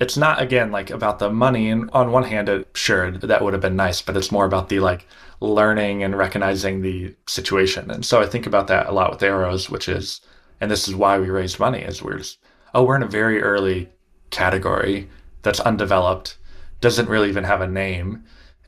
it's 0.00 0.16
not 0.16 0.40
again 0.40 0.70
like 0.70 0.90
about 0.90 1.18
the 1.18 1.30
money. 1.30 1.70
And 1.70 1.90
on 1.92 2.12
one 2.12 2.24
hand 2.24 2.48
it 2.48 2.68
sure 2.74 3.10
that 3.10 3.42
would 3.42 3.52
have 3.52 3.62
been 3.62 3.76
nice 3.76 4.02
but 4.02 4.16
it's 4.16 4.32
more 4.32 4.44
about 4.44 4.68
the 4.68 4.80
like 4.80 5.06
learning 5.40 6.02
and 6.02 6.16
recognizing 6.16 6.82
the 6.82 7.14
situation. 7.26 7.90
And 7.90 8.04
so 8.04 8.20
i 8.20 8.26
think 8.26 8.46
about 8.46 8.66
that 8.68 8.86
a 8.86 8.92
lot 8.92 9.10
with 9.10 9.22
arrows 9.22 9.70
which 9.70 9.88
is 9.88 10.20
and 10.60 10.70
this 10.70 10.88
is 10.88 10.94
why 10.94 11.18
we 11.18 11.30
raised 11.30 11.60
money 11.60 11.80
is 11.80 12.02
we're 12.02 12.18
just 12.18 12.38
oh 12.74 12.84
we're 12.84 12.96
in 12.96 13.02
a 13.02 13.06
very 13.06 13.40
early 13.42 13.88
category 14.30 15.08
that's 15.42 15.60
undeveloped 15.60 16.36
doesn't 16.80 17.08
really 17.08 17.28
even 17.28 17.44
have 17.44 17.60
a 17.60 17.66
name. 17.66 18.24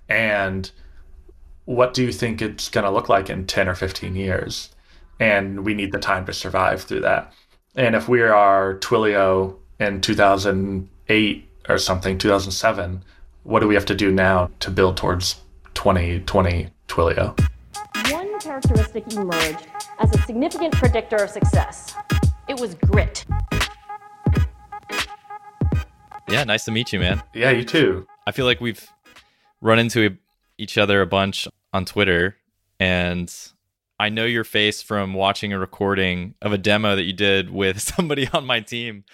And 0.08 0.70
what 1.64 1.94
do 1.94 2.02
you 2.02 2.12
think 2.12 2.42
it's 2.42 2.68
going 2.68 2.84
to 2.84 2.90
look 2.90 3.08
like 3.08 3.30
in 3.30 3.46
10 3.46 3.68
or 3.68 3.74
15 3.74 4.16
years? 4.16 4.70
And 5.18 5.64
we 5.64 5.74
need 5.74 5.92
the 5.92 5.98
time 5.98 6.26
to 6.26 6.32
survive 6.32 6.82
through 6.82 7.00
that. 7.00 7.32
And 7.76 7.94
if 7.94 8.08
we 8.08 8.22
are 8.22 8.78
twilio 8.78 9.56
in 9.78 10.00
2008 11.10 11.48
or 11.68 11.76
something, 11.78 12.18
2007. 12.18 13.02
What 13.42 13.60
do 13.60 13.66
we 13.66 13.74
have 13.74 13.86
to 13.86 13.94
do 13.96 14.12
now 14.12 14.48
to 14.60 14.70
build 14.70 14.96
towards 14.96 15.40
2020 15.74 16.68
Twilio? 16.86 17.36
One 18.12 18.38
characteristic 18.38 19.12
emerged 19.12 19.66
as 19.98 20.14
a 20.14 20.18
significant 20.22 20.72
predictor 20.74 21.16
of 21.16 21.30
success. 21.30 21.94
It 22.48 22.60
was 22.60 22.76
grit. 22.76 23.24
Yeah, 26.28 26.44
nice 26.44 26.64
to 26.66 26.70
meet 26.70 26.92
you, 26.92 27.00
man. 27.00 27.20
Yeah, 27.34 27.50
you 27.50 27.64
too. 27.64 28.06
I 28.28 28.30
feel 28.30 28.46
like 28.46 28.60
we've 28.60 28.88
run 29.60 29.80
into 29.80 30.16
each 30.58 30.78
other 30.78 31.00
a 31.00 31.06
bunch 31.06 31.48
on 31.72 31.86
Twitter, 31.86 32.36
and 32.78 33.34
I 33.98 34.10
know 34.10 34.26
your 34.26 34.44
face 34.44 34.80
from 34.80 35.14
watching 35.14 35.52
a 35.52 35.58
recording 35.58 36.34
of 36.40 36.52
a 36.52 36.58
demo 36.58 36.94
that 36.94 37.02
you 37.02 37.12
did 37.12 37.50
with 37.50 37.80
somebody 37.96 38.28
on 38.32 38.46
my 38.46 38.60
team 38.60 39.04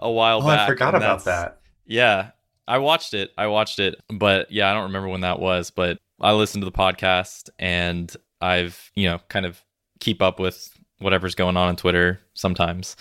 a 0.00 0.10
while 0.10 0.38
oh, 0.42 0.46
back. 0.46 0.60
I 0.60 0.66
forgot 0.66 0.94
about 0.94 1.24
that. 1.24 1.60
Yeah, 1.86 2.30
I 2.66 2.78
watched 2.78 3.14
it. 3.14 3.30
I 3.38 3.46
watched 3.46 3.78
it, 3.78 3.96
but 4.08 4.50
yeah, 4.50 4.70
I 4.70 4.74
don't 4.74 4.84
remember 4.84 5.08
when 5.08 5.20
that 5.20 5.38
was. 5.38 5.70
But 5.70 5.98
I 6.20 6.32
listened 6.32 6.62
to 6.62 6.66
the 6.66 6.76
podcast, 6.76 7.50
and 7.58 8.14
I've 8.40 8.90
you 8.94 9.08
know 9.08 9.20
kind 9.28 9.46
of 9.46 9.62
keep 10.00 10.20
up 10.22 10.40
with 10.40 10.76
whatever's 10.98 11.34
going 11.34 11.56
on 11.56 11.68
on 11.68 11.76
Twitter 11.76 12.20
sometimes. 12.34 12.96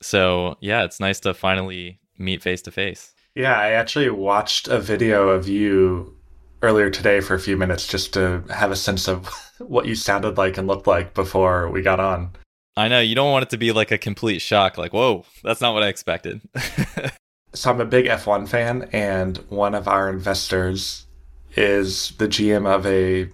So 0.00 0.56
yeah, 0.60 0.84
it's 0.84 1.00
nice 1.00 1.20
to 1.20 1.34
finally 1.34 2.00
meet 2.18 2.42
face 2.42 2.62
to 2.62 2.70
face. 2.70 3.14
Yeah, 3.34 3.58
I 3.58 3.70
actually 3.70 4.10
watched 4.10 4.68
a 4.68 4.78
video 4.78 5.28
of 5.28 5.48
you 5.48 6.16
earlier 6.62 6.88
today 6.88 7.20
for 7.20 7.34
a 7.34 7.40
few 7.40 7.56
minutes 7.56 7.86
just 7.86 8.14
to 8.14 8.42
have 8.48 8.70
a 8.70 8.76
sense 8.76 9.08
of 9.08 9.28
what 9.58 9.86
you 9.86 9.94
sounded 9.94 10.38
like 10.38 10.56
and 10.56 10.68
looked 10.68 10.86
like 10.86 11.14
before 11.14 11.68
we 11.70 11.82
got 11.82 12.00
on. 12.00 12.30
I 12.76 12.88
know 12.88 13.00
you 13.00 13.14
don't 13.14 13.30
want 13.30 13.44
it 13.44 13.50
to 13.50 13.56
be 13.56 13.72
like 13.72 13.92
a 13.92 13.98
complete 13.98 14.40
shock, 14.40 14.76
like, 14.76 14.92
whoa, 14.92 15.24
that's 15.44 15.60
not 15.60 15.74
what 15.74 15.84
I 15.84 15.88
expected. 15.88 16.40
so 17.54 17.70
I'm 17.70 17.80
a 17.80 17.84
big 17.84 18.06
F1 18.06 18.48
fan, 18.48 18.88
and 18.92 19.36
one 19.48 19.74
of 19.74 19.86
our 19.86 20.10
investors 20.10 21.06
is 21.54 22.10
the 22.18 22.26
GM 22.26 22.66
of 22.66 22.84
a 22.84 23.30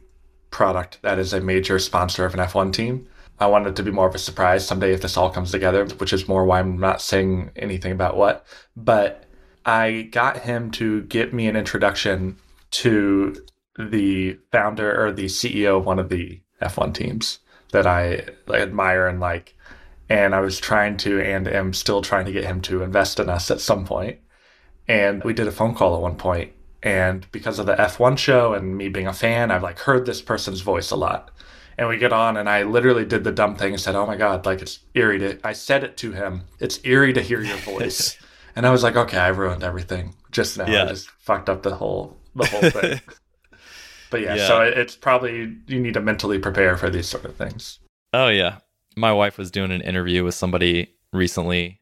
product 0.51 0.99
that 1.03 1.19
is 1.19 1.33
a 1.33 1.41
major 1.41 1.79
sponsor 1.79 2.27
of 2.27 2.35
an 2.35 2.41
F1 2.41 2.73
team. 2.73 3.09
I 3.39 3.47
want 3.47 3.67
it 3.67 3.77
to 3.77 3.83
be 3.83 3.91
more 3.91 4.09
of 4.09 4.15
a 4.15 4.19
surprise 4.19 4.67
someday 4.67 4.93
if 4.93 5.01
this 5.01 5.17
all 5.17 5.31
comes 5.31 5.51
together, 5.51 5.87
which 5.87 6.13
is 6.13 6.29
more 6.29 6.45
why 6.45 6.61
I'm 6.61 6.79
not 6.79 7.01
saying 7.01 7.51
anything 7.57 7.93
about 7.93 8.19
what. 8.19 8.45
But 8.77 9.25
I 9.65 10.09
got 10.13 10.41
him 10.41 10.71
to 10.73 11.03
get 11.05 11.33
me 11.33 11.49
an 11.49 11.57
introduction 11.57 12.37
to 12.73 13.43
the 13.79 14.39
founder 14.53 15.03
or 15.03 15.13
the 15.13 15.25
CEO 15.25 15.79
of 15.79 15.87
one 15.87 15.99
of 15.99 16.11
the 16.11 16.43
F1 16.61 16.93
teams 16.93 17.39
that 17.73 17.87
I 17.87 18.27
admire 18.49 19.07
and 19.07 19.21
like. 19.21 19.57
And 20.09 20.35
I 20.35 20.41
was 20.41 20.59
trying 20.59 20.97
to, 20.99 21.21
and 21.21 21.47
am 21.47 21.73
still 21.73 22.03
trying 22.03 22.27
to 22.27 22.33
get 22.33 22.45
him 22.45 22.61
to 22.63 22.83
invest 22.83 23.21
in 23.21 23.31
us 23.31 23.49
at 23.49 23.61
some 23.61 23.85
point. 23.87 24.19
And 24.89 25.23
we 25.23 25.33
did 25.33 25.47
a 25.47 25.53
phone 25.53 25.73
call 25.73 25.95
at 25.95 26.03
one 26.03 26.17
point, 26.17 26.53
and 26.83 27.31
because 27.31 27.59
of 27.59 27.67
the 27.67 27.77
F1 27.77 28.19
show 28.19 28.55
and 28.55 28.77
me 28.77 28.89
being 28.89 29.07
a 29.07 29.13
fan, 29.13 29.51
I've 29.51 29.63
like 29.63 29.79
heard 29.79 30.07
this 30.07 30.23
person's 30.23 30.63
voice 30.63 30.91
a 30.91 30.97
lot. 30.97 31.31
And 31.79 31.89
we 31.89 31.97
get 31.97 32.13
on, 32.13 32.37
and 32.37 32.49
I 32.49 32.63
literally 32.65 33.05
did 33.05 33.25
the 33.25 33.33
dumb 33.33 33.57
thing 33.57 33.73
and 33.73 33.81
said, 33.81 33.95
"Oh 33.95 34.07
my 34.07 34.17
god, 34.17 34.45
like 34.45 34.61
it's 34.61 34.81
eerie 34.95 35.19
to." 35.21 35.39
I 35.45 35.53
said 35.53 35.85
it 35.85 35.97
to 35.99 36.13
him. 36.13 36.43
It's 36.59 36.81
eerie 36.85 37.13
to 37.13 37.23
hear 37.23 37.41
your 37.41 37.57
voice. 37.59 38.19
and 38.57 38.67
I 38.67 38.71
was 38.71 38.83
like, 38.83 38.97
"Okay, 38.97 39.17
I 39.17 39.29
ruined 39.29 39.63
everything 39.63 40.15
just 40.31 40.59
now. 40.59 40.67
Yeah. 40.67 40.85
I 40.85 40.89
just 40.89 41.11
fucked 41.11 41.49
up 41.49 41.63
the 41.63 41.75
whole 41.75 42.19
the 42.35 42.47
whole 42.47 42.71
thing." 42.71 43.01
But 44.11 44.23
yeah, 44.23 44.35
yeah, 44.35 44.47
so 44.47 44.61
it's 44.63 44.97
probably 44.97 45.57
you 45.67 45.81
need 45.81 45.95
to 45.95 46.01
mentally 46.01 46.39
prepare 46.39 46.77
for 46.77 46.91
these 46.91 47.07
sort 47.07 47.25
of 47.25 47.37
things. 47.37 47.79
Oh 48.13 48.29
yeah. 48.29 48.59
My 48.97 49.13
wife 49.13 49.39
was 49.39 49.51
doing 49.51 49.71
an 49.71 49.83
interview 49.83 50.25
with 50.25 50.35
somebody 50.35 50.95
recently 51.13 51.81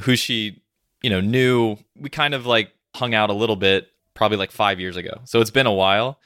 who 0.00 0.14
she, 0.14 0.62
you 1.02 1.08
know, 1.08 1.20
knew 1.20 1.78
we 1.98 2.10
kind 2.10 2.34
of 2.34 2.44
like 2.44 2.72
hung 2.94 3.14
out 3.14 3.30
a 3.30 3.34
little 3.34 3.56
bit 3.56 3.88
probably 4.12 4.36
like 4.36 4.50
5 4.50 4.78
years 4.78 4.96
ago. 4.96 5.22
So 5.24 5.40
it's 5.40 5.50
been 5.50 5.66
a 5.66 5.72
while. 5.72 6.20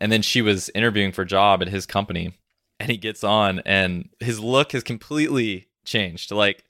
And 0.00 0.12
then 0.12 0.22
she 0.22 0.40
was 0.40 0.70
interviewing 0.74 1.12
for 1.12 1.22
a 1.22 1.26
job 1.26 1.62
at 1.62 1.68
his 1.68 1.86
company 1.86 2.32
and 2.78 2.90
he 2.90 2.96
gets 2.96 3.24
on 3.24 3.60
and 3.66 4.08
his 4.20 4.38
look 4.38 4.72
has 4.72 4.82
completely 4.82 5.68
changed. 5.84 6.30
Like 6.30 6.64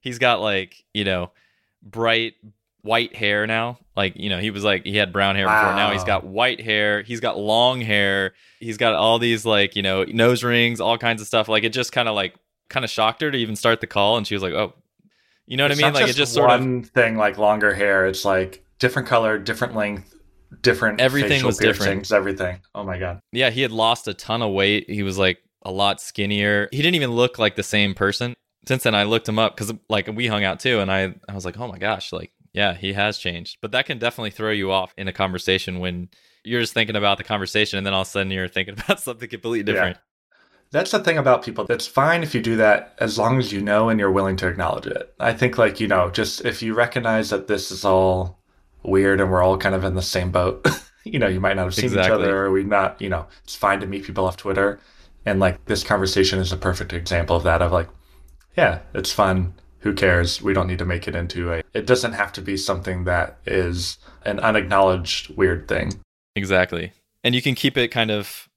he's 0.00 0.18
got 0.18 0.40
like, 0.40 0.84
you 0.94 1.04
know, 1.04 1.32
bright 1.82 2.34
white 2.84 3.16
hair 3.16 3.46
now. 3.46 3.78
Like, 3.96 4.14
you 4.16 4.28
know, 4.28 4.38
he 4.38 4.50
was 4.50 4.62
like 4.62 4.84
he 4.84 4.96
had 4.96 5.12
brown 5.12 5.36
hair 5.36 5.46
wow. 5.46 5.62
before. 5.62 5.76
Now 5.76 5.92
he's 5.92 6.04
got 6.04 6.24
white 6.24 6.60
hair. 6.60 7.02
He's 7.02 7.20
got 7.20 7.38
long 7.38 7.80
hair. 7.80 8.34
He's 8.60 8.76
got 8.76 8.94
all 8.94 9.18
these 9.18 9.44
like, 9.44 9.74
you 9.74 9.82
know, 9.82 10.04
nose 10.04 10.44
rings, 10.44 10.80
all 10.80 10.98
kinds 10.98 11.20
of 11.20 11.26
stuff. 11.26 11.48
Like 11.48 11.64
it 11.64 11.70
just 11.70 11.92
kind 11.92 12.08
of 12.08 12.14
like 12.14 12.34
kind 12.68 12.84
of 12.84 12.90
shocked 12.90 13.22
her 13.22 13.30
to 13.30 13.38
even 13.38 13.56
start 13.56 13.80
the 13.80 13.86
call 13.86 14.16
and 14.16 14.26
she 14.26 14.34
was 14.34 14.42
like, 14.42 14.52
"Oh, 14.52 14.74
you 15.46 15.56
know 15.56 15.64
what 15.64 15.72
it's 15.72 15.82
I 15.82 15.86
mean?" 15.86 15.94
Like 15.94 16.08
it 16.08 16.14
just 16.14 16.34
sort 16.34 16.50
of 16.50 16.60
one 16.60 16.82
thing 16.82 17.16
like 17.16 17.38
longer 17.38 17.74
hair. 17.74 18.06
It's 18.06 18.24
like 18.24 18.64
different 18.78 19.08
color, 19.08 19.38
different 19.38 19.74
length, 19.74 20.14
different 20.60 21.00
everything 21.00 21.44
was 21.44 21.58
different. 21.58 22.10
Everything. 22.12 22.60
Oh 22.74 22.84
my 22.84 22.98
god. 22.98 23.20
Yeah, 23.32 23.50
he 23.50 23.62
had 23.62 23.72
lost 23.72 24.08
a 24.08 24.14
ton 24.14 24.42
of 24.42 24.52
weight. 24.52 24.90
He 24.90 25.02
was 25.02 25.18
like 25.18 25.38
a 25.62 25.70
lot 25.70 26.00
skinnier. 26.00 26.68
He 26.70 26.78
didn't 26.78 26.96
even 26.96 27.12
look 27.12 27.38
like 27.38 27.56
the 27.56 27.62
same 27.62 27.94
person. 27.94 28.34
Since 28.66 28.82
then, 28.84 28.94
I 28.94 29.04
looked 29.04 29.28
him 29.28 29.38
up 29.38 29.56
because 29.56 29.72
like 29.88 30.08
we 30.08 30.26
hung 30.26 30.44
out 30.44 30.60
too, 30.60 30.80
and 30.80 30.90
I 30.90 31.14
I 31.28 31.34
was 31.34 31.44
like, 31.44 31.58
oh 31.58 31.68
my 31.68 31.78
gosh, 31.78 32.12
like 32.12 32.32
yeah, 32.54 32.74
he 32.74 32.94
has 32.94 33.18
changed. 33.18 33.58
But 33.60 33.72
that 33.72 33.84
can 33.84 33.98
definitely 33.98 34.30
throw 34.30 34.52
you 34.52 34.72
off 34.72 34.94
in 34.96 35.08
a 35.08 35.12
conversation 35.12 35.80
when 35.80 36.08
you're 36.44 36.60
just 36.60 36.72
thinking 36.72 36.96
about 36.96 37.18
the 37.18 37.24
conversation 37.24 37.76
and 37.76 37.86
then 37.86 37.92
all 37.92 38.02
of 38.02 38.06
a 38.06 38.10
sudden 38.10 38.30
you're 38.30 38.48
thinking 38.48 38.74
about 38.78 39.00
something 39.00 39.28
completely 39.28 39.64
different. 39.64 39.96
Yeah. 39.96 40.00
That's 40.70 40.92
the 40.92 41.00
thing 41.00 41.18
about 41.18 41.44
people. 41.44 41.66
It's 41.68 41.86
fine 41.86 42.22
if 42.22 42.34
you 42.34 42.40
do 42.40 42.56
that 42.56 42.94
as 42.98 43.18
long 43.18 43.38
as 43.38 43.52
you 43.52 43.60
know 43.60 43.88
and 43.88 44.00
you're 44.00 44.10
willing 44.10 44.36
to 44.36 44.48
acknowledge 44.48 44.86
it. 44.86 45.14
I 45.20 45.32
think, 45.32 45.56
like, 45.56 45.78
you 45.78 45.86
know, 45.86 46.10
just 46.10 46.44
if 46.44 46.62
you 46.62 46.74
recognize 46.74 47.30
that 47.30 47.46
this 47.46 47.70
is 47.70 47.84
all 47.84 48.40
weird 48.82 49.20
and 49.20 49.30
we're 49.30 49.42
all 49.42 49.56
kind 49.56 49.74
of 49.74 49.84
in 49.84 49.94
the 49.94 50.02
same 50.02 50.32
boat, 50.32 50.66
you 51.04 51.18
know, 51.18 51.28
you 51.28 51.38
might 51.38 51.54
not 51.54 51.64
have 51.64 51.74
seen 51.74 51.84
exactly. 51.84 52.06
each 52.06 52.12
other 52.12 52.44
or 52.44 52.50
we 52.50 52.64
not, 52.64 53.00
you 53.00 53.08
know, 53.08 53.26
it's 53.44 53.54
fine 53.54 53.78
to 53.80 53.86
meet 53.86 54.04
people 54.04 54.24
off 54.24 54.36
Twitter. 54.36 54.80
And 55.24 55.38
like 55.38 55.64
this 55.66 55.84
conversation 55.84 56.40
is 56.40 56.50
a 56.50 56.56
perfect 56.56 56.92
example 56.92 57.36
of 57.36 57.44
that 57.44 57.62
of 57.62 57.70
like, 57.70 57.88
yeah, 58.56 58.80
it's 58.94 59.12
fun 59.12 59.54
who 59.84 59.92
cares? 59.92 60.40
We 60.40 60.54
don't 60.54 60.66
need 60.66 60.78
to 60.78 60.86
make 60.86 61.06
it 61.06 61.14
into 61.14 61.52
a. 61.52 61.62
It 61.74 61.86
doesn't 61.86 62.14
have 62.14 62.32
to 62.32 62.40
be 62.40 62.56
something 62.56 63.04
that 63.04 63.38
is 63.46 63.98
an 64.24 64.40
unacknowledged 64.40 65.36
weird 65.36 65.68
thing. 65.68 66.00
Exactly. 66.34 66.92
And 67.22 67.34
you 67.34 67.42
can 67.42 67.54
keep 67.54 67.76
it 67.76 67.88
kind 67.88 68.10
of 68.10 68.48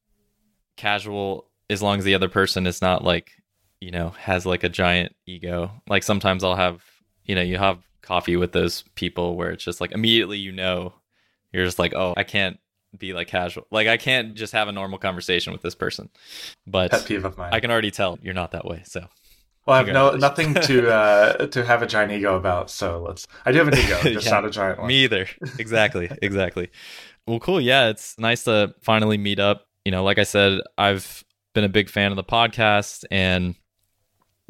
casual 0.77 1.49
as 1.69 1.81
long 1.83 1.99
as 1.99 2.05
the 2.05 2.15
other 2.15 2.29
person 2.29 2.65
is 2.65 2.81
not 2.81 3.03
like, 3.03 3.31
you 3.81 3.91
know, 3.91 4.11
has 4.11 4.45
like 4.45 4.63
a 4.63 4.69
giant 4.69 5.15
ego. 5.25 5.69
Like 5.89 6.03
sometimes 6.03 6.45
I'll 6.45 6.55
have, 6.55 6.81
you 7.25 7.35
know, 7.35 7.41
you 7.41 7.57
have 7.57 7.79
coffee 8.01 8.37
with 8.37 8.53
those 8.53 8.85
people 8.95 9.35
where 9.35 9.51
it's 9.51 9.65
just 9.65 9.81
like 9.81 9.91
immediately 9.91 10.37
you 10.37 10.53
know, 10.53 10.93
you're 11.51 11.65
just 11.65 11.77
like, 11.77 11.93
oh, 11.93 12.13
I 12.15 12.23
can't 12.23 12.57
be 12.97 13.11
like 13.11 13.27
casual. 13.27 13.67
Like 13.69 13.89
I 13.89 13.97
can't 13.97 14.33
just 14.33 14.53
have 14.53 14.69
a 14.69 14.71
normal 14.71 14.97
conversation 14.97 15.51
with 15.51 15.61
this 15.61 15.75
person. 15.75 16.09
But 16.65 16.93
I 16.93 17.59
can 17.59 17.69
already 17.69 17.91
tell 17.91 18.17
you're 18.21 18.33
not 18.33 18.51
that 18.51 18.63
way. 18.63 18.83
So 18.85 19.07
well, 19.67 19.75
I 19.75 19.79
have 19.79 19.87
no 19.87 20.11
nothing 20.11 20.53
to 20.53 20.89
uh, 20.93 21.47
to 21.47 21.65
have 21.65 21.81
a 21.81 21.87
giant 21.87 22.13
ego 22.13 22.37
about. 22.37 22.69
So 22.69 23.03
let's. 23.05 23.27
I 23.45 23.51
do 23.51 23.57
have 23.59 23.67
an 23.67 23.77
ego, 23.77 23.99
just 24.01 24.25
yeah, 24.25 24.31
not 24.31 24.45
a 24.45 24.49
giant 24.49 24.79
one. 24.79 24.87
Me 24.87 25.03
either. 25.03 25.27
Exactly. 25.59 26.09
exactly. 26.21 26.69
Well, 27.27 27.39
cool. 27.39 27.59
Yeah, 27.59 27.89
it's 27.89 28.17
nice 28.17 28.45
to 28.45 28.73
finally 28.81 29.17
meet 29.17 29.39
up. 29.39 29.67
You 29.83 29.91
know, 29.91 30.03
like 30.05 30.19
I 30.19 30.23
said, 30.23 30.61
I've 30.77 31.25
been 31.53 31.65
a 31.65 31.69
big 31.69 31.89
fan 31.89 32.11
of 32.11 32.15
the 32.15 32.23
podcast, 32.23 33.03
and 33.11 33.55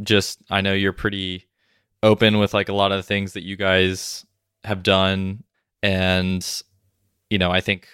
just 0.03 0.39
I 0.51 0.61
know 0.61 0.73
you're 0.73 0.93
pretty 0.93 1.47
open 2.03 2.37
with 2.37 2.53
like 2.53 2.69
a 2.69 2.73
lot 2.73 2.91
of 2.91 2.97
the 2.97 3.03
things 3.03 3.33
that 3.33 3.43
you 3.43 3.55
guys 3.55 4.23
have 4.65 4.83
done, 4.83 5.43
and 5.81 6.47
you 7.31 7.39
know, 7.39 7.49
I 7.49 7.59
think 7.59 7.87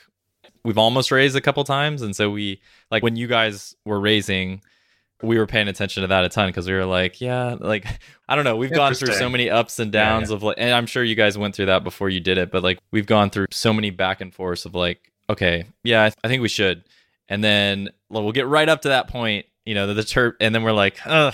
we've 0.66 0.78
almost 0.78 1.10
raised 1.10 1.38
a 1.38 1.42
couple 1.42 1.64
times, 1.64 2.02
and 2.02 2.14
so 2.14 2.30
we 2.30 2.62
like 2.92 3.02
when 3.02 3.16
you 3.16 3.28
guys 3.28 3.78
were 3.86 4.02
raising 4.02 4.62
we 5.24 5.38
were 5.38 5.48
paying 5.48 5.68
attention 5.68 6.02
to 6.02 6.08
that 6.08 6.26
a 6.26 6.30
ton 6.30 6.50
because 6.50 6.68
we 6.68 6.74
were 6.74 6.86
like, 6.86 7.22
yeah, 7.22 7.56
like 7.60 7.86
I 8.30 8.36
don't 8.36 8.44
know, 8.44 8.56
we've 8.56 8.74
gone 8.74 8.94
through 8.94 9.14
so 9.14 9.30
many 9.30 9.50
ups 9.50 9.80
and 9.80 9.92
downs 9.92 10.30
yeah, 10.30 10.34
yeah. 10.34 10.36
of 10.36 10.44
like, 10.44 10.58
and 10.60 10.72
I'm 10.72 10.86
sure 10.86 11.04
you 11.04 11.16
guys 11.16 11.38
went 11.38 11.56
through 11.56 11.68
that 11.68 11.84
before 11.84 12.10
you 12.10 12.20
did 12.20 12.38
it, 12.38 12.52
but 12.52 12.64
like 12.64 12.80
we've 12.92 13.06
gone 13.06 13.30
through 13.30 13.48
so 13.52 13.74
many 13.74 13.90
back 13.90 14.22
and 14.22 14.34
forths 14.34 14.66
of 14.66 14.76
like, 14.76 15.12
okay, 15.30 15.66
yeah, 15.84 16.04
I, 16.04 16.10
th- 16.10 16.18
I 16.24 16.28
think 16.28 16.42
we 16.42 16.50
should, 16.50 16.84
and 17.30 17.44
then 17.44 17.90
well, 18.10 18.24
we'll 18.24 18.34
get 18.34 18.48
right 18.48 18.68
up 18.68 18.82
to 18.82 18.90
that 18.90 19.08
point, 19.08 19.46
you 19.66 19.76
know, 19.76 19.88
the, 19.88 19.94
the 19.94 20.02
terp, 20.02 20.34
and 20.40 20.54
then 20.54 20.64
we're 20.64 20.74
like, 20.74 21.00
ugh, 21.06 21.34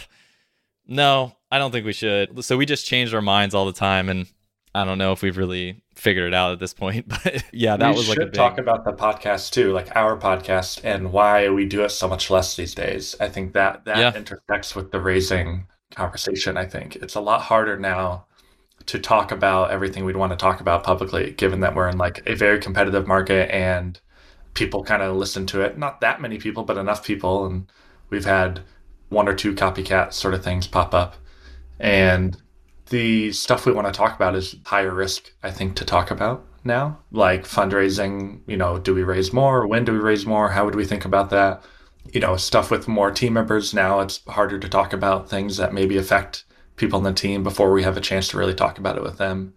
no, 0.87 1.35
I 1.51 1.57
don't 1.57 1.71
think 1.71 1.85
we 1.85 1.93
should. 1.93 2.43
So 2.45 2.57
we 2.57 2.65
just 2.65 2.85
changed 2.85 3.13
our 3.13 3.21
minds 3.21 3.55
all 3.55 3.65
the 3.65 3.73
time, 3.73 4.09
and 4.09 4.27
I 4.73 4.85
don't 4.85 4.97
know 4.97 5.11
if 5.13 5.21
we've 5.21 5.37
really 5.37 5.81
figured 5.99 6.27
it 6.27 6.33
out 6.33 6.51
at 6.53 6.59
this 6.59 6.73
point, 6.73 7.07
but 7.23 7.43
yeah, 7.51 7.77
that 7.77 7.91
we 7.91 7.97
was 7.97 8.09
like 8.09 8.17
a 8.17 8.25
big, 8.25 8.33
talk 8.33 8.57
about 8.57 8.85
the 8.85 8.93
podcast 8.93 9.51
too, 9.51 9.71
like 9.71 9.95
our 9.95 10.17
podcast 10.17 10.81
and 10.83 11.11
why 11.11 11.49
we 11.49 11.65
do 11.65 11.83
it 11.83 11.89
so 11.89 12.07
much 12.07 12.29
less 12.29 12.55
these 12.55 12.73
days. 12.73 13.15
I 13.19 13.29
think 13.29 13.53
that 13.53 13.85
that 13.85 13.97
Yeah. 13.97 14.13
intersects 14.15 14.75
with 14.75 14.91
the 14.91 14.99
raising 14.99 15.67
conversation. 15.95 16.57
I 16.57 16.65
think 16.65 16.95
it's 16.97 17.15
a 17.15 17.21
lot 17.21 17.41
harder 17.41 17.77
now 17.77 18.25
to 18.85 18.97
talk 18.99 19.31
about 19.31 19.71
everything 19.71 20.05
we'd 20.05 20.15
want 20.15 20.31
to 20.31 20.37
talk 20.37 20.61
about 20.61 20.83
publicly, 20.83 21.31
given 21.31 21.59
that 21.59 21.75
we're 21.75 21.89
in 21.89 21.97
like 21.97 22.23
a 22.27 22.35
very 22.35 22.59
competitive 22.59 23.05
market 23.07 23.53
and 23.53 23.99
people 24.53 24.83
kind 24.83 25.01
of 25.03 25.15
listen 25.15 25.45
to 25.47 25.61
it. 25.61 25.77
Not 25.77 26.01
that 26.01 26.21
many 26.21 26.37
people, 26.37 26.63
but 26.63 26.77
enough 26.77 27.03
people, 27.05 27.45
and 27.45 27.71
we've 28.09 28.25
had 28.25 28.61
one 29.09 29.27
or 29.27 29.33
two 29.35 29.53
copycat 29.53 30.13
sort 30.13 30.33
of 30.33 30.43
things 30.43 30.65
pop 30.67 30.93
up, 30.93 31.15
and 31.79 32.37
the 32.89 33.31
stuff 33.31 33.65
we 33.65 33.71
want 33.71 33.87
to 33.87 33.97
talk 33.97 34.15
about 34.15 34.35
is 34.35 34.55
higher 34.65 34.93
risk, 34.93 35.31
I 35.43 35.51
think, 35.51 35.75
to 35.75 35.85
talk 35.85 36.11
about 36.11 36.45
now. 36.63 36.99
Like 37.11 37.45
fundraising, 37.45 38.41
you 38.47 38.57
know, 38.57 38.77
do 38.77 38.93
we 38.93 39.03
raise 39.03 39.33
more? 39.33 39.67
When 39.67 39.85
do 39.85 39.93
we 39.93 39.99
raise 39.99 40.25
more? 40.25 40.49
How 40.49 40.65
would 40.65 40.75
we 40.75 40.85
think 40.85 41.05
about 41.05 41.29
that? 41.29 41.63
You 42.11 42.19
know, 42.19 42.37
stuff 42.37 42.71
with 42.71 42.87
more 42.87 43.11
team 43.11 43.33
members 43.33 43.73
now, 43.73 43.99
it's 43.99 44.21
harder 44.27 44.59
to 44.59 44.69
talk 44.69 44.93
about 44.93 45.29
things 45.29 45.57
that 45.57 45.73
maybe 45.73 45.97
affect 45.97 46.45
people 46.75 46.97
in 46.97 47.03
the 47.03 47.13
team 47.13 47.43
before 47.43 47.71
we 47.71 47.83
have 47.83 47.97
a 47.97 48.01
chance 48.01 48.29
to 48.29 48.37
really 48.37 48.55
talk 48.55 48.77
about 48.77 48.97
it 48.97 49.03
with 49.03 49.17
them. 49.17 49.53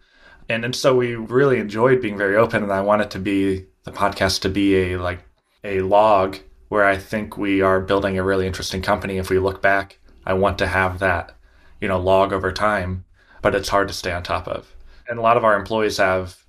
And, 0.49 0.65
and 0.65 0.75
so 0.75 0.95
we 0.95 1.15
really 1.15 1.59
enjoyed 1.59 2.03
being 2.03 2.19
very 2.19 2.37
open 2.37 2.63
and 2.63 2.73
I 2.73 2.81
want 2.81 3.03
it 3.03 3.11
to 3.13 3.19
be 3.19 3.67
the 3.85 3.93
podcast 3.93 4.41
to 4.43 4.49
be 4.49 4.93
a 4.93 4.97
like 4.99 5.21
a 5.65 5.81
log 5.83 6.39
where 6.69 6.85
I 6.85 6.97
think 6.97 7.37
we 7.37 7.63
are 7.63 7.81
building 7.81 8.19
a 8.19 8.25
really 8.25 8.47
interesting 8.47 8.83
company. 8.83 9.19
If 9.19 9.31
we 9.31 9.39
look 9.39 9.63
back, 9.63 9.99
I 10.27 10.35
want 10.35 10.59
to 10.59 10.67
have 10.67 10.99
that, 10.99 11.37
you 11.81 11.89
know, 11.89 11.99
log 11.99 12.33
over 12.33 12.53
time 12.53 13.05
but 13.43 13.55
it's 13.55 13.69
hard 13.69 13.89
to 13.89 13.95
stay 13.95 14.13
on 14.13 14.23
top 14.23 14.49
of. 14.49 14.75
And 15.09 15.19
a 15.19 15.23
lot 15.23 15.37
of 15.37 15.45
our 15.45 15.57
employees 15.57 15.99
have 15.99 16.45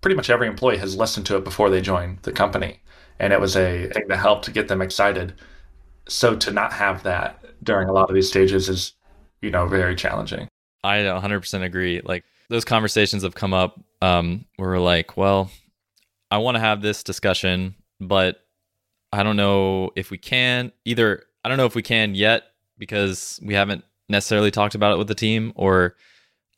pretty 0.00 0.14
much 0.14 0.30
every 0.30 0.46
employee 0.46 0.76
has 0.78 0.96
listened 0.96 1.26
to 1.26 1.36
it 1.36 1.44
before 1.44 1.70
they 1.70 1.80
joined 1.80 2.18
the 2.22 2.32
company. 2.32 2.80
And 3.18 3.32
it 3.32 3.40
was 3.40 3.56
a 3.56 3.88
thing 3.88 4.06
that 4.08 4.18
helped 4.18 4.44
to 4.44 4.52
get 4.52 4.68
them 4.68 4.80
excited. 4.80 5.34
So 6.08 6.36
to 6.36 6.52
not 6.52 6.72
have 6.72 7.02
that 7.02 7.42
during 7.64 7.88
a 7.88 7.92
lot 7.92 8.08
of 8.08 8.14
these 8.14 8.28
stages 8.28 8.68
is, 8.68 8.92
you 9.42 9.50
know, 9.50 9.66
very 9.66 9.96
challenging. 9.96 10.46
I 10.84 10.98
100% 10.98 11.62
agree. 11.64 12.00
Like 12.04 12.24
those 12.48 12.64
conversations 12.64 13.24
have 13.24 13.34
come 13.34 13.52
up 13.52 13.80
um, 14.00 14.44
where 14.56 14.70
we're 14.70 14.78
like, 14.78 15.16
well, 15.16 15.50
I 16.30 16.38
want 16.38 16.54
to 16.56 16.60
have 16.60 16.82
this 16.82 17.02
discussion, 17.02 17.74
but 18.00 18.40
I 19.12 19.22
don't 19.22 19.36
know 19.36 19.90
if 19.96 20.10
we 20.10 20.18
can. 20.18 20.72
Either 20.84 21.24
I 21.44 21.48
don't 21.48 21.58
know 21.58 21.66
if 21.66 21.74
we 21.74 21.82
can 21.82 22.14
yet 22.14 22.44
because 22.78 23.40
we 23.42 23.54
haven't 23.54 23.84
necessarily 24.08 24.50
talked 24.50 24.74
about 24.74 24.92
it 24.92 24.98
with 24.98 25.08
the 25.08 25.14
team, 25.14 25.52
or 25.56 25.96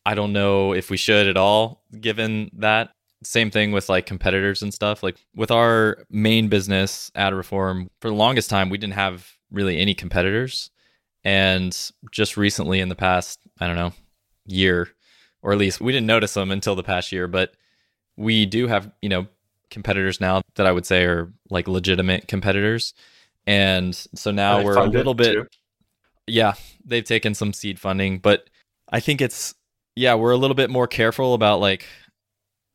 I 0.07 0.15
don't 0.15 0.33
know 0.33 0.73
if 0.73 0.91
we 0.91 0.97
should 0.97 1.29
at 1.29 1.37
all, 1.37 1.85
given 2.01 2.51
that. 2.55 2.91
Same 3.23 3.51
thing 3.51 3.71
with 3.71 3.91
like 3.91 4.07
competitors 4.07 4.63
and 4.63 4.73
stuff. 4.73 5.03
Like 5.03 5.17
with 5.35 5.51
our 5.51 5.99
main 6.09 6.49
business, 6.49 7.11
ad 7.15 7.35
reform, 7.35 7.91
for 8.01 8.09
the 8.09 8.17
longest 8.17 8.49
time, 8.49 8.71
we 8.71 8.79
didn't 8.79 8.95
have 8.95 9.31
really 9.51 9.79
any 9.79 9.93
competitors. 9.95 10.71
And 11.23 11.77
just 12.11 12.39
recently, 12.39 12.81
in 12.81 12.89
the 12.89 12.95
past, 12.95 13.39
I 13.61 13.67
don't 13.67 13.77
know, 13.77 13.93
year, 14.47 14.89
or 15.43 15.53
at 15.53 15.59
least 15.59 15.83
we 15.83 15.93
didn't 15.93 16.07
notice 16.07 16.33
them 16.33 16.51
until 16.51 16.75
the 16.75 16.83
past 16.83 17.13
year, 17.13 17.29
but 17.29 17.53
we 18.17 18.47
do 18.47 18.69
have, 18.69 18.91
you 19.03 19.11
know, 19.11 19.27
competitors 19.69 20.19
now 20.19 20.41
that 20.55 20.67
I 20.67 20.73
would 20.73 20.87
say 20.87 21.05
are 21.05 21.31
like 21.51 21.69
legitimate 21.69 22.27
competitors. 22.27 22.95
And 23.47 23.95
so 24.15 24.31
now 24.31 24.63
we're 24.63 24.79
a 24.79 24.85
little 24.85 25.15
bit, 25.15 25.33
too? 25.35 25.47
yeah, 26.27 26.55
they've 26.85 27.05
taken 27.05 27.35
some 27.35 27.53
seed 27.53 27.79
funding, 27.79 28.19
but 28.19 28.49
I 28.91 29.01
think 29.01 29.21
it's, 29.21 29.55
yeah, 30.01 30.15
we're 30.15 30.31
a 30.31 30.37
little 30.37 30.55
bit 30.55 30.71
more 30.71 30.87
careful 30.87 31.35
about 31.35 31.61
like, 31.61 31.87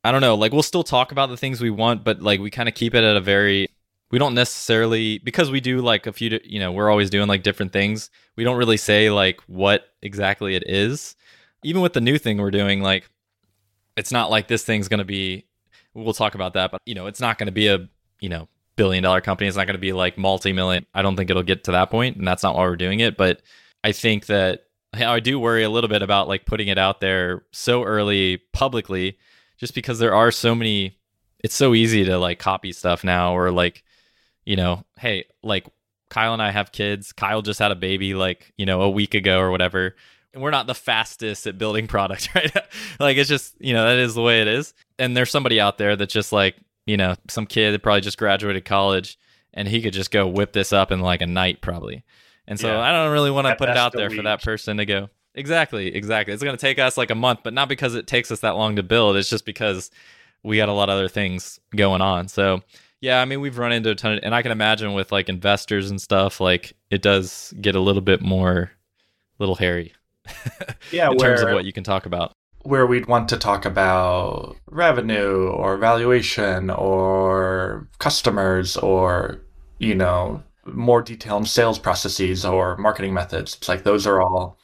I 0.03 0.11
don't 0.11 0.21
know, 0.21 0.35
like 0.35 0.53
we'll 0.53 0.61
still 0.61 0.83
talk 0.83 1.11
about 1.11 1.29
the 1.29 1.37
things 1.37 1.59
we 1.59 1.71
want, 1.71 2.03
but 2.03 2.21
like 2.21 2.39
we 2.39 2.51
kind 2.51 2.69
of 2.69 2.75
keep 2.75 2.93
it 2.93 3.03
at 3.03 3.17
a 3.17 3.21
very, 3.21 3.67
we 4.11 4.19
don't 4.19 4.35
necessarily, 4.35 5.17
because 5.17 5.49
we 5.49 5.59
do 5.59 5.81
like 5.81 6.05
a 6.05 6.13
few, 6.13 6.39
you 6.43 6.59
know, 6.59 6.71
we're 6.71 6.91
always 6.91 7.09
doing 7.09 7.27
like 7.27 7.41
different 7.41 7.73
things. 7.73 8.11
We 8.35 8.43
don't 8.43 8.57
really 8.57 8.77
say 8.77 9.09
like 9.09 9.41
what 9.47 9.87
exactly 10.03 10.55
it 10.55 10.63
is. 10.67 11.15
Even 11.63 11.81
with 11.81 11.93
the 11.93 12.01
new 12.01 12.19
thing 12.19 12.37
we're 12.37 12.51
doing, 12.51 12.83
like, 12.83 13.09
it's 13.97 14.11
not 14.11 14.29
like 14.29 14.47
this 14.47 14.63
thing's 14.63 14.87
going 14.87 14.99
to 14.99 15.05
be, 15.05 15.45
we'll 15.95 16.13
talk 16.13 16.35
about 16.35 16.53
that, 16.53 16.69
but 16.69 16.81
you 16.85 16.93
know, 16.93 17.07
it's 17.07 17.19
not 17.19 17.39
going 17.39 17.47
to 17.47 17.51
be 17.51 17.67
a, 17.67 17.89
you 18.19 18.29
know, 18.29 18.47
billion 18.75 19.01
dollar 19.01 19.21
company. 19.21 19.47
It's 19.47 19.57
not 19.57 19.65
going 19.65 19.75
to 19.75 19.79
be 19.79 19.93
like 19.93 20.15
multi 20.15 20.53
million. 20.53 20.85
I 20.93 21.01
don't 21.01 21.15
think 21.15 21.31
it'll 21.31 21.41
get 21.41 21.63
to 21.63 21.71
that 21.71 21.89
point, 21.89 22.17
and 22.17 22.27
that's 22.27 22.43
not 22.43 22.55
why 22.55 22.65
we're 22.65 22.75
doing 22.75 22.99
it. 22.99 23.17
But 23.17 23.41
I 23.83 23.93
think 23.93 24.27
that 24.27 24.64
I 24.97 25.19
do 25.19 25.39
worry 25.39 25.63
a 25.63 25.69
little 25.69 25.89
bit 25.89 26.01
about 26.01 26.27
like 26.27 26.45
putting 26.45 26.67
it 26.67 26.77
out 26.77 26.99
there 26.99 27.43
so 27.51 27.83
early 27.83 28.37
publicly, 28.53 29.17
just 29.57 29.73
because 29.75 29.99
there 29.99 30.15
are 30.15 30.31
so 30.31 30.55
many. 30.55 30.97
It's 31.39 31.55
so 31.55 31.73
easy 31.73 32.05
to 32.05 32.17
like 32.17 32.39
copy 32.39 32.71
stuff 32.71 33.03
now, 33.03 33.37
or 33.37 33.51
like, 33.51 33.83
you 34.45 34.55
know, 34.55 34.83
hey, 34.97 35.25
like 35.43 35.67
Kyle 36.09 36.33
and 36.33 36.41
I 36.41 36.51
have 36.51 36.71
kids. 36.71 37.13
Kyle 37.13 37.41
just 37.41 37.59
had 37.59 37.71
a 37.71 37.75
baby 37.75 38.13
like 38.13 38.53
you 38.57 38.65
know 38.65 38.81
a 38.81 38.89
week 38.89 39.13
ago 39.13 39.39
or 39.39 39.51
whatever. 39.51 39.95
And 40.33 40.43
we're 40.43 40.51
not 40.51 40.67
the 40.67 40.75
fastest 40.75 41.47
at 41.47 41.57
building 41.57 41.87
product, 41.95 42.33
right? 42.35 42.51
like 42.99 43.17
it's 43.17 43.29
just 43.29 43.55
you 43.59 43.73
know 43.73 43.87
that 43.87 43.97
is 43.97 44.15
the 44.15 44.21
way 44.21 44.41
it 44.41 44.47
is. 44.47 44.73
And 44.97 45.15
there's 45.15 45.31
somebody 45.31 45.59
out 45.59 45.77
there 45.77 45.95
that 45.95 46.09
just 46.09 46.31
like 46.31 46.55
you 46.85 46.97
know, 46.97 47.15
some 47.29 47.45
kid 47.45 47.71
that 47.71 47.83
probably 47.83 48.01
just 48.01 48.17
graduated 48.17 48.65
college 48.65 49.17
and 49.53 49.67
he 49.67 49.81
could 49.81 49.93
just 49.93 50.11
go 50.11 50.27
whip 50.27 50.53
this 50.53 50.71
up 50.71 50.91
in 50.91 50.99
like 50.99 51.21
a 51.21 51.27
night 51.27 51.61
probably. 51.61 52.03
And 52.47 52.59
so 52.59 52.67
Yeah. 52.69 52.79
I 52.79 52.91
don't 52.91 53.11
really 53.11 53.31
want 53.31 53.47
to 53.47 53.55
put 53.55 53.69
it 53.69 53.77
out 53.77 53.93
there 53.93 54.09
for 54.09 54.21
that 54.23 54.43
person 54.43 54.77
to 54.77 54.85
go. 54.85 55.09
Exactly, 55.33 55.93
exactly. 55.93 56.33
It's 56.33 56.43
going 56.43 56.55
to 56.55 56.61
take 56.61 56.79
us 56.79 56.97
like 56.97 57.11
a 57.11 57.15
month, 57.15 57.39
but 57.43 57.53
not 57.53 57.67
because 57.67 57.93
it 57.95 58.07
takes 58.07 58.31
us 58.31 58.39
that 58.41 58.55
long 58.55 58.75
to 58.77 58.83
build. 58.83 59.17
It's 59.17 59.29
just 59.29 59.45
because 59.45 59.91
we 60.43 60.57
got 60.57 60.69
a 60.69 60.73
lot 60.73 60.89
of 60.89 60.93
other 60.95 61.09
things 61.09 61.59
going 61.75 62.01
on. 62.01 62.27
So, 62.29 62.61
yeah, 63.01 63.21
I 63.21 63.25
mean, 63.25 63.41
we've 63.41 63.57
run 63.57 63.71
into 63.73 63.89
a 63.89 63.95
ton 63.95 64.13
of, 64.13 64.19
and 64.23 64.33
I 64.33 64.41
can 64.41 64.51
imagine 64.53 64.93
with 64.93 65.11
like 65.11 65.27
investors 65.27 65.89
and 65.89 66.01
stuff, 66.01 66.39
like 66.39 66.73
it 66.89 67.01
does 67.01 67.53
get 67.59 67.75
a 67.75 67.79
little 67.81 68.01
bit 68.01 68.21
more, 68.21 68.71
little 69.39 69.55
hairy 69.55 69.93
Yeah, 70.91 71.11
in 71.11 71.17
terms 71.17 71.41
of 71.41 71.51
what 71.51 71.65
you 71.65 71.73
can 71.73 71.83
talk 71.83 72.05
about. 72.05 72.31
where 72.63 72.85
we'd 72.87 73.05
want 73.07 73.27
to 73.29 73.37
talk 73.37 73.65
about 73.65 74.55
revenue 74.67 75.49
or 75.49 75.77
valuation 75.77 76.69
or 76.69 77.87
customers 77.99 78.77
or 78.77 79.41
you 79.79 79.93
know 79.93 80.41
more 80.65 81.01
detailed 81.01 81.47
sales 81.47 81.79
processes 81.79 82.45
or 82.45 82.77
marketing 82.77 83.13
methods. 83.13 83.55
It's 83.55 83.69
like 83.69 83.83
those 83.83 84.07
are 84.07 84.21
all 84.21 84.57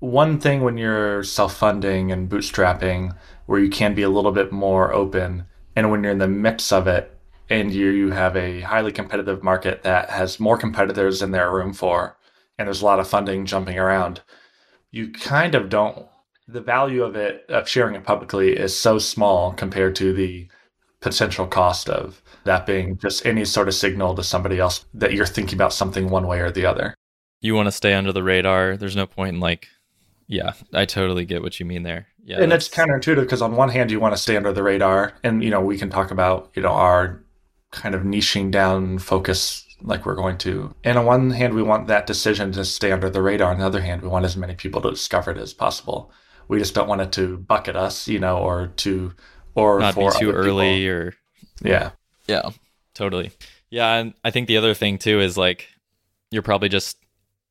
one 0.00 0.38
thing 0.38 0.62
when 0.62 0.76
you're 0.76 1.22
self-funding 1.22 2.12
and 2.12 2.28
bootstrapping 2.28 3.16
where 3.46 3.60
you 3.60 3.70
can 3.70 3.94
be 3.94 4.02
a 4.02 4.10
little 4.10 4.32
bit 4.32 4.52
more 4.52 4.92
open. 4.92 5.46
And 5.74 5.90
when 5.90 6.02
you're 6.02 6.12
in 6.12 6.18
the 6.18 6.28
mix 6.28 6.72
of 6.72 6.86
it 6.86 7.18
and 7.48 7.72
you, 7.72 7.90
you 7.90 8.10
have 8.10 8.36
a 8.36 8.60
highly 8.62 8.92
competitive 8.92 9.42
market 9.42 9.82
that 9.84 10.10
has 10.10 10.40
more 10.40 10.58
competitors 10.58 11.20
than 11.20 11.30
there 11.30 11.48
are 11.48 11.54
room 11.54 11.72
for 11.72 12.16
and 12.58 12.66
there's 12.66 12.82
a 12.82 12.84
lot 12.84 13.00
of 13.00 13.08
funding 13.08 13.46
jumping 13.46 13.78
around 13.78 14.20
you 14.90 15.10
kind 15.10 15.54
of 15.54 15.68
don't 15.68 16.06
the 16.48 16.60
value 16.60 17.02
of 17.02 17.16
it 17.16 17.44
of 17.48 17.68
sharing 17.68 17.94
it 17.94 18.04
publicly 18.04 18.56
is 18.56 18.76
so 18.76 18.98
small 18.98 19.52
compared 19.52 19.94
to 19.96 20.12
the 20.12 20.48
potential 21.00 21.46
cost 21.46 21.88
of 21.88 22.22
that 22.46 22.66
being 22.66 22.98
just 22.98 23.26
any 23.26 23.44
sort 23.44 23.68
of 23.68 23.74
signal 23.74 24.14
to 24.14 24.22
somebody 24.22 24.58
else 24.58 24.84
that 24.94 25.12
you're 25.12 25.26
thinking 25.26 25.56
about 25.56 25.72
something 25.72 26.08
one 26.08 26.26
way 26.26 26.40
or 26.40 26.50
the 26.50 26.66
other. 26.66 26.94
You 27.40 27.54
want 27.54 27.66
to 27.66 27.72
stay 27.72 27.94
under 27.94 28.12
the 28.12 28.22
radar. 28.22 28.76
There's 28.76 28.96
no 28.96 29.06
point 29.06 29.34
in 29.34 29.40
like, 29.40 29.68
yeah, 30.26 30.54
I 30.72 30.84
totally 30.86 31.24
get 31.24 31.42
what 31.42 31.60
you 31.60 31.66
mean 31.66 31.82
there. 31.82 32.08
Yeah, 32.26 32.42
and 32.42 32.52
it's 32.52 32.68
counterintuitive 32.68 33.20
because 33.20 33.40
on 33.40 33.54
one 33.54 33.68
hand 33.68 33.92
you 33.92 34.00
want 34.00 34.14
to 34.16 34.20
stay 34.20 34.36
under 34.36 34.52
the 34.52 34.64
radar 34.64 35.12
and 35.22 35.44
you 35.44 35.50
know 35.50 35.60
we 35.60 35.78
can 35.78 35.90
talk 35.90 36.10
about 36.10 36.50
you 36.54 36.62
know 36.62 36.72
our 36.72 37.22
kind 37.70 37.94
of 37.94 38.02
niching 38.02 38.50
down 38.50 38.98
focus 38.98 39.64
like 39.82 40.04
we're 40.04 40.16
going 40.16 40.36
to 40.38 40.74
and 40.82 40.98
on 40.98 41.04
one 41.04 41.30
hand 41.30 41.54
we 41.54 41.62
want 41.62 41.86
that 41.86 42.06
decision 42.06 42.50
to 42.50 42.64
stay 42.64 42.90
under 42.90 43.08
the 43.08 43.22
radar 43.22 43.52
on 43.52 43.60
the 43.60 43.64
other 43.64 43.80
hand 43.80 44.02
we 44.02 44.08
want 44.08 44.24
as 44.24 44.36
many 44.36 44.54
people 44.54 44.80
to 44.80 44.90
discover 44.90 45.30
it 45.30 45.38
as 45.38 45.54
possible 45.54 46.10
we 46.48 46.58
just 46.58 46.74
don't 46.74 46.88
want 46.88 47.00
it 47.00 47.12
to 47.12 47.36
bucket 47.36 47.76
us 47.76 48.08
you 48.08 48.18
know 48.18 48.38
or 48.38 48.68
to 48.68 49.12
or 49.54 49.78
not 49.78 49.94
be 49.94 50.00
for 50.00 50.10
too 50.12 50.30
other 50.30 50.42
people. 50.42 50.50
early 50.50 50.88
or 50.88 51.14
yeah 51.62 51.90
Yeah, 52.26 52.50
totally. 52.94 53.32
Yeah, 53.70 53.94
and 53.94 54.14
I 54.24 54.30
think 54.30 54.48
the 54.48 54.56
other 54.56 54.74
thing 54.74 54.98
too 54.98 55.20
is 55.20 55.36
like 55.36 55.68
you're 56.30 56.42
probably 56.42 56.68
just 56.68 56.98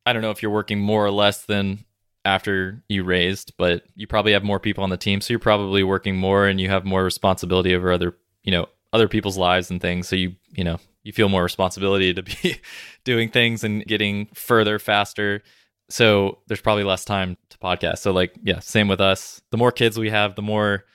I 0.05 0.13
don't 0.13 0.21
know 0.21 0.31
if 0.31 0.41
you're 0.41 0.51
working 0.51 0.79
more 0.79 1.05
or 1.05 1.11
less 1.11 1.45
than 1.45 1.85
after 2.23 2.83
you 2.89 3.03
raised, 3.03 3.53
but 3.57 3.83
you 3.95 4.07
probably 4.07 4.33
have 4.33 4.43
more 4.43 4.59
people 4.59 4.83
on 4.83 4.89
the 4.89 4.97
team, 4.97 5.21
so 5.21 5.31
you're 5.31 5.39
probably 5.39 5.83
working 5.83 6.15
more 6.15 6.47
and 6.47 6.59
you 6.59 6.69
have 6.69 6.85
more 6.85 7.03
responsibility 7.03 7.73
over 7.75 7.91
other, 7.91 8.15
you 8.43 8.51
know, 8.51 8.67
other 8.93 9.07
people's 9.07 9.37
lives 9.37 9.69
and 9.69 9.81
things. 9.81 10.07
So 10.07 10.15
you, 10.15 10.35
you 10.51 10.63
know, 10.63 10.79
you 11.03 11.13
feel 11.13 11.29
more 11.29 11.43
responsibility 11.43 12.13
to 12.13 12.23
be 12.23 12.59
doing 13.03 13.29
things 13.29 13.63
and 13.63 13.85
getting 13.85 14.27
further 14.33 14.79
faster. 14.79 15.43
So 15.89 16.39
there's 16.47 16.61
probably 16.61 16.83
less 16.83 17.05
time 17.05 17.37
to 17.49 17.57
podcast. 17.59 17.99
So 17.99 18.11
like, 18.11 18.33
yeah, 18.43 18.59
same 18.59 18.87
with 18.87 19.01
us. 19.01 19.41
The 19.51 19.57
more 19.57 19.71
kids 19.71 19.99
we 19.99 20.09
have, 20.09 20.35
the 20.35 20.41
more 20.41 20.85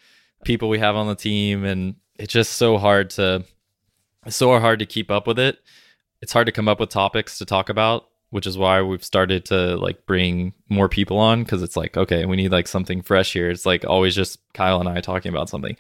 people 0.44 0.68
we 0.68 0.80
have 0.80 0.96
on 0.96 1.06
the 1.06 1.14
team 1.14 1.64
and 1.64 1.94
it's 2.18 2.32
just 2.32 2.54
so 2.54 2.76
hard 2.76 3.10
to 3.10 3.44
so 4.29 4.59
hard 4.59 4.79
to 4.79 4.87
keep 4.87 5.11
up 5.11 5.27
with 5.27 5.39
it. 5.39 5.59
It's 6.23 6.33
hard 6.33 6.47
to 6.47 6.53
come 6.53 6.69
up 6.69 6.81
with 6.81 6.91
topics 6.91 7.39
to 7.39 7.45
talk 7.45 7.69
about 7.69 8.07
which 8.31 8.47
is 8.47 8.57
why 8.57 8.81
we've 8.81 9.05
started 9.05 9.45
to 9.45 9.77
like 9.77 10.07
bring 10.07 10.55
more 10.69 10.89
people 10.89 11.19
on 11.19 11.43
because 11.43 11.62
it's 11.62 11.77
like 11.77 11.97
okay 11.97 12.25
we 12.25 12.37
need 12.37 12.53
like 12.53 12.69
something 12.69 13.03
fresh 13.03 13.33
here. 13.33 13.50
It's 13.50 13.67
like 13.67 13.85
always 13.85 14.15
just 14.15 14.39
kyle 14.55 14.81
and 14.81 14.89
i 14.89 15.00
talking 15.00 15.31
about 15.31 15.49
something. 15.49 15.77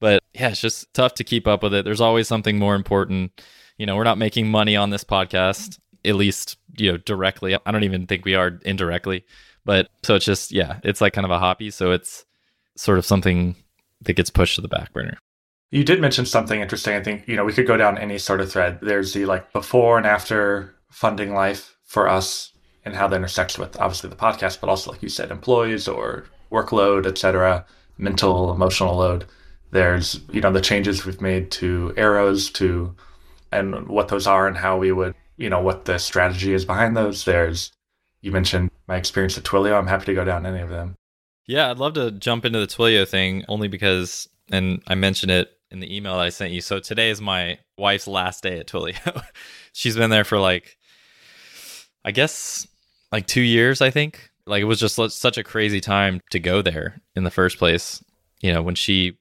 But 0.00 0.22
yeah 0.34 0.48
it's 0.48 0.60
just 0.60 0.92
tough 0.94 1.14
to 1.14 1.24
keep 1.24 1.46
up 1.46 1.62
with 1.62 1.74
it. 1.74 1.84
There's 1.84 2.00
always 2.00 2.28
something 2.28 2.58
more 2.58 2.74
important. 2.74 3.40
You 3.78 3.86
know 3.86 3.96
we're 3.96 4.04
not 4.04 4.18
making 4.18 4.50
money 4.50 4.76
on 4.76 4.90
this 4.90 5.04
podcast 5.04 5.78
at 6.04 6.16
least 6.16 6.58
you 6.76 6.92
know 6.92 6.98
directly. 6.98 7.54
I 7.54 7.70
don't 7.70 7.84
even 7.84 8.06
think 8.06 8.24
we 8.24 8.34
are 8.34 8.58
indirectly. 8.64 9.24
But 9.64 9.88
so 10.02 10.16
it's 10.16 10.24
just 10.24 10.52
yeah 10.52 10.80
it's 10.82 11.00
like 11.00 11.12
kind 11.12 11.24
of 11.24 11.30
a 11.30 11.38
hobby. 11.38 11.70
So 11.70 11.92
it's 11.92 12.24
sort 12.76 12.98
of 12.98 13.06
something 13.06 13.54
that 14.02 14.14
gets 14.14 14.30
pushed 14.30 14.56
to 14.56 14.60
the 14.60 14.68
back 14.68 14.92
burner 14.92 15.18
you 15.72 15.82
did 15.82 16.00
mention 16.00 16.26
something 16.26 16.60
interesting. 16.60 16.94
I 16.94 17.02
think, 17.02 17.26
you 17.26 17.34
know, 17.34 17.44
we 17.44 17.52
could 17.54 17.66
go 17.66 17.78
down 17.78 17.96
any 17.96 18.18
sort 18.18 18.42
of 18.42 18.52
thread. 18.52 18.78
There's 18.82 19.14
the 19.14 19.24
like 19.24 19.52
before 19.54 19.96
and 19.96 20.06
after 20.06 20.74
funding 20.90 21.32
life 21.32 21.76
for 21.84 22.08
us 22.08 22.52
and 22.84 22.94
how 22.94 23.08
that 23.08 23.16
intersects 23.16 23.58
with 23.58 23.80
obviously 23.80 24.10
the 24.10 24.16
podcast, 24.16 24.60
but 24.60 24.68
also, 24.68 24.90
like 24.92 25.02
you 25.02 25.08
said, 25.08 25.30
employees 25.30 25.88
or 25.88 26.26
workload, 26.50 27.06
etc., 27.06 27.64
mental, 27.96 28.52
emotional 28.52 28.96
load. 28.96 29.24
There's, 29.70 30.20
you 30.30 30.42
know, 30.42 30.52
the 30.52 30.60
changes 30.60 31.06
we've 31.06 31.22
made 31.22 31.50
to 31.52 31.94
arrows 31.96 32.50
to 32.52 32.94
and 33.50 33.88
what 33.88 34.08
those 34.08 34.26
are 34.26 34.46
and 34.46 34.56
how 34.56 34.76
we 34.76 34.92
would, 34.92 35.14
you 35.38 35.48
know, 35.48 35.60
what 35.62 35.86
the 35.86 35.98
strategy 35.98 36.52
is 36.52 36.66
behind 36.66 36.94
those. 36.94 37.24
There's, 37.24 37.72
you 38.20 38.30
mentioned 38.30 38.70
my 38.88 38.96
experience 38.96 39.38
at 39.38 39.44
Twilio. 39.44 39.78
I'm 39.78 39.86
happy 39.86 40.04
to 40.06 40.14
go 40.14 40.24
down 40.24 40.44
any 40.44 40.60
of 40.60 40.68
them. 40.68 40.96
Yeah, 41.46 41.70
I'd 41.70 41.78
love 41.78 41.94
to 41.94 42.10
jump 42.10 42.44
into 42.44 42.60
the 42.60 42.66
Twilio 42.66 43.08
thing 43.08 43.46
only 43.48 43.68
because, 43.68 44.28
and 44.50 44.82
I 44.86 44.94
mentioned 44.96 45.32
it 45.32 45.50
in 45.72 45.80
the 45.80 45.94
email 45.94 46.14
that 46.14 46.22
I 46.22 46.28
sent 46.28 46.52
you. 46.52 46.60
So 46.60 46.78
today 46.78 47.10
is 47.10 47.20
my 47.20 47.58
wife's 47.78 48.06
last 48.06 48.42
day 48.42 48.58
at 48.58 48.68
Twilio. 48.68 49.24
She's 49.72 49.96
been 49.96 50.10
there 50.10 50.24
for 50.24 50.38
like, 50.38 50.76
I 52.04 52.10
guess, 52.10 52.68
like 53.10 53.26
two 53.26 53.40
years, 53.40 53.80
I 53.80 53.90
think. 53.90 54.30
Like 54.46 54.60
it 54.60 54.66
was 54.66 54.80
just 54.80 54.96
such 54.96 55.38
a 55.38 55.44
crazy 55.44 55.80
time 55.80 56.20
to 56.30 56.38
go 56.38 56.62
there 56.62 57.00
in 57.16 57.24
the 57.24 57.30
first 57.30 57.58
place. 57.58 58.04
You 58.40 58.52
know, 58.52 58.62
when 58.62 58.74
she 58.74 59.18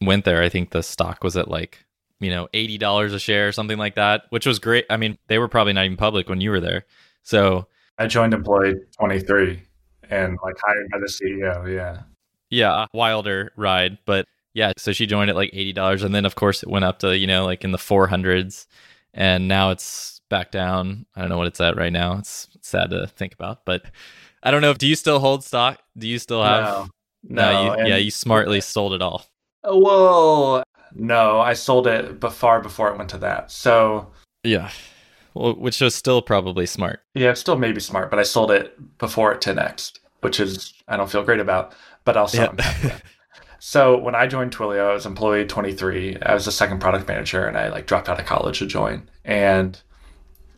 went 0.00 0.24
there, 0.24 0.42
I 0.42 0.48
think 0.48 0.70
the 0.70 0.82
stock 0.82 1.22
was 1.22 1.36
at 1.36 1.48
like, 1.48 1.84
you 2.20 2.30
know, 2.30 2.48
$80 2.52 3.14
a 3.14 3.18
share 3.18 3.48
or 3.48 3.52
something 3.52 3.78
like 3.78 3.94
that, 3.94 4.24
which 4.30 4.46
was 4.46 4.58
great. 4.58 4.86
I 4.90 4.96
mean, 4.96 5.18
they 5.28 5.38
were 5.38 5.48
probably 5.48 5.72
not 5.72 5.84
even 5.84 5.96
public 5.96 6.28
when 6.28 6.40
you 6.40 6.50
were 6.50 6.60
there. 6.60 6.84
So 7.22 7.68
I 7.98 8.06
joined 8.06 8.34
employee 8.34 8.76
23 8.98 9.62
and 10.10 10.38
like 10.42 10.56
hired 10.60 10.88
by 10.90 10.98
the 10.98 11.06
CEO. 11.06 11.72
Yeah. 11.72 12.02
Yeah. 12.50 12.86
Wilder 12.92 13.52
ride. 13.56 13.98
But 14.04 14.26
yeah, 14.54 14.72
so 14.76 14.92
she 14.92 15.06
joined 15.06 15.30
at 15.30 15.36
like 15.36 15.50
eighty 15.52 15.72
dollars, 15.72 16.02
and 16.02 16.14
then 16.14 16.24
of 16.24 16.34
course 16.34 16.62
it 16.62 16.68
went 16.68 16.84
up 16.84 16.98
to 17.00 17.16
you 17.16 17.26
know 17.26 17.44
like 17.44 17.64
in 17.64 17.72
the 17.72 17.78
four 17.78 18.06
hundreds, 18.06 18.66
and 19.14 19.48
now 19.48 19.70
it's 19.70 20.20
back 20.28 20.50
down. 20.50 21.06
I 21.16 21.20
don't 21.20 21.30
know 21.30 21.38
what 21.38 21.46
it's 21.46 21.60
at 21.60 21.76
right 21.76 21.92
now. 21.92 22.18
It's 22.18 22.48
sad 22.60 22.90
to 22.90 23.06
think 23.06 23.34
about, 23.34 23.64
but 23.64 23.84
I 24.42 24.50
don't 24.50 24.62
know. 24.62 24.74
Do 24.74 24.86
you 24.86 24.94
still 24.94 25.20
hold 25.20 25.44
stock? 25.44 25.80
Do 25.96 26.06
you 26.06 26.18
still 26.18 26.42
have? 26.42 26.90
No, 27.24 27.52
no, 27.52 27.76
you, 27.76 27.88
yeah, 27.88 27.96
you 27.96 28.10
smartly 28.10 28.60
sold 28.60 28.92
it 28.94 29.02
all. 29.02 29.24
Uh, 29.64 29.76
well, 29.76 30.64
no, 30.94 31.40
I 31.40 31.52
sold 31.52 31.86
it 31.86 32.20
far 32.32 32.60
before 32.60 32.90
it 32.90 32.98
went 32.98 33.10
to 33.10 33.18
that. 33.18 33.50
So 33.50 34.10
yeah, 34.44 34.70
well, 35.34 35.54
which 35.54 35.80
was 35.80 35.94
still 35.94 36.20
probably 36.20 36.66
smart. 36.66 37.00
Yeah, 37.14 37.30
it's 37.30 37.40
still 37.40 37.56
maybe 37.56 37.80
smart, 37.80 38.10
but 38.10 38.18
I 38.18 38.24
sold 38.24 38.50
it 38.50 38.98
before 38.98 39.32
it 39.32 39.40
to 39.42 39.54
next, 39.54 40.00
which 40.20 40.40
is 40.40 40.74
I 40.88 40.96
don't 40.96 41.10
feel 41.10 41.24
great 41.24 41.40
about, 41.40 41.74
but 42.04 42.16
also. 42.16 42.54
Yeah. 42.58 42.98
So 43.64 43.96
when 43.96 44.16
I 44.16 44.26
joined 44.26 44.50
Twilio, 44.50 44.90
I 44.90 44.92
was 44.92 45.06
employee 45.06 45.46
23. 45.46 46.18
I 46.20 46.34
was 46.34 46.46
the 46.46 46.50
second 46.50 46.80
product 46.80 47.06
manager, 47.06 47.46
and 47.46 47.56
I 47.56 47.68
like 47.68 47.86
dropped 47.86 48.08
out 48.08 48.18
of 48.18 48.26
college 48.26 48.58
to 48.58 48.66
join. 48.66 49.08
And 49.24 49.80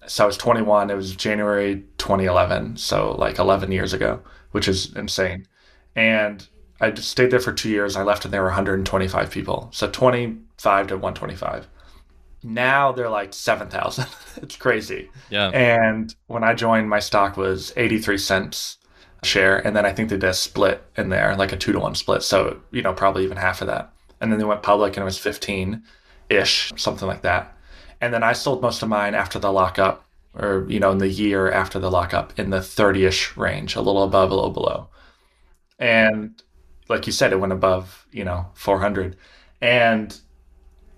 so 0.07 0.25
I 0.25 0.27
was 0.27 0.39
21. 0.39 0.89
It 0.89 0.95
was 0.95 1.15
January 1.15 1.85
2011, 1.99 2.79
so 2.79 3.13
like 3.13 3.39
11 3.39 3.73
years 3.73 3.93
ago, 3.93 4.23
which 4.53 4.69
is 4.69 4.91
insane. 4.97 5.47
And 5.95 6.49
I 6.81 6.93
just 6.93 7.11
stayed 7.11 7.31
there 7.31 7.41
for 7.41 7.53
two 7.53 7.69
years. 7.69 7.95
I 7.95 8.03
left, 8.05 8.25
and 8.25 8.33
there 8.33 8.41
were 8.41 8.47
125 8.47 9.31
people, 9.31 9.69
so 9.71 9.91
25 9.91 10.87
to 10.87 10.95
125. 10.95 11.69
Now 12.43 12.91
they're 12.91 13.11
like 13.11 13.35
7,000. 13.35 14.07
it's 14.43 14.57
crazy. 14.57 15.11
Yeah. 15.29 15.51
And 15.51 16.15
when 16.29 16.43
I 16.43 16.55
joined, 16.55 16.89
my 16.89 17.01
stock 17.01 17.37
was 17.37 17.71
83 17.77 18.17
cents 18.17 18.79
share. 19.25 19.65
And 19.67 19.75
then 19.75 19.87
I 19.87 19.93
think 19.93 20.09
they 20.09 20.17
did 20.17 20.31
a 20.31 20.35
split 20.35 20.83
in 20.97 21.09
there, 21.09 21.37
like 21.37 21.53
a 21.53 21.57
two 21.57 21.73
to 21.73 21.81
one 21.81 21.95
split. 21.95 22.23
So, 22.23 22.61
you 22.71 22.83
know, 22.83 22.93
probably 22.93 23.25
even 23.25 23.37
half 23.37 23.61
of 23.61 23.67
that. 23.67 23.93
And 24.21 24.31
then 24.31 24.39
they 24.39 24.45
went 24.45 24.63
public 24.63 24.97
and 24.97 25.03
it 25.03 25.05
was 25.05 25.19
15 25.19 25.83
ish, 26.31 26.73
something 26.77 27.09
like 27.09 27.23
that. 27.23 27.57
And 28.01 28.13
then 28.13 28.23
I 28.23 28.33
sold 28.33 28.63
most 28.63 28.83
of 28.83 28.89
mine 28.89 29.15
after 29.15 29.39
the 29.39 29.53
lockup 29.53 30.05
or, 30.35 30.67
you 30.69 30.81
know, 30.81 30.91
in 30.91 30.99
the 30.99 31.09
year 31.09 31.51
after 31.51 31.79
the 31.79 31.91
lockup 31.91 32.39
in 32.39 32.51
the 32.51 32.63
30 32.63 33.05
ish 33.07 33.37
range, 33.37 33.77
a 33.77 33.81
little 33.81 34.03
above, 34.03 34.31
a 34.31 34.35
little 34.35 34.51
below. 34.51 34.89
And 35.79 36.43
like 36.89 37.07
you 37.07 37.13
said, 37.13 37.33
it 37.33 37.41
went 37.41 37.53
above, 37.53 38.07
you 38.13 38.25
know, 38.25 38.47
400. 38.55 39.17
And 39.61 40.19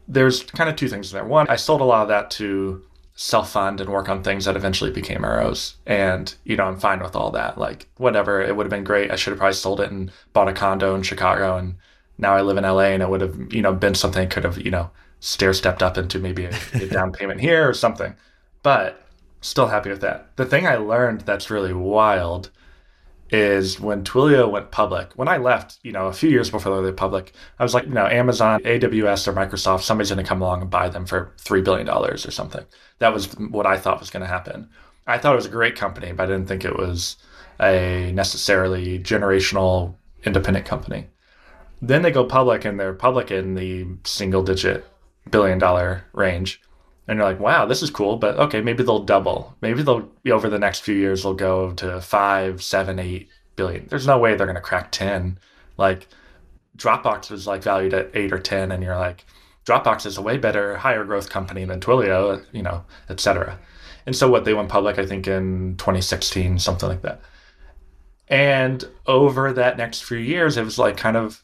there's 0.08 0.42
kind 0.42 0.70
of 0.70 0.76
two 0.76 0.88
things 0.88 1.12
in 1.12 1.18
there. 1.18 1.26
One, 1.26 1.48
I 1.48 1.56
sold 1.56 1.80
a 1.80 1.84
lot 1.84 2.02
of 2.02 2.08
that 2.08 2.30
to 2.32 2.82
self 3.16 3.50
fund 3.50 3.80
and 3.80 3.90
work 3.90 4.08
on 4.08 4.22
things 4.22 4.44
that 4.44 4.56
eventually 4.56 4.90
became 4.90 5.24
arrows. 5.24 5.76
And, 5.86 6.32
you 6.44 6.54
know, 6.54 6.64
I'm 6.64 6.78
fine 6.78 7.00
with 7.00 7.16
all 7.16 7.30
that. 7.32 7.58
Like, 7.58 7.88
whatever. 7.96 8.42
It 8.42 8.54
would 8.54 8.66
have 8.66 8.70
been 8.70 8.84
great. 8.84 9.10
I 9.10 9.16
should 9.16 9.32
have 9.32 9.38
probably 9.38 9.54
sold 9.54 9.80
it 9.80 9.90
and 9.90 10.12
bought 10.32 10.48
a 10.48 10.52
condo 10.52 10.94
in 10.94 11.02
Chicago. 11.02 11.56
And 11.56 11.76
now 12.18 12.34
I 12.34 12.42
live 12.42 12.58
in 12.58 12.64
LA 12.64 12.90
and 12.90 13.02
it 13.02 13.08
would 13.08 13.22
have, 13.22 13.52
you 13.52 13.62
know, 13.62 13.72
been 13.72 13.94
something 13.94 14.22
I 14.22 14.26
could 14.26 14.44
have, 14.44 14.58
you 14.58 14.70
know, 14.70 14.90
stair 15.20 15.54
stepped 15.54 15.82
up 15.82 15.96
into 15.96 16.18
maybe 16.18 16.44
a, 16.44 16.54
a 16.74 16.86
down 16.90 17.10
payment 17.10 17.40
here 17.40 17.66
or 17.68 17.72
something. 17.72 18.14
But 18.62 19.02
still 19.40 19.68
happy 19.68 19.90
with 19.90 20.02
that. 20.02 20.36
The 20.36 20.44
thing 20.44 20.66
I 20.66 20.76
learned 20.76 21.22
that's 21.22 21.50
really 21.50 21.72
wild 21.72 22.50
is 23.30 23.80
when 23.80 24.04
Twilio 24.04 24.50
went 24.50 24.70
public. 24.70 25.12
When 25.14 25.28
I 25.28 25.36
left, 25.36 25.78
you 25.82 25.92
know, 25.92 26.06
a 26.06 26.12
few 26.12 26.30
years 26.30 26.50
before 26.50 26.76
they 26.76 26.82
went 26.82 26.96
public, 26.96 27.32
I 27.58 27.62
was 27.62 27.74
like, 27.74 27.84
you 27.84 27.90
know, 27.90 28.06
Amazon, 28.06 28.60
AWS, 28.62 29.26
or 29.26 29.32
Microsoft, 29.32 29.82
somebody's 29.82 30.10
going 30.10 30.24
to 30.24 30.28
come 30.28 30.42
along 30.42 30.62
and 30.62 30.70
buy 30.70 30.88
them 30.88 31.06
for 31.06 31.32
$3 31.38 31.64
billion 31.64 31.88
or 31.88 32.16
something. 32.16 32.64
That 32.98 33.12
was 33.12 33.32
what 33.38 33.66
I 33.66 33.78
thought 33.78 34.00
was 34.00 34.10
going 34.10 34.22
to 34.22 34.28
happen. 34.28 34.68
I 35.06 35.18
thought 35.18 35.32
it 35.32 35.36
was 35.36 35.46
a 35.46 35.50
great 35.50 35.76
company, 35.76 36.12
but 36.12 36.24
I 36.24 36.26
didn't 36.26 36.46
think 36.46 36.64
it 36.64 36.76
was 36.76 37.16
a 37.60 38.12
necessarily 38.12 38.98
generational 38.98 39.94
independent 40.24 40.66
company. 40.66 41.08
Then 41.82 42.02
they 42.02 42.10
go 42.10 42.24
public 42.24 42.64
and 42.64 42.78
they're 42.78 42.94
public 42.94 43.30
in 43.30 43.54
the 43.54 43.86
single 44.04 44.42
digit 44.42 44.86
billion 45.30 45.58
dollar 45.58 46.04
range 46.12 46.60
and 47.08 47.18
you're 47.18 47.26
like, 47.26 47.40
wow, 47.40 47.66
this 47.66 47.82
is 47.82 47.90
cool, 47.90 48.16
but 48.16 48.36
okay, 48.36 48.60
maybe 48.60 48.82
they'll 48.82 49.04
double. 49.04 49.56
Maybe 49.60 49.82
they'll 49.82 50.10
over 50.30 50.48
the 50.48 50.58
next 50.58 50.80
few 50.80 50.94
years 50.94 51.22
they'll 51.22 51.34
go 51.34 51.72
to 51.72 52.00
five, 52.00 52.62
seven, 52.62 52.98
eight 52.98 53.28
billion. 53.54 53.86
There's 53.88 54.06
no 54.06 54.18
way 54.18 54.34
they're 54.34 54.46
gonna 54.46 54.60
crack 54.60 54.90
ten. 54.90 55.38
Like 55.76 56.08
Dropbox 56.76 57.30
was 57.30 57.46
like 57.46 57.62
valued 57.62 57.94
at 57.94 58.10
eight 58.14 58.32
or 58.32 58.38
ten, 58.38 58.72
and 58.72 58.82
you're 58.82 58.98
like, 58.98 59.24
Dropbox 59.64 60.06
is 60.06 60.16
a 60.16 60.22
way 60.22 60.36
better, 60.38 60.76
higher 60.76 61.04
growth 61.04 61.30
company 61.30 61.64
than 61.64 61.80
Twilio, 61.80 62.44
you 62.52 62.62
know, 62.62 62.84
et 63.08 63.20
cetera. 63.20 63.58
And 64.06 64.14
so 64.14 64.30
what 64.30 64.44
they 64.44 64.54
went 64.54 64.68
public, 64.68 64.98
I 64.98 65.06
think 65.06 65.26
in 65.26 65.76
2016, 65.78 66.60
something 66.60 66.88
like 66.88 67.02
that. 67.02 67.20
And 68.28 68.84
over 69.06 69.52
that 69.52 69.76
next 69.76 70.04
few 70.04 70.18
years, 70.18 70.56
it 70.56 70.64
was 70.64 70.78
like 70.78 70.96
kind 70.96 71.16
of 71.16 71.42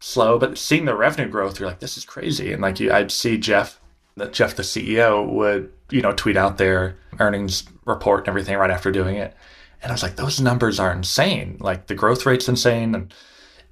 slow, 0.00 0.38
but 0.38 0.56
seeing 0.56 0.86
the 0.86 0.94
revenue 0.94 1.28
growth, 1.28 1.58
you're 1.60 1.68
like, 1.68 1.80
this 1.80 1.98
is 1.98 2.04
crazy. 2.04 2.52
And 2.52 2.62
like 2.62 2.80
you, 2.80 2.90
I'd 2.92 3.10
see 3.10 3.36
Jeff 3.36 3.78
that 4.18 4.32
Jeff, 4.32 4.56
the 4.56 4.62
CEO, 4.62 5.28
would, 5.28 5.72
you 5.90 6.02
know, 6.02 6.12
tweet 6.12 6.36
out 6.36 6.58
their 6.58 6.96
earnings 7.18 7.64
report 7.84 8.20
and 8.20 8.28
everything 8.28 8.56
right 8.56 8.70
after 8.70 8.92
doing 8.92 9.16
it. 9.16 9.34
And 9.82 9.90
I 9.90 9.94
was 9.94 10.02
like, 10.02 10.16
those 10.16 10.40
numbers 10.40 10.80
are 10.80 10.92
insane. 10.92 11.56
Like 11.60 11.86
the 11.86 11.94
growth 11.94 12.26
rate's 12.26 12.48
insane. 12.48 12.94
And 12.94 13.14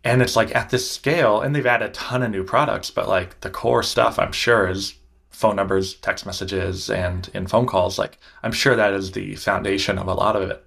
and 0.05 0.23
it's 0.23 0.37
like 0.37 0.55
at 0.55 0.71
this 0.71 0.89
scale, 0.89 1.41
and 1.41 1.55
they've 1.55 1.67
added 1.67 1.91
a 1.91 1.93
ton 1.93 2.23
of 2.23 2.31
new 2.31 2.45
products, 2.45 2.93
but 2.93 3.09
like 3.09 3.41
the 3.41 3.51
core 3.51 3.83
stuff 3.83 4.21
I'm 4.21 4.31
sure 4.31 4.69
is 4.69 4.95
phone 5.31 5.57
numbers, 5.57 5.95
text 5.95 6.25
messages, 6.25 6.89
and 6.89 7.29
in 7.35 7.49
phone 7.49 7.67
calls. 7.67 7.99
Like 7.99 8.19
I'm 8.43 8.53
sure 8.53 8.77
that 8.77 8.95
is 8.95 9.13
the 9.13 9.35
foundation 9.35 9.99
of 9.99 10.07
a 10.07 10.15
lot 10.15 10.37
of 10.37 10.49
it. 10.49 10.65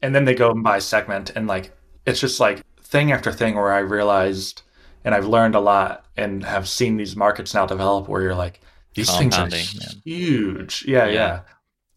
And 0.00 0.14
then 0.14 0.24
they 0.24 0.34
go 0.34 0.50
and 0.50 0.62
buy 0.62 0.78
segment 0.78 1.30
and 1.36 1.46
like 1.46 1.72
it's 2.06 2.20
just 2.20 2.40
like 2.40 2.62
thing 2.82 3.12
after 3.12 3.30
thing 3.32 3.54
where 3.54 3.72
I 3.72 3.80
realized 3.80 4.62
and 5.04 5.14
I've 5.14 5.26
learned 5.26 5.54
a 5.54 5.60
lot 5.60 6.06
and 6.16 6.44
have 6.44 6.68
seen 6.68 6.96
these 6.96 7.16
markets 7.16 7.54
now 7.54 7.66
develop 7.66 8.08
where 8.08 8.22
you're 8.22 8.34
like, 8.34 8.60
these 8.94 9.16
things 9.16 9.36
are 9.36 9.48
man. 9.48 9.64
huge. 10.04 10.84
Yeah, 10.86 11.06
yeah. 11.06 11.42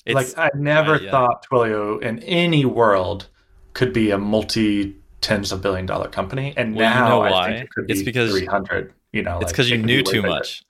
yeah. 0.06 0.14
Like 0.14 0.38
I 0.38 0.50
never 0.56 0.96
uh, 0.96 1.00
yeah. 1.00 1.12
thought 1.12 1.46
Twilio 1.50 2.02
in 2.02 2.20
any 2.20 2.66
world 2.66 3.28
could 3.74 3.94
be 3.94 4.12
a 4.12 4.18
multi 4.18 4.96
tens 5.22 5.52
of 5.52 5.62
billion 5.62 5.86
dollar 5.86 6.10
company, 6.10 6.54
and 6.58 6.76
well, 6.76 6.94
now 6.94 7.04
you 7.04 7.10
know 7.10 7.32
why? 7.32 7.50
It 7.50 7.70
it's 7.88 8.00
be 8.02 8.06
because 8.06 8.32
three 8.32 8.46
hundred. 8.46 8.94
You 9.12 9.22
know, 9.22 9.40
it's 9.40 9.52
because 9.52 9.70
like, 9.70 9.80
you 9.80 9.86
knew 9.86 10.02
too 10.02 10.24
much. 10.24 10.64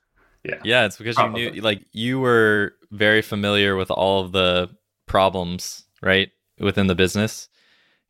Yeah, 0.44 0.60
yeah. 0.62 0.84
It's 0.84 0.98
because 0.98 1.16
Probably. 1.16 1.44
you 1.44 1.50
knew, 1.52 1.60
like, 1.62 1.82
you 1.92 2.20
were 2.20 2.74
very 2.90 3.22
familiar 3.22 3.74
with 3.76 3.90
all 3.90 4.22
of 4.22 4.32
the 4.32 4.68
problems, 5.06 5.84
right, 6.02 6.30
within 6.60 6.86
the 6.86 6.94
business. 6.94 7.48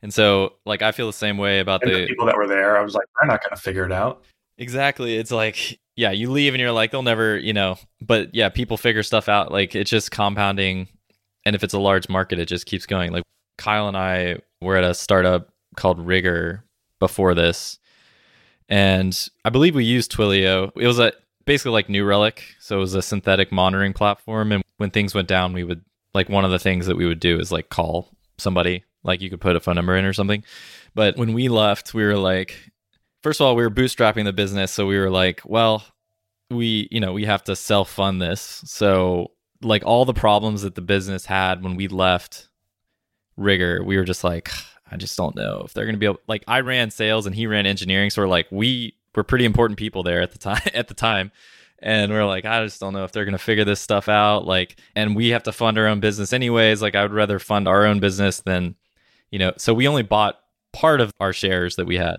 And 0.02 0.12
so, 0.12 0.54
like, 0.66 0.82
I 0.82 0.90
feel 0.90 1.06
the 1.06 1.12
same 1.12 1.38
way 1.38 1.60
about 1.60 1.82
the, 1.82 1.90
the 1.90 2.06
people 2.08 2.26
that 2.26 2.36
were 2.36 2.48
there. 2.48 2.76
I 2.76 2.82
was 2.82 2.94
like, 2.94 3.06
they're 3.20 3.28
not 3.28 3.42
going 3.42 3.54
to 3.54 3.62
figure 3.62 3.86
it 3.86 3.92
out. 3.92 4.24
Exactly. 4.58 5.16
It's 5.16 5.30
like 5.30 5.78
yeah, 5.96 6.10
you 6.10 6.30
leave 6.30 6.54
and 6.54 6.60
you're 6.60 6.72
like, 6.72 6.90
they'll 6.90 7.02
never, 7.02 7.38
you 7.38 7.52
know, 7.52 7.78
but 8.00 8.34
yeah, 8.34 8.48
people 8.48 8.76
figure 8.76 9.02
stuff 9.02 9.28
out. 9.28 9.52
Like 9.52 9.74
it's 9.74 9.90
just 9.90 10.10
compounding 10.10 10.88
and 11.44 11.54
if 11.54 11.62
it's 11.62 11.74
a 11.74 11.78
large 11.78 12.08
market, 12.08 12.38
it 12.38 12.46
just 12.46 12.66
keeps 12.66 12.86
going. 12.86 13.12
Like 13.12 13.24
Kyle 13.58 13.88
and 13.88 13.96
I 13.96 14.38
were 14.60 14.76
at 14.76 14.84
a 14.84 14.94
startup 14.94 15.50
called 15.76 16.04
Rigor 16.04 16.64
before 17.00 17.34
this, 17.34 17.78
and 18.68 19.28
I 19.44 19.50
believe 19.50 19.74
we 19.74 19.84
used 19.84 20.12
Twilio. 20.12 20.72
It 20.76 20.86
was 20.86 20.98
a 20.98 21.12
basically 21.44 21.72
like 21.72 21.88
New 21.88 22.04
Relic, 22.04 22.54
so 22.60 22.76
it 22.76 22.80
was 22.80 22.94
a 22.94 23.02
synthetic 23.02 23.52
monitoring 23.52 23.92
platform. 23.92 24.52
And 24.52 24.64
when 24.78 24.90
things 24.90 25.14
went 25.14 25.28
down, 25.28 25.52
we 25.52 25.64
would 25.64 25.84
like 26.14 26.28
one 26.28 26.44
of 26.44 26.50
the 26.50 26.58
things 26.58 26.86
that 26.86 26.96
we 26.96 27.06
would 27.06 27.20
do 27.20 27.38
is 27.38 27.52
like 27.52 27.68
call 27.68 28.08
somebody, 28.38 28.84
like 29.02 29.20
you 29.20 29.30
could 29.30 29.40
put 29.40 29.56
a 29.56 29.60
phone 29.60 29.76
number 29.76 29.96
in 29.96 30.04
or 30.04 30.12
something. 30.12 30.44
But 30.94 31.16
when 31.16 31.32
we 31.32 31.48
left, 31.48 31.92
we 31.92 32.04
were 32.04 32.16
like, 32.16 32.70
first 33.24 33.40
of 33.40 33.46
all, 33.46 33.56
we 33.56 33.64
were 33.64 33.70
bootstrapping 33.70 34.24
the 34.24 34.32
business, 34.32 34.70
so 34.70 34.86
we 34.86 34.98
were 34.98 35.10
like, 35.10 35.42
well, 35.44 35.82
we 36.50 36.88
you 36.92 37.00
know 37.00 37.12
we 37.12 37.24
have 37.24 37.42
to 37.44 37.56
self 37.56 37.90
fund 37.90 38.22
this, 38.22 38.62
so 38.64 39.32
like 39.62 39.84
all 39.84 40.04
the 40.04 40.14
problems 40.14 40.62
that 40.62 40.76
the 40.76 40.82
business 40.82 41.26
had 41.26 41.64
when 41.64 41.74
we 41.74 41.88
left 41.88 42.48
rigor 43.36 43.82
we 43.82 43.96
were 43.96 44.04
just 44.04 44.22
like 44.22 44.48
i 44.92 44.96
just 44.96 45.16
don't 45.16 45.34
know 45.34 45.62
if 45.64 45.72
they're 45.72 45.86
going 45.86 45.94
to 45.94 45.98
be 45.98 46.06
able 46.06 46.20
like 46.28 46.44
i 46.46 46.60
ran 46.60 46.88
sales 46.88 47.26
and 47.26 47.34
he 47.34 47.48
ran 47.48 47.66
engineering 47.66 48.10
so 48.10 48.22
we're 48.22 48.28
like 48.28 48.46
we 48.52 48.94
were 49.14 49.24
pretty 49.24 49.44
important 49.44 49.78
people 49.78 50.02
there 50.02 50.22
at 50.22 50.32
the 50.32 50.38
time 50.38 50.60
at 50.74 50.88
the 50.88 50.94
time. 50.94 51.30
And 51.80 52.10
we're 52.12 52.24
like 52.24 52.44
i 52.44 52.64
just 52.64 52.80
don't 52.80 52.94
know 52.94 53.04
if 53.04 53.12
they're 53.12 53.24
going 53.24 53.32
to 53.32 53.38
figure 53.38 53.64
this 53.64 53.80
stuff 53.80 54.08
out 54.08 54.46
like 54.46 54.76
and 54.94 55.14
we 55.14 55.30
have 55.30 55.42
to 55.44 55.52
fund 55.52 55.78
our 55.78 55.86
own 55.86 56.00
business 56.00 56.32
anyways. 56.32 56.80
Like 56.80 56.94
i 56.94 57.02
would 57.02 57.12
rather 57.12 57.38
fund 57.38 57.68
our 57.68 57.84
own 57.84 58.00
business 58.00 58.40
than 58.40 58.76
you 59.30 59.38
know 59.38 59.52
so 59.58 59.74
we 59.74 59.88
only 59.88 60.02
bought 60.02 60.38
part 60.72 61.00
of 61.00 61.12
our 61.20 61.32
shares 61.32 61.76
that 61.76 61.86
we 61.86 61.96
had 61.96 62.16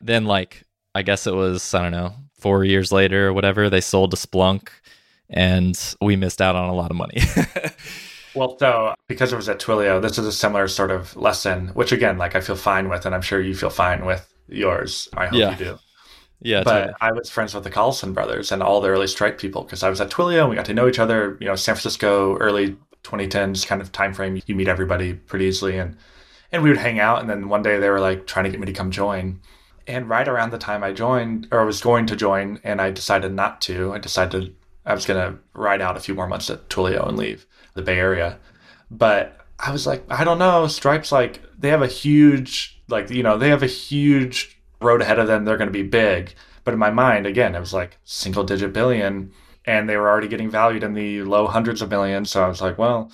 then 0.00 0.24
like 0.24 0.64
i 0.94 1.02
guess 1.02 1.26
it 1.26 1.34
was 1.34 1.74
i 1.74 1.82
don't 1.82 1.92
know 1.92 2.14
four 2.34 2.64
years 2.64 2.90
later 2.90 3.28
or 3.28 3.32
whatever 3.32 3.68
they 3.68 3.80
sold 3.80 4.10
to 4.10 4.16
splunk 4.16 4.68
and 5.30 5.94
we 6.00 6.16
missed 6.16 6.42
out 6.42 6.56
on 6.56 6.68
a 6.68 6.74
lot 6.74 6.90
of 6.90 6.96
money. 6.96 7.20
well, 8.34 8.58
so 8.58 8.94
because 9.08 9.32
it 9.32 9.36
was 9.36 9.48
at 9.48 9.60
Twilio, 9.60 10.02
this 10.02 10.18
is 10.18 10.26
a 10.26 10.32
similar 10.32 10.68
sort 10.68 10.90
of 10.90 11.16
lesson, 11.16 11.68
which 11.68 11.92
again, 11.92 12.18
like 12.18 12.34
I 12.34 12.40
feel 12.40 12.56
fine 12.56 12.88
with, 12.88 13.06
and 13.06 13.14
I'm 13.14 13.22
sure 13.22 13.40
you 13.40 13.54
feel 13.54 13.70
fine 13.70 14.04
with 14.04 14.32
yours. 14.48 15.08
I 15.16 15.26
hope 15.26 15.38
yeah. 15.38 15.50
you 15.52 15.56
do. 15.56 15.78
Yeah, 16.42 16.62
but 16.64 16.72
totally. 16.72 16.94
I 17.00 17.12
was 17.12 17.30
friends 17.30 17.54
with 17.54 17.64
the 17.64 17.70
Collison 17.70 18.14
brothers 18.14 18.50
and 18.50 18.62
all 18.62 18.80
the 18.80 18.88
early 18.88 19.06
Stripe 19.06 19.38
people 19.38 19.62
because 19.62 19.82
I 19.82 19.90
was 19.90 20.00
at 20.00 20.10
Twilio 20.10 20.40
and 20.40 20.50
we 20.50 20.56
got 20.56 20.64
to 20.66 20.74
know 20.74 20.88
each 20.88 20.98
other. 20.98 21.36
You 21.40 21.46
know, 21.46 21.54
San 21.54 21.74
Francisco, 21.74 22.36
early 22.38 22.76
2010s 23.04 23.66
kind 23.66 23.80
of 23.80 23.92
time 23.92 24.14
frame. 24.14 24.40
You 24.46 24.54
meet 24.54 24.68
everybody 24.68 25.14
pretty 25.14 25.44
easily, 25.44 25.78
and 25.78 25.96
and 26.50 26.62
we 26.62 26.70
would 26.70 26.78
hang 26.78 26.98
out. 26.98 27.20
And 27.20 27.30
then 27.30 27.48
one 27.48 27.62
day 27.62 27.78
they 27.78 27.90
were 27.90 28.00
like 28.00 28.26
trying 28.26 28.46
to 28.46 28.50
get 28.50 28.58
me 28.58 28.66
to 28.66 28.72
come 28.72 28.90
join. 28.90 29.40
And 29.90 30.08
right 30.08 30.28
around 30.28 30.50
the 30.50 30.58
time 30.58 30.84
I 30.84 30.92
joined, 30.92 31.48
or 31.50 31.60
I 31.60 31.64
was 31.64 31.80
going 31.80 32.06
to 32.06 32.14
join, 32.14 32.60
and 32.62 32.80
I 32.80 32.92
decided 32.92 33.32
not 33.32 33.60
to. 33.62 33.92
I 33.92 33.98
decided 33.98 34.54
I 34.86 34.94
was 34.94 35.04
going 35.04 35.20
to 35.20 35.38
ride 35.52 35.82
out 35.82 35.96
a 35.96 36.00
few 36.00 36.14
more 36.14 36.28
months 36.28 36.48
at 36.48 36.68
Twilio 36.68 37.08
and 37.08 37.18
leave 37.18 37.44
the 37.74 37.82
Bay 37.82 37.98
Area. 37.98 38.38
But 38.88 39.36
I 39.58 39.72
was 39.72 39.88
like, 39.88 40.04
I 40.08 40.22
don't 40.22 40.38
know. 40.38 40.68
Stripe's 40.68 41.10
like, 41.10 41.42
they 41.58 41.70
have 41.70 41.82
a 41.82 41.88
huge, 41.88 42.80
like, 42.88 43.10
you 43.10 43.24
know, 43.24 43.36
they 43.36 43.48
have 43.48 43.64
a 43.64 43.66
huge 43.66 44.60
road 44.80 45.02
ahead 45.02 45.18
of 45.18 45.26
them. 45.26 45.44
They're 45.44 45.56
going 45.56 45.66
to 45.66 45.72
be 45.72 45.82
big. 45.82 46.34
But 46.62 46.74
in 46.74 46.78
my 46.78 46.90
mind, 46.90 47.26
again, 47.26 47.56
it 47.56 47.60
was 47.60 47.74
like 47.74 47.98
single 48.04 48.44
digit 48.44 48.72
billion 48.72 49.32
and 49.64 49.88
they 49.88 49.96
were 49.96 50.08
already 50.08 50.28
getting 50.28 50.50
valued 50.50 50.84
in 50.84 50.94
the 50.94 51.22
low 51.22 51.48
hundreds 51.48 51.82
of 51.82 51.90
millions. 51.90 52.30
So 52.30 52.44
I 52.44 52.48
was 52.48 52.60
like, 52.60 52.78
well, 52.78 53.10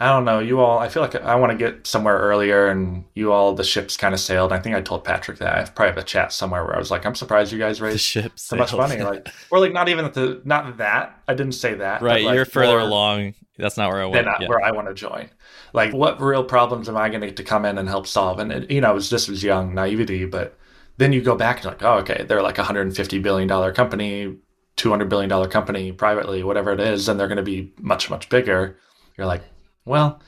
I 0.00 0.06
don't 0.06 0.24
know. 0.24 0.38
You 0.38 0.60
all, 0.60 0.78
I 0.78 0.88
feel 0.88 1.02
like 1.02 1.14
I 1.14 1.34
want 1.34 1.52
to 1.52 1.58
get 1.58 1.86
somewhere 1.86 2.16
earlier, 2.18 2.68
and 2.68 3.04
you 3.14 3.32
all, 3.32 3.54
the 3.54 3.62
ship's 3.62 3.98
kind 3.98 4.14
of 4.14 4.20
sailed. 4.20 4.50
I 4.50 4.58
think 4.58 4.74
I 4.74 4.80
told 4.80 5.04
Patrick 5.04 5.36
that. 5.38 5.54
I 5.58 5.70
probably 5.70 5.90
have 5.90 5.98
a 5.98 6.02
chat 6.02 6.32
somewhere 6.32 6.64
where 6.64 6.74
I 6.74 6.78
was 6.78 6.90
like, 6.90 7.04
I'm 7.04 7.14
surprised 7.14 7.52
you 7.52 7.58
guys 7.58 7.82
raised 7.82 7.96
the 7.96 7.98
ship 7.98 8.32
so 8.36 8.56
much 8.56 8.72
money. 8.72 8.96
Like, 9.02 9.28
or 9.50 9.60
like 9.60 9.74
not 9.74 9.90
even 9.90 10.06
the, 10.06 10.40
not 10.44 10.78
that. 10.78 11.20
I 11.28 11.34
didn't 11.34 11.52
say 11.52 11.74
that. 11.74 12.00
Right. 12.00 12.24
Like 12.24 12.34
you're 12.34 12.46
further 12.46 12.78
along. 12.78 13.34
That's 13.58 13.76
not 13.76 13.90
where 13.90 14.00
I 14.00 14.06
want. 14.06 14.26
yeah. 14.40 14.48
where 14.48 14.62
I 14.64 14.70
want 14.70 14.88
to 14.88 14.94
join. 14.94 15.28
Like, 15.74 15.92
what 15.92 16.18
real 16.18 16.44
problems 16.44 16.88
am 16.88 16.96
I 16.96 17.10
going 17.10 17.20
to 17.20 17.26
get 17.26 17.36
to 17.36 17.44
come 17.44 17.66
in 17.66 17.76
and 17.76 17.86
help 17.86 18.06
solve? 18.06 18.38
And 18.38 18.50
it, 18.50 18.70
you 18.70 18.80
know, 18.80 18.92
it 18.92 18.94
was 18.94 19.10
just 19.10 19.28
was 19.28 19.42
young 19.44 19.74
naivety, 19.74 20.24
but 20.24 20.58
then 20.96 21.12
you 21.12 21.20
go 21.20 21.36
back 21.36 21.58
and 21.58 21.66
like, 21.66 21.82
oh, 21.82 21.98
okay, 21.98 22.24
they're 22.26 22.42
like 22.42 22.56
a 22.56 22.62
150 22.62 23.18
billion 23.18 23.46
dollar 23.46 23.70
company, 23.70 24.34
200 24.76 25.10
billion 25.10 25.28
dollar 25.28 25.46
company 25.46 25.92
privately, 25.92 26.42
whatever 26.42 26.72
it 26.72 26.80
is, 26.80 27.06
and 27.06 27.20
they're 27.20 27.28
going 27.28 27.36
to 27.36 27.42
be 27.42 27.70
much 27.78 28.08
much 28.08 28.30
bigger. 28.30 28.78
You're 29.18 29.26
like, 29.26 29.42
well, 29.84 30.20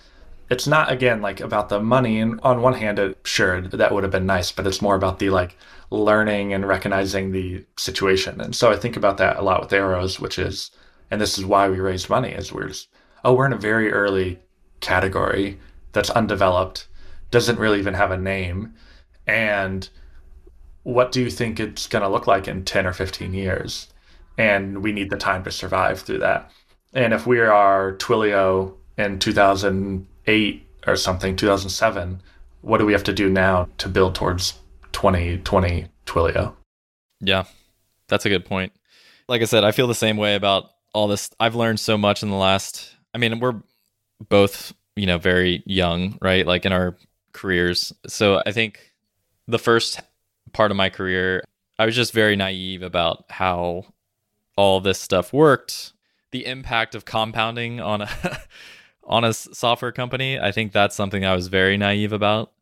it's 0.50 0.66
not 0.66 0.92
again 0.92 1.22
like 1.22 1.40
about 1.40 1.68
the 1.68 1.80
money. 1.80 2.20
And 2.20 2.38
on 2.42 2.62
one 2.62 2.74
hand, 2.74 2.98
it 2.98 3.18
sure 3.24 3.60
that 3.62 3.92
would 3.92 4.02
have 4.02 4.12
been 4.12 4.26
nice, 4.26 4.52
but 4.52 4.66
it's 4.66 4.82
more 4.82 4.94
about 4.94 5.18
the 5.18 5.30
like 5.30 5.56
learning 5.90 6.52
and 6.52 6.66
recognizing 6.66 7.32
the 7.32 7.64
situation. 7.76 8.40
And 8.40 8.54
so 8.54 8.70
I 8.70 8.76
think 8.76 8.96
about 8.96 9.16
that 9.18 9.36
a 9.36 9.42
lot 9.42 9.60
with 9.60 9.72
arrows, 9.72 10.20
which 10.20 10.38
is, 10.38 10.70
and 11.10 11.20
this 11.20 11.38
is 11.38 11.44
why 11.44 11.68
we 11.68 11.80
raised 11.80 12.10
money, 12.10 12.30
is 12.30 12.52
we're 12.52 12.68
just, 12.68 12.88
oh, 13.24 13.34
we're 13.34 13.46
in 13.46 13.52
a 13.52 13.58
very 13.58 13.92
early 13.92 14.40
category 14.80 15.58
that's 15.92 16.10
undeveloped, 16.10 16.88
doesn't 17.30 17.58
really 17.58 17.78
even 17.78 17.94
have 17.94 18.10
a 18.10 18.18
name, 18.18 18.74
and 19.26 19.88
what 20.82 21.12
do 21.12 21.20
you 21.22 21.30
think 21.30 21.60
it's 21.60 21.86
going 21.86 22.02
to 22.02 22.08
look 22.08 22.26
like 22.26 22.48
in 22.48 22.64
10 22.64 22.86
or 22.86 22.92
15 22.92 23.32
years? 23.34 23.88
And 24.36 24.82
we 24.82 24.92
need 24.92 25.10
the 25.10 25.16
time 25.16 25.44
to 25.44 25.50
survive 25.50 26.00
through 26.00 26.18
that. 26.18 26.50
And 26.92 27.14
if 27.14 27.26
we 27.26 27.40
are 27.40 27.96
Twilio 27.98 28.74
in 28.98 29.18
2008 29.18 30.66
or 30.86 30.96
something, 30.96 31.36
2007, 31.36 32.22
what 32.60 32.78
do 32.78 32.86
we 32.86 32.92
have 32.92 33.04
to 33.04 33.12
do 33.12 33.28
now 33.28 33.68
to 33.78 33.88
build 33.88 34.14
towards 34.14 34.54
2020 34.92 35.86
Twilio? 36.06 36.54
Yeah, 37.20 37.44
that's 38.08 38.26
a 38.26 38.28
good 38.28 38.44
point. 38.44 38.72
Like 39.28 39.42
I 39.42 39.46
said, 39.46 39.64
I 39.64 39.72
feel 39.72 39.86
the 39.86 39.94
same 39.94 40.16
way 40.16 40.34
about 40.34 40.70
all 40.92 41.08
this. 41.08 41.30
I've 41.38 41.54
learned 41.54 41.80
so 41.80 41.96
much 41.96 42.22
in 42.22 42.30
the 42.30 42.36
last, 42.36 42.94
I 43.14 43.18
mean, 43.18 43.40
we're 43.40 43.62
both, 44.28 44.72
you 44.96 45.06
know, 45.06 45.18
very 45.18 45.62
young, 45.66 46.18
right? 46.20 46.46
Like 46.46 46.64
in 46.64 46.72
our 46.72 46.96
careers. 47.32 47.92
So 48.06 48.42
I 48.44 48.52
think 48.52 48.92
the 49.46 49.58
first 49.58 50.00
part 50.52 50.70
of 50.70 50.76
my 50.76 50.90
career, 50.90 51.42
I 51.78 51.86
was 51.86 51.96
just 51.96 52.12
very 52.12 52.36
naive 52.36 52.82
about 52.82 53.24
how 53.30 53.86
all 54.56 54.80
this 54.80 55.00
stuff 55.00 55.32
worked, 55.32 55.92
the 56.30 56.46
impact 56.46 56.94
of 56.94 57.04
compounding 57.04 57.80
on 57.80 58.02
a 58.02 58.10
on 59.04 59.24
a 59.24 59.32
software 59.32 59.92
company. 59.92 60.38
I 60.38 60.52
think 60.52 60.72
that's 60.72 60.96
something 60.96 61.24
I 61.24 61.34
was 61.34 61.48
very 61.48 61.76
naive 61.76 62.12
about. 62.12 62.52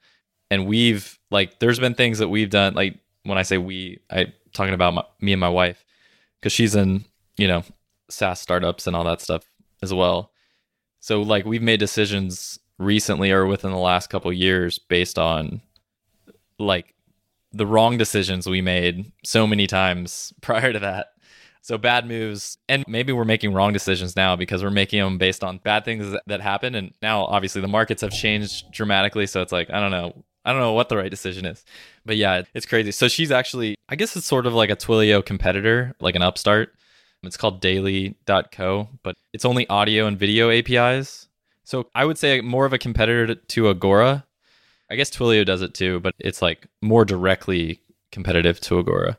And 0.51 0.67
we've 0.67 1.19
like, 1.31 1.61
there's 1.61 1.79
been 1.79 1.95
things 1.95 2.19
that 2.19 2.29
we've 2.29 2.51
done. 2.51 2.75
Like 2.75 2.99
when 3.25 3.39
I 3.39 3.43
say 3.43 3.59
we, 3.59 4.01
I 4.11 4.33
talking 4.53 4.75
about 4.75 4.95
my, 4.95 5.05
me 5.21 5.33
and 5.33 5.41
my 5.41 5.49
wife, 5.49 5.85
because 6.41 6.53
she's 6.53 6.75
in 6.75 7.05
you 7.37 7.49
know 7.49 7.63
SaaS 8.09 8.41
startups 8.41 8.87
and 8.87 8.97
all 8.97 9.05
that 9.05 9.21
stuff 9.21 9.45
as 9.83 9.95
well. 9.95 10.33
So 11.01 11.23
like 11.23 11.45
we've 11.45 11.63
made 11.63 11.81
decisions 11.81 12.59
recently 12.79 13.31
or 13.31 13.47
within 13.47 13.71
the 13.71 13.79
last 13.79 14.09
couple 14.11 14.33
years 14.33 14.79
based 14.79 15.19
on 15.19 15.61
like 16.59 16.95
the 17.53 17.67
wrong 17.67 17.99
decisions 17.99 18.47
we 18.47 18.61
made 18.61 19.11
so 19.25 19.47
many 19.47 19.67
times 19.67 20.33
prior 20.41 20.73
to 20.73 20.79
that 20.79 21.09
so 21.63 21.77
bad 21.77 22.07
moves, 22.07 22.57
and 22.69 22.85
maybe 22.89 23.13
we're 23.13 23.25
making 23.25 23.53
wrong 23.53 23.73
decisions 23.73 24.17
now 24.17 24.35
because 24.37 24.63
we're 24.63 24.71
making 24.71 25.01
them 25.01 25.19
based 25.19 25.45
on 25.45 25.59
bad 25.59 25.85
things 25.85 26.17
that 26.27 26.41
happen. 26.41 26.75
And 26.75 26.93
now, 27.03 27.25
obviously, 27.25 27.61
the 27.61 27.69
markets 27.69 28.03
have 28.03 28.13
changed 28.13 28.73
dramatically. 28.73 29.27
So 29.27 29.43
it's 29.43 29.53
like 29.53 29.71
I 29.71 29.81
don't 29.81 29.91
know, 29.91 30.25
I 30.45 30.53
don't 30.53 30.61
know 30.61 30.73
what 30.73 30.89
the 30.89 30.97
right 30.97 31.11
decision 31.11 31.45
is. 31.45 31.65
But 32.05 32.17
yeah, 32.17 32.43
it's 32.55 32.67
crazy. 32.67 32.93
So 32.93 33.09
she's 33.09 33.31
actually, 33.31 33.77
I 33.89 33.97
guess 33.97 34.17
it's 34.17 34.27
sort 34.27 34.47
of 34.47 34.55
like 34.55 34.71
a 34.71 34.77
Twilio 34.77 35.25
competitor, 35.25 35.95
like 36.01 36.15
an 36.15 36.23
upstart. 36.23 36.75
It's 37.23 37.37
called 37.37 37.61
Daily.co, 37.61 38.89
but 39.03 39.15
it's 39.35 39.45
only 39.45 39.69
audio 39.69 40.07
and 40.07 40.19
video 40.19 40.51
APIs. 40.51 41.29
So 41.65 41.89
I 41.95 42.07
would 42.07 42.17
say 42.17 42.41
more 42.41 42.65
of 42.65 42.73
a 42.73 42.79
competitor 42.79 43.35
to 43.35 43.69
Agora. 43.69 44.25
I 44.91 44.97
guess 44.97 45.11
Twilio 45.11 45.45
does 45.45 45.61
it 45.61 45.75
too, 45.75 46.01
but 46.01 46.15
it's 46.19 46.41
like 46.41 46.67
more 46.81 47.05
directly 47.05 47.81
competitive 48.11 48.59
to 48.63 48.79
Agora. 48.79 49.19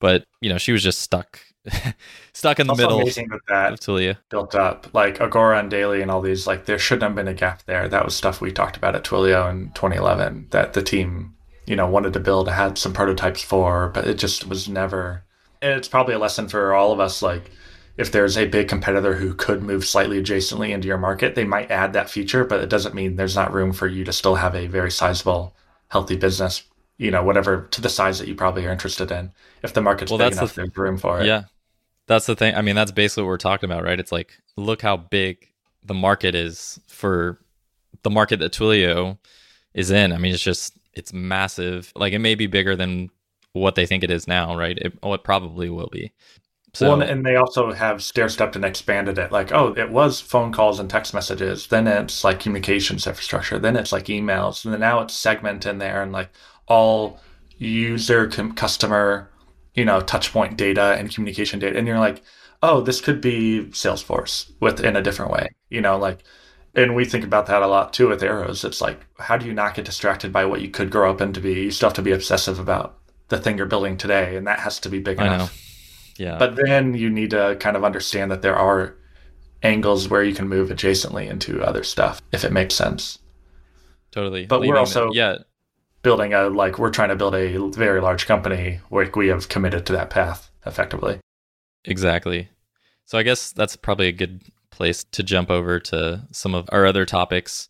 But 0.00 0.24
you 0.40 0.48
know, 0.48 0.58
she 0.58 0.72
was 0.72 0.82
just 0.82 1.00
stuck 1.00 1.40
stuck 2.32 2.60
in 2.60 2.66
the 2.66 2.74
middle 2.74 3.00
amazing 3.00 3.28
that 3.28 3.40
that 3.48 3.72
of 3.74 3.80
Twilio. 3.80 4.16
built 4.28 4.54
up. 4.54 4.92
Like 4.94 5.20
Agora 5.20 5.58
and 5.58 5.70
Daily 5.70 6.02
and 6.02 6.10
all 6.10 6.20
these, 6.20 6.46
like 6.46 6.66
there 6.66 6.78
shouldn't 6.78 7.02
have 7.02 7.14
been 7.14 7.28
a 7.28 7.34
gap 7.34 7.64
there. 7.66 7.88
That 7.88 8.04
was 8.04 8.14
stuff 8.14 8.40
we 8.40 8.52
talked 8.52 8.76
about 8.76 8.94
at 8.94 9.04
Twilio 9.04 9.50
in 9.50 9.70
2011 9.72 10.48
that 10.50 10.72
the 10.72 10.82
team, 10.82 11.34
you 11.66 11.76
know, 11.76 11.88
wanted 11.88 12.12
to 12.14 12.20
build, 12.20 12.48
had 12.48 12.78
some 12.78 12.92
prototypes 12.92 13.42
for, 13.42 13.88
but 13.88 14.06
it 14.06 14.18
just 14.18 14.46
was 14.46 14.68
never. 14.68 15.24
And 15.60 15.72
it's 15.72 15.88
probably 15.88 16.14
a 16.14 16.18
lesson 16.18 16.48
for 16.48 16.74
all 16.74 16.92
of 16.92 17.00
us. 17.00 17.22
Like 17.22 17.50
if 17.96 18.12
there's 18.12 18.38
a 18.38 18.46
big 18.46 18.68
competitor 18.68 19.14
who 19.14 19.34
could 19.34 19.62
move 19.62 19.84
slightly 19.84 20.22
adjacently 20.22 20.70
into 20.70 20.88
your 20.88 20.98
market, 20.98 21.34
they 21.34 21.44
might 21.44 21.70
add 21.70 21.92
that 21.92 22.10
feature, 22.10 22.44
but 22.44 22.60
it 22.60 22.70
doesn't 22.70 22.94
mean 22.94 23.16
there's 23.16 23.36
not 23.36 23.52
room 23.52 23.72
for 23.72 23.86
you 23.86 24.04
to 24.04 24.12
still 24.12 24.36
have 24.36 24.54
a 24.54 24.68
very 24.68 24.90
sizable, 24.90 25.54
healthy 25.88 26.16
business 26.16 26.62
you 26.98 27.10
know, 27.10 27.22
whatever 27.22 27.68
to 27.70 27.80
the 27.80 27.88
size 27.88 28.18
that 28.18 28.28
you 28.28 28.34
probably 28.34 28.66
are 28.66 28.72
interested 28.72 29.10
in. 29.10 29.32
If 29.62 29.72
the 29.72 29.80
market's 29.80 30.10
well, 30.10 30.18
big 30.18 30.32
enough, 30.32 30.54
the, 30.54 30.62
there's 30.62 30.76
room 30.76 30.98
for 30.98 31.20
it. 31.20 31.26
Yeah, 31.26 31.44
that's 32.06 32.26
the 32.26 32.36
thing. 32.36 32.54
I 32.54 32.62
mean, 32.62 32.76
that's 32.76 32.92
basically 32.92 33.22
what 33.22 33.28
we're 33.28 33.38
talking 33.38 33.70
about, 33.70 33.84
right? 33.84 33.98
It's 33.98 34.12
like, 34.12 34.32
look 34.56 34.82
how 34.82 34.96
big 34.96 35.48
the 35.84 35.94
market 35.94 36.34
is 36.34 36.80
for 36.88 37.38
the 38.02 38.10
market 38.10 38.40
that 38.40 38.52
Twilio 38.52 39.18
is 39.74 39.90
in. 39.90 40.12
I 40.12 40.18
mean, 40.18 40.34
it's 40.34 40.42
just, 40.42 40.76
it's 40.92 41.12
massive. 41.12 41.92
Like, 41.94 42.12
it 42.12 42.18
may 42.18 42.34
be 42.34 42.46
bigger 42.46 42.74
than 42.76 43.10
what 43.52 43.76
they 43.76 43.86
think 43.86 44.02
it 44.04 44.10
is 44.10 44.26
now, 44.26 44.56
right? 44.56 44.76
It, 44.76 44.98
oh, 45.02 45.14
it 45.14 45.24
probably 45.24 45.70
will 45.70 45.88
be. 45.90 46.12
So 46.74 46.90
well, 46.90 47.02
and 47.02 47.24
they 47.24 47.36
also 47.36 47.72
have 47.72 48.02
stair 48.02 48.28
stepped 48.28 48.54
and 48.54 48.64
expanded 48.64 49.18
it. 49.18 49.32
Like, 49.32 49.52
oh, 49.52 49.72
it 49.76 49.90
was 49.90 50.20
phone 50.20 50.52
calls 50.52 50.78
and 50.78 50.88
text 50.88 51.14
messages. 51.14 51.66
Then 51.68 51.86
it's 51.86 52.24
like 52.24 52.40
communications 52.40 53.06
infrastructure. 53.06 53.58
Then 53.58 53.74
it's 53.74 53.90
like 53.90 54.04
emails. 54.04 54.64
And 54.64 54.74
then 54.74 54.80
now 54.80 55.00
it's 55.00 55.14
segment 55.14 55.64
in 55.64 55.78
there 55.78 56.02
and 56.02 56.12
like 56.12 56.30
all 56.68 57.18
user 57.58 58.28
com- 58.28 58.52
customer, 58.54 59.28
you 59.74 59.84
know, 59.84 60.00
touch 60.00 60.32
point 60.32 60.56
data 60.56 60.94
and 60.98 61.12
communication 61.12 61.58
data. 61.58 61.78
And 61.78 61.86
you're 61.86 61.98
like, 61.98 62.22
oh, 62.62 62.80
this 62.80 63.00
could 63.00 63.20
be 63.20 63.66
Salesforce 63.70 64.50
with 64.60 64.80
in 64.84 64.96
a 64.96 65.02
different 65.02 65.32
way. 65.32 65.48
You 65.70 65.80
know, 65.80 65.98
like, 65.98 66.22
and 66.74 66.94
we 66.94 67.04
think 67.04 67.24
about 67.24 67.46
that 67.46 67.62
a 67.62 67.66
lot 67.66 67.92
too 67.92 68.08
with 68.08 68.22
arrows. 68.22 68.64
It's 68.64 68.80
like, 68.80 69.00
how 69.18 69.36
do 69.36 69.46
you 69.46 69.54
not 69.54 69.74
get 69.74 69.84
distracted 69.84 70.32
by 70.32 70.44
what 70.44 70.60
you 70.60 70.68
could 70.68 70.90
grow 70.90 71.10
up 71.10 71.20
into 71.20 71.40
be? 71.40 71.54
You 71.54 71.70
still 71.70 71.88
have 71.88 71.96
to 71.96 72.02
be 72.02 72.12
obsessive 72.12 72.58
about 72.58 72.98
the 73.28 73.38
thing 73.38 73.56
you're 73.58 73.66
building 73.66 73.96
today, 73.96 74.36
and 74.36 74.46
that 74.46 74.60
has 74.60 74.78
to 74.80 74.88
be 74.88 75.00
big 75.00 75.18
I 75.18 75.26
enough. 75.26 75.38
know. 76.18 76.24
Yeah. 76.24 76.38
But 76.38 76.56
then 76.56 76.94
you 76.94 77.10
need 77.10 77.30
to 77.30 77.56
kind 77.60 77.76
of 77.76 77.84
understand 77.84 78.30
that 78.30 78.42
there 78.42 78.56
are 78.56 78.94
angles 79.62 80.08
where 80.08 80.22
you 80.22 80.34
can 80.34 80.48
move 80.48 80.68
adjacently 80.68 81.28
into 81.28 81.62
other 81.62 81.82
stuff 81.84 82.20
if 82.32 82.44
it 82.44 82.52
makes 82.52 82.74
sense. 82.74 83.18
totally. 84.10 84.46
but 84.46 84.60
we're 84.60 84.66
Leaving 84.66 84.74
the- 84.74 84.80
also- 84.80 85.12
yeah, 85.12 85.36
Building 86.02 86.32
a 86.32 86.48
like 86.48 86.78
we're 86.78 86.90
trying 86.90 87.08
to 87.08 87.16
build 87.16 87.34
a 87.34 87.58
very 87.70 88.00
large 88.00 88.26
company 88.26 88.80
where 88.88 89.10
we 89.14 89.28
have 89.28 89.48
committed 89.48 89.84
to 89.86 89.92
that 89.94 90.10
path 90.10 90.50
effectively. 90.64 91.20
Exactly. 91.84 92.48
So 93.04 93.18
I 93.18 93.22
guess 93.22 93.52
that's 93.52 93.76
probably 93.76 94.08
a 94.08 94.12
good 94.12 94.42
place 94.70 95.02
to 95.02 95.22
jump 95.22 95.50
over 95.50 95.80
to 95.80 96.26
some 96.30 96.54
of 96.54 96.68
our 96.70 96.86
other 96.86 97.04
topics. 97.04 97.68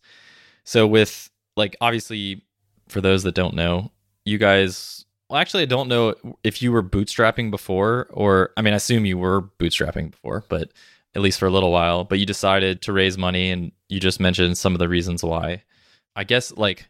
So 0.63 0.85
with 0.85 1.29
like 1.55 1.75
obviously 1.81 2.43
for 2.87 3.01
those 3.01 3.23
that 3.23 3.35
don't 3.35 3.55
know, 3.55 3.91
you 4.25 4.37
guys 4.37 5.05
well 5.29 5.39
actually 5.39 5.63
I 5.63 5.67
don't 5.67 5.87
know 5.87 6.13
if 6.43 6.61
you 6.61 6.71
were 6.71 6.83
bootstrapping 6.83 7.49
before 7.49 8.07
or 8.11 8.51
I 8.57 8.61
mean 8.61 8.73
I 8.73 8.77
assume 8.77 9.05
you 9.05 9.17
were 9.17 9.41
bootstrapping 9.41 10.11
before, 10.11 10.43
but 10.49 10.71
at 11.15 11.21
least 11.21 11.39
for 11.39 11.47
a 11.47 11.51
little 11.51 11.71
while, 11.71 12.03
but 12.03 12.19
you 12.19 12.25
decided 12.25 12.83
to 12.83 12.93
raise 12.93 13.17
money 13.17 13.49
and 13.49 13.71
you 13.87 13.99
just 13.99 14.19
mentioned 14.19 14.57
some 14.57 14.73
of 14.73 14.79
the 14.79 14.89
reasons 14.89 15.23
why. 15.23 15.63
I 16.15 16.23
guess 16.23 16.51
like 16.55 16.89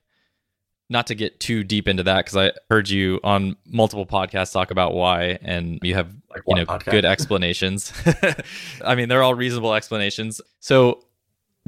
not 0.90 1.08
to 1.08 1.16
get 1.16 1.40
too 1.40 1.64
deep 1.64 1.88
into 1.88 2.04
that 2.04 2.26
because 2.26 2.36
I 2.38 2.52
heard 2.70 2.90
you 2.90 3.20
on 3.24 3.56
multiple 3.68 4.06
podcasts 4.06 4.52
talk 4.52 4.72
about 4.72 4.94
why, 4.94 5.38
and 5.42 5.80
you 5.84 5.94
have 5.96 6.14
Like 6.30 6.42
you 6.48 6.56
know 6.56 6.66
podcast. 6.66 6.92
good 6.92 7.06
explanations. 7.06 7.94
I 8.86 8.96
mean, 8.96 9.08
they're 9.10 9.22
all 9.24 9.36
reasonable 9.36 9.74
explanations. 9.74 10.42
So, 10.60 11.04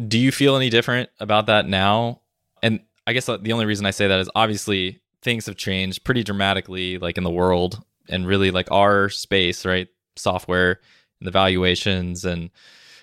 do 0.08 0.18
you 0.18 0.32
feel 0.32 0.56
any 0.56 0.70
different 0.70 1.10
about 1.20 1.46
that 1.48 1.68
now? 1.68 2.22
And 2.64 2.80
I 3.06 3.14
guess 3.14 3.30
uh, 3.30 3.38
the 3.38 3.52
only 3.54 3.66
reason 3.66 3.86
I 3.86 3.92
say 3.92 4.08
that 4.08 4.20
is 4.20 4.30
obviously 4.36 5.02
things 5.22 5.46
have 5.46 5.56
changed 5.56 6.04
pretty 6.04 6.24
dramatically, 6.24 6.98
like 6.98 7.18
in 7.18 7.24
the 7.24 7.30
world 7.32 7.84
and 8.10 8.26
really 8.26 8.50
like 8.52 8.72
our 8.72 9.10
space, 9.10 9.66
right? 9.66 9.88
Software 10.16 10.80
and 11.20 11.28
the 11.28 11.32
valuations 11.32 12.26
and 12.26 12.50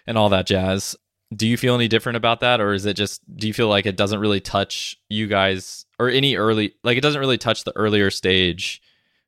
and 0.06 0.18
all 0.18 0.30
that 0.30 0.46
jazz. 0.46 0.96
Do 1.34 1.46
you 1.46 1.56
feel 1.56 1.74
any 1.74 1.88
different 1.88 2.16
about 2.16 2.40
that, 2.40 2.60
or 2.60 2.72
is 2.72 2.86
it 2.86 2.94
just 2.94 3.20
do 3.36 3.46
you 3.46 3.52
feel 3.52 3.68
like 3.68 3.84
it 3.86 3.96
doesn't 3.96 4.18
really 4.18 4.40
touch 4.40 4.96
you 5.08 5.26
guys 5.26 5.84
or 5.98 6.08
any 6.08 6.36
early 6.36 6.74
like 6.84 6.96
it 6.96 7.02
doesn't 7.02 7.20
really 7.20 7.38
touch 7.38 7.64
the 7.64 7.76
earlier 7.76 8.10
stage 8.10 8.80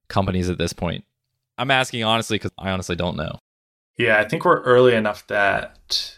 companies 0.09 0.49
at 0.49 0.59
this 0.59 0.73
point? 0.73 1.05
I'm 1.59 1.71
asking 1.71 2.05
honestly 2.05 2.37
because 2.37 2.53
I 2.59 2.71
honestly 2.71 2.97
don't 2.97 3.17
know. 3.17 3.39
Yeah, 3.99 4.19
I 4.19 4.27
think 4.27 4.47
we're 4.47 4.63
early 4.63 4.95
enough 4.95 5.27
that 5.27 6.17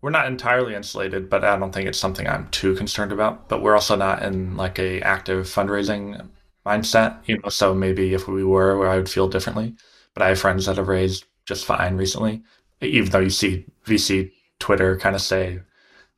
we're 0.00 0.10
not 0.10 0.26
entirely 0.26 0.74
insulated, 0.74 1.30
but 1.30 1.44
I 1.44 1.56
don't 1.56 1.72
think 1.72 1.88
it's 1.88 1.98
something 1.98 2.28
I'm 2.28 2.48
too 2.48 2.74
concerned 2.74 3.12
about. 3.12 3.48
But 3.48 3.62
we're 3.62 3.74
also 3.74 3.94
not 3.94 4.22
in 4.22 4.56
like 4.56 4.80
a 4.80 5.00
active 5.02 5.46
fundraising 5.46 6.28
mindset, 6.66 7.18
you 7.26 7.38
know. 7.38 7.50
So 7.50 7.72
maybe 7.72 8.14
if 8.14 8.26
we 8.26 8.42
were, 8.42 8.76
where 8.76 8.90
I 8.90 8.96
would 8.96 9.08
feel 9.08 9.28
differently. 9.28 9.76
But 10.12 10.24
I 10.24 10.28
have 10.30 10.40
friends 10.40 10.66
that 10.66 10.76
have 10.76 10.88
raised 10.88 11.24
just 11.46 11.64
fine 11.64 11.96
recently, 11.96 12.42
even 12.80 13.10
though 13.10 13.20
you 13.20 13.30
see 13.30 13.64
VC 13.86 14.32
Twitter 14.64 14.96
kind 14.96 15.14
of 15.14 15.20
say, 15.20 15.60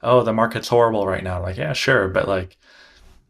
"Oh, 0.02 0.22
the 0.22 0.32
market's 0.32 0.68
horrible 0.68 1.04
right 1.04 1.24
now." 1.24 1.42
Like, 1.42 1.56
yeah, 1.56 1.72
sure, 1.72 2.06
but 2.06 2.28
like, 2.28 2.56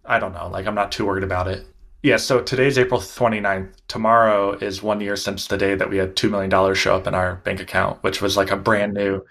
I 0.05 0.19
don't 0.19 0.35
know. 0.35 0.49
Like, 0.49 0.67
I'm 0.67 0.75
not 0.75 0.93
too 0.93 1.07
worried 1.07 1.25
about 1.25 1.49
it. 1.49 1.67
Yeah, 2.03 2.19
so 2.19 2.43
today's 2.43 2.77
April 2.77 3.01
29th. 3.01 3.73
Tomorrow 3.89 4.59
is 4.59 4.83
one 4.83 5.01
year 5.01 5.17
since 5.17 5.47
the 5.47 5.57
day 5.57 5.75
that 5.75 5.89
we 5.89 5.97
had 5.97 6.17
$2 6.17 6.31
million 6.31 6.75
show 6.75 6.95
up 6.95 7.07
in 7.07 7.15
our 7.15 7.37
bank 7.37 7.61
account, 7.61 8.03
which 8.03 8.21
was 8.21 8.37
like 8.37 8.51
a 8.51 8.57
brand 8.57 8.93
new, 8.93 9.25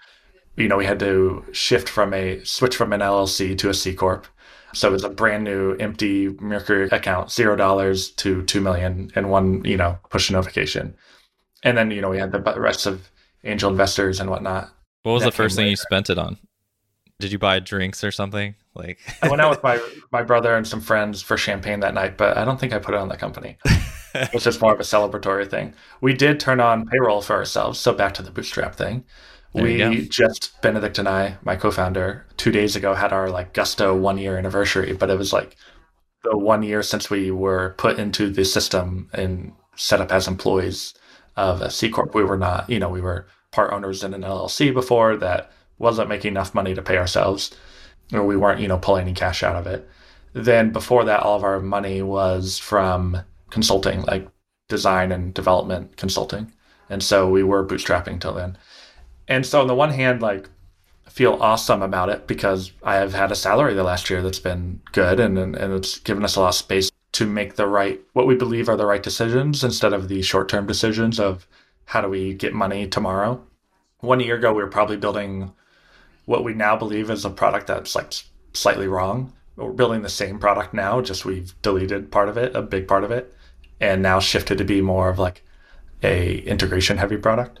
you 0.56 0.66
know, 0.68 0.76
we 0.76 0.84
had 0.84 0.98
to 0.98 1.44
shift 1.52 1.88
from 1.88 2.12
a 2.12 2.42
switch 2.44 2.76
from 2.76 2.92
an 2.92 3.00
LLC 3.00 3.56
to 3.58 3.70
a 3.70 3.74
C 3.74 3.94
Corp. 3.94 4.26
So 4.74 4.88
it 4.88 4.92
was 4.92 5.04
a 5.04 5.08
brand 5.08 5.44
new 5.44 5.76
empty 5.76 6.30
Mercury 6.40 6.88
account, 6.90 7.30
zero 7.30 7.54
dollars 7.54 8.10
to 8.22 8.42
two 8.42 8.60
million 8.60 9.12
in 9.14 9.28
one, 9.28 9.64
you 9.64 9.76
know, 9.76 9.98
push 10.10 10.32
notification. 10.32 10.96
And 11.62 11.78
then, 11.78 11.92
you 11.92 12.00
know, 12.00 12.10
we 12.10 12.18
had 12.18 12.32
the 12.32 12.40
rest 12.40 12.86
of 12.86 13.08
angel 13.44 13.70
investors 13.70 14.18
and 14.18 14.28
whatnot. 14.28 14.70
What 15.06 15.12
was 15.12 15.22
the 15.22 15.30
first 15.30 15.56
came 15.56 15.66
thing 15.66 15.70
you 15.70 15.76
spent 15.76 16.10
it 16.10 16.18
on? 16.18 16.36
Did 17.20 17.30
you 17.30 17.38
buy 17.38 17.60
drinks 17.60 18.02
or 18.02 18.10
something? 18.10 18.56
Like 18.74 18.98
I 19.22 19.28
went 19.28 19.40
out 19.40 19.50
with 19.50 19.62
my, 19.62 19.80
my 20.10 20.24
brother 20.24 20.56
and 20.56 20.66
some 20.66 20.80
friends 20.80 21.22
for 21.22 21.36
champagne 21.36 21.78
that 21.78 21.94
night, 21.94 22.16
but 22.16 22.36
I 22.36 22.44
don't 22.44 22.58
think 22.58 22.72
I 22.72 22.80
put 22.80 22.92
it 22.92 22.98
on 22.98 23.08
the 23.08 23.16
company. 23.16 23.56
It 24.14 24.34
was 24.34 24.42
just 24.42 24.60
more 24.60 24.74
of 24.74 24.80
a 24.80 24.82
celebratory 24.82 25.48
thing. 25.48 25.74
We 26.00 26.12
did 26.12 26.40
turn 26.40 26.58
on 26.58 26.86
payroll 26.86 27.22
for 27.22 27.36
ourselves. 27.36 27.78
So 27.78 27.92
back 27.92 28.14
to 28.14 28.22
the 28.22 28.32
bootstrap 28.32 28.74
thing. 28.74 29.04
There 29.54 29.62
we 29.62 30.08
just 30.08 30.60
Benedict 30.60 30.98
and 30.98 31.08
I, 31.08 31.36
my 31.44 31.54
co-founder, 31.54 32.26
two 32.36 32.50
days 32.50 32.74
ago 32.74 32.94
had 32.94 33.12
our 33.12 33.30
like 33.30 33.52
Gusto 33.52 33.94
one 33.94 34.18
year 34.18 34.36
anniversary, 34.36 34.92
but 34.92 35.08
it 35.08 35.18
was 35.18 35.32
like 35.32 35.54
the 36.24 36.36
one 36.36 36.64
year 36.64 36.82
since 36.82 37.10
we 37.10 37.30
were 37.30 37.76
put 37.78 38.00
into 38.00 38.28
the 38.28 38.44
system 38.44 39.08
and 39.12 39.52
set 39.76 40.00
up 40.00 40.10
as 40.10 40.26
employees 40.26 40.94
of 41.36 41.62
a 41.62 41.70
C 41.70 41.90
corp. 41.90 42.12
We 42.12 42.24
were 42.24 42.38
not, 42.38 42.68
you 42.68 42.80
know, 42.80 42.88
we 42.88 43.00
were 43.00 43.28
part 43.56 43.72
owners 43.72 44.04
in 44.04 44.14
an 44.14 44.22
LLC 44.22 44.72
before 44.72 45.16
that 45.16 45.50
wasn't 45.78 46.08
making 46.08 46.32
enough 46.32 46.54
money 46.54 46.74
to 46.74 46.82
pay 46.82 46.98
ourselves, 46.98 47.56
or 48.12 48.24
we 48.24 48.36
weren't, 48.36 48.60
you 48.60 48.68
know, 48.68 48.78
pulling 48.78 49.02
any 49.02 49.14
cash 49.14 49.42
out 49.42 49.56
of 49.56 49.66
it. 49.66 49.88
Then 50.34 50.70
before 50.70 51.04
that, 51.04 51.20
all 51.20 51.36
of 51.36 51.44
our 51.44 51.58
money 51.58 52.02
was 52.02 52.58
from 52.58 53.22
consulting, 53.50 54.02
like 54.02 54.28
design 54.68 55.10
and 55.10 55.32
development 55.32 55.96
consulting, 55.96 56.52
and 56.90 57.02
so 57.02 57.28
we 57.28 57.42
were 57.42 57.66
bootstrapping 57.66 58.20
till 58.20 58.34
then. 58.34 58.58
And 59.26 59.44
so 59.44 59.62
on 59.62 59.66
the 59.66 59.74
one 59.74 59.90
hand, 59.90 60.20
like 60.22 60.48
feel 61.08 61.38
awesome 61.40 61.80
about 61.80 62.10
it 62.10 62.26
because 62.26 62.72
I 62.82 62.96
have 62.96 63.14
had 63.14 63.32
a 63.32 63.36
salary 63.36 63.72
the 63.72 63.82
last 63.82 64.10
year 64.10 64.20
that's 64.20 64.38
been 64.38 64.80
good 64.92 65.18
and, 65.18 65.38
and 65.38 65.56
and 65.56 65.72
it's 65.72 65.98
given 66.00 66.24
us 66.24 66.36
a 66.36 66.40
lot 66.40 66.48
of 66.50 66.54
space 66.54 66.90
to 67.12 67.24
make 67.24 67.54
the 67.54 67.66
right 67.66 67.98
what 68.12 68.26
we 68.26 68.34
believe 68.34 68.68
are 68.68 68.76
the 68.76 68.84
right 68.84 69.02
decisions 69.02 69.64
instead 69.64 69.94
of 69.94 70.08
the 70.08 70.20
short-term 70.20 70.66
decisions 70.66 71.18
of 71.18 71.46
how 71.86 72.00
do 72.00 72.08
we 72.08 72.34
get 72.34 72.54
money 72.54 72.86
tomorrow. 72.86 73.44
One 74.00 74.20
year 74.20 74.36
ago 74.36 74.52
we 74.52 74.62
were 74.62 74.68
probably 74.68 74.96
building 74.96 75.52
what 76.26 76.44
we 76.44 76.54
now 76.54 76.76
believe 76.76 77.10
is 77.10 77.24
a 77.24 77.30
product 77.30 77.66
that's 77.68 77.94
like 77.94 78.12
slightly 78.52 78.88
wrong. 78.88 79.32
We're 79.56 79.72
building 79.72 80.02
the 80.02 80.08
same 80.08 80.38
product 80.38 80.74
now, 80.74 81.00
just 81.00 81.24
we've 81.24 81.54
deleted 81.62 82.12
part 82.12 82.28
of 82.28 82.36
it, 82.36 82.54
a 82.54 82.60
big 82.60 82.86
part 82.86 83.04
of 83.04 83.10
it, 83.10 83.34
and 83.80 84.02
now 84.02 84.20
shifted 84.20 84.58
to 84.58 84.64
be 84.64 84.82
more 84.82 85.08
of 85.08 85.18
like 85.18 85.42
a 86.02 86.38
integration 86.40 86.98
heavy 86.98 87.16
product 87.16 87.60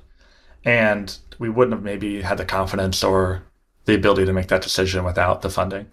and 0.66 1.18
we 1.38 1.48
wouldn't 1.48 1.74
have 1.74 1.84
maybe 1.84 2.20
had 2.20 2.38
the 2.38 2.44
confidence 2.44 3.04
or 3.04 3.44
the 3.84 3.94
ability 3.94 4.26
to 4.26 4.32
make 4.32 4.48
that 4.48 4.62
decision 4.62 5.04
without 5.04 5.40
the 5.40 5.48
funding. 5.48 5.86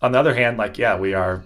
On 0.00 0.12
the 0.12 0.18
other 0.18 0.34
hand, 0.34 0.56
like 0.56 0.78
yeah, 0.78 0.96
we 0.96 1.12
are, 1.12 1.44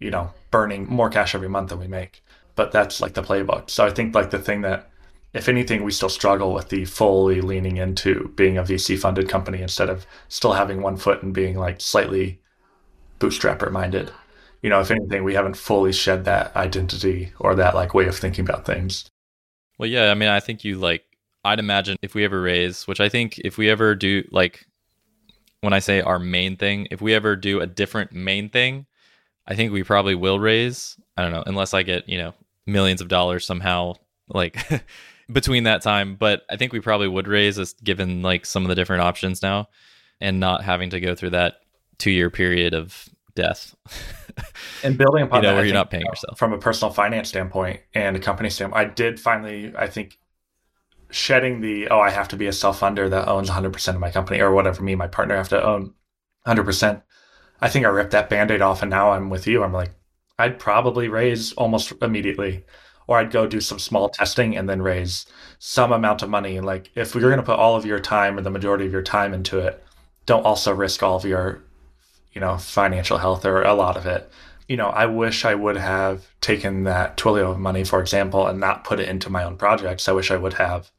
you 0.00 0.10
know, 0.10 0.30
burning 0.50 0.86
more 0.88 1.10
cash 1.10 1.34
every 1.34 1.50
month 1.50 1.68
than 1.68 1.78
we 1.78 1.86
make, 1.86 2.24
but 2.56 2.72
that's 2.72 3.00
like 3.00 3.12
the 3.12 3.22
playbook. 3.22 3.68
So 3.68 3.86
I 3.86 3.90
think 3.90 4.14
like 4.14 4.30
the 4.30 4.38
thing 4.38 4.62
that, 4.62 4.90
if 5.32 5.48
anything, 5.48 5.82
we 5.82 5.92
still 5.92 6.08
struggle 6.08 6.52
with 6.52 6.68
the 6.68 6.84
fully 6.84 7.40
leaning 7.40 7.78
into 7.78 8.28
being 8.36 8.58
a 8.58 8.62
VC 8.62 8.98
funded 8.98 9.28
company 9.28 9.62
instead 9.62 9.88
of 9.88 10.06
still 10.28 10.52
having 10.52 10.82
one 10.82 10.96
foot 10.96 11.22
and 11.22 11.32
being 11.32 11.56
like 11.56 11.80
slightly 11.80 12.40
bootstrapper 13.18 13.70
minded. 13.70 14.12
You 14.62 14.70
know, 14.70 14.80
if 14.80 14.90
anything, 14.90 15.24
we 15.24 15.34
haven't 15.34 15.56
fully 15.56 15.92
shed 15.92 16.24
that 16.24 16.54
identity 16.54 17.32
or 17.38 17.54
that 17.54 17.74
like 17.74 17.94
way 17.94 18.06
of 18.06 18.16
thinking 18.16 18.44
about 18.44 18.66
things. 18.66 19.08
Well, 19.78 19.88
yeah, 19.88 20.10
I 20.10 20.14
mean, 20.14 20.28
I 20.28 20.40
think 20.40 20.64
you 20.64 20.78
like, 20.78 21.02
I'd 21.44 21.58
imagine 21.58 21.96
if 22.02 22.14
we 22.14 22.24
ever 22.24 22.40
raise, 22.40 22.86
which 22.86 23.00
I 23.00 23.08
think 23.08 23.38
if 23.38 23.58
we 23.58 23.70
ever 23.70 23.94
do, 23.94 24.24
like, 24.30 24.66
when 25.60 25.72
I 25.72 25.78
say 25.78 26.00
our 26.00 26.18
main 26.18 26.56
thing, 26.56 26.86
if 26.90 27.00
we 27.00 27.14
ever 27.14 27.36
do 27.36 27.60
a 27.60 27.66
different 27.66 28.12
main 28.12 28.48
thing, 28.48 28.86
I 29.46 29.56
think 29.56 29.72
we 29.72 29.82
probably 29.82 30.14
will 30.14 30.38
raise. 30.38 30.96
I 31.16 31.22
don't 31.22 31.32
know, 31.32 31.42
unless 31.46 31.74
I 31.74 31.82
get, 31.82 32.08
you 32.08 32.18
know, 32.18 32.34
millions 32.66 33.00
of 33.00 33.08
dollars 33.08 33.46
somehow, 33.46 33.94
like, 34.28 34.56
between 35.32 35.64
that 35.64 35.82
time. 35.82 36.16
But 36.16 36.42
I 36.50 36.56
think 36.56 36.72
we 36.72 36.80
probably 36.80 37.08
would 37.08 37.28
raise, 37.28 37.58
as 37.58 37.72
given 37.74 38.22
like 38.22 38.46
some 38.46 38.62
of 38.64 38.68
the 38.68 38.74
different 38.74 39.02
options 39.02 39.42
now 39.42 39.68
and 40.20 40.38
not 40.40 40.62
having 40.62 40.90
to 40.90 41.00
go 41.00 41.14
through 41.14 41.30
that 41.30 41.54
two 41.98 42.10
year 42.10 42.30
period 42.30 42.74
of 42.74 43.08
death. 43.34 43.74
And 44.82 44.96
building 44.96 45.24
upon 45.24 45.38
You 45.38 45.42
know, 45.42 45.48
that, 45.48 45.54
where 45.54 45.62
I 45.62 45.66
you're 45.66 45.74
think, 45.74 45.74
not 45.74 45.90
paying 45.90 46.06
uh, 46.06 46.10
yourself. 46.10 46.38
From 46.38 46.52
a 46.54 46.58
personal 46.58 46.92
finance 46.92 47.28
standpoint 47.28 47.80
and 47.94 48.16
a 48.16 48.18
company 48.18 48.48
standpoint, 48.48 48.80
I 48.80 48.90
did 48.90 49.20
finally, 49.20 49.74
I 49.76 49.86
think, 49.86 50.18
shedding 51.10 51.60
the 51.60 51.88
oh, 51.88 52.00
I 52.00 52.10
have 52.10 52.28
to 52.28 52.36
be 52.36 52.46
a 52.46 52.52
self 52.52 52.80
funder 52.80 53.10
that 53.10 53.28
owns 53.28 53.50
100% 53.50 53.88
of 53.88 54.00
my 54.00 54.10
company 54.10 54.40
or 54.40 54.52
whatever. 54.52 54.82
Me 54.82 54.92
and 54.92 54.98
my 54.98 55.06
partner 55.06 55.36
have 55.36 55.50
to 55.50 55.62
own 55.62 55.94
100%. 56.46 57.02
I 57.60 57.68
think 57.68 57.84
I 57.84 57.90
ripped 57.90 58.12
that 58.12 58.30
band 58.30 58.50
aid 58.50 58.62
off, 58.62 58.82
and 58.82 58.90
now 58.90 59.12
I'm 59.12 59.30
with 59.30 59.46
you. 59.46 59.62
I'm 59.62 59.72
like, 59.72 59.90
I'd 60.38 60.58
probably 60.58 61.08
raise 61.08 61.52
almost 61.52 61.92
immediately, 62.02 62.64
or 63.12 63.18
I'd 63.18 63.30
go 63.30 63.46
do 63.46 63.60
some 63.60 63.78
small 63.78 64.08
testing 64.08 64.56
and 64.56 64.66
then 64.66 64.80
raise 64.80 65.26
some 65.58 65.92
amount 65.92 66.22
of 66.22 66.30
money. 66.30 66.60
Like 66.60 66.90
if 66.94 67.14
you're 67.14 67.28
going 67.28 67.36
to 67.36 67.42
put 67.42 67.58
all 67.58 67.76
of 67.76 67.84
your 67.84 67.98
time 67.98 68.38
or 68.38 68.40
the 68.40 68.48
majority 68.48 68.86
of 68.86 68.92
your 68.92 69.02
time 69.02 69.34
into 69.34 69.58
it, 69.58 69.84
don't 70.24 70.46
also 70.46 70.72
risk 70.72 71.02
all 71.02 71.16
of 71.16 71.26
your, 71.26 71.62
you 72.32 72.40
know, 72.40 72.56
financial 72.56 73.18
health 73.18 73.44
or 73.44 73.62
a 73.64 73.74
lot 73.74 73.98
of 73.98 74.06
it. 74.06 74.32
You 74.66 74.78
know, 74.78 74.88
I 74.88 75.04
wish 75.04 75.44
I 75.44 75.54
would 75.54 75.76
have 75.76 76.26
taken 76.40 76.84
that 76.84 77.18
Twilio 77.18 77.58
money, 77.58 77.84
for 77.84 78.00
example, 78.00 78.46
and 78.46 78.58
not 78.58 78.84
put 78.84 78.98
it 78.98 79.10
into 79.10 79.28
my 79.28 79.44
own 79.44 79.58
projects. 79.58 80.08
I 80.08 80.12
wish 80.12 80.30
I 80.30 80.38
would 80.38 80.54
have 80.54 80.90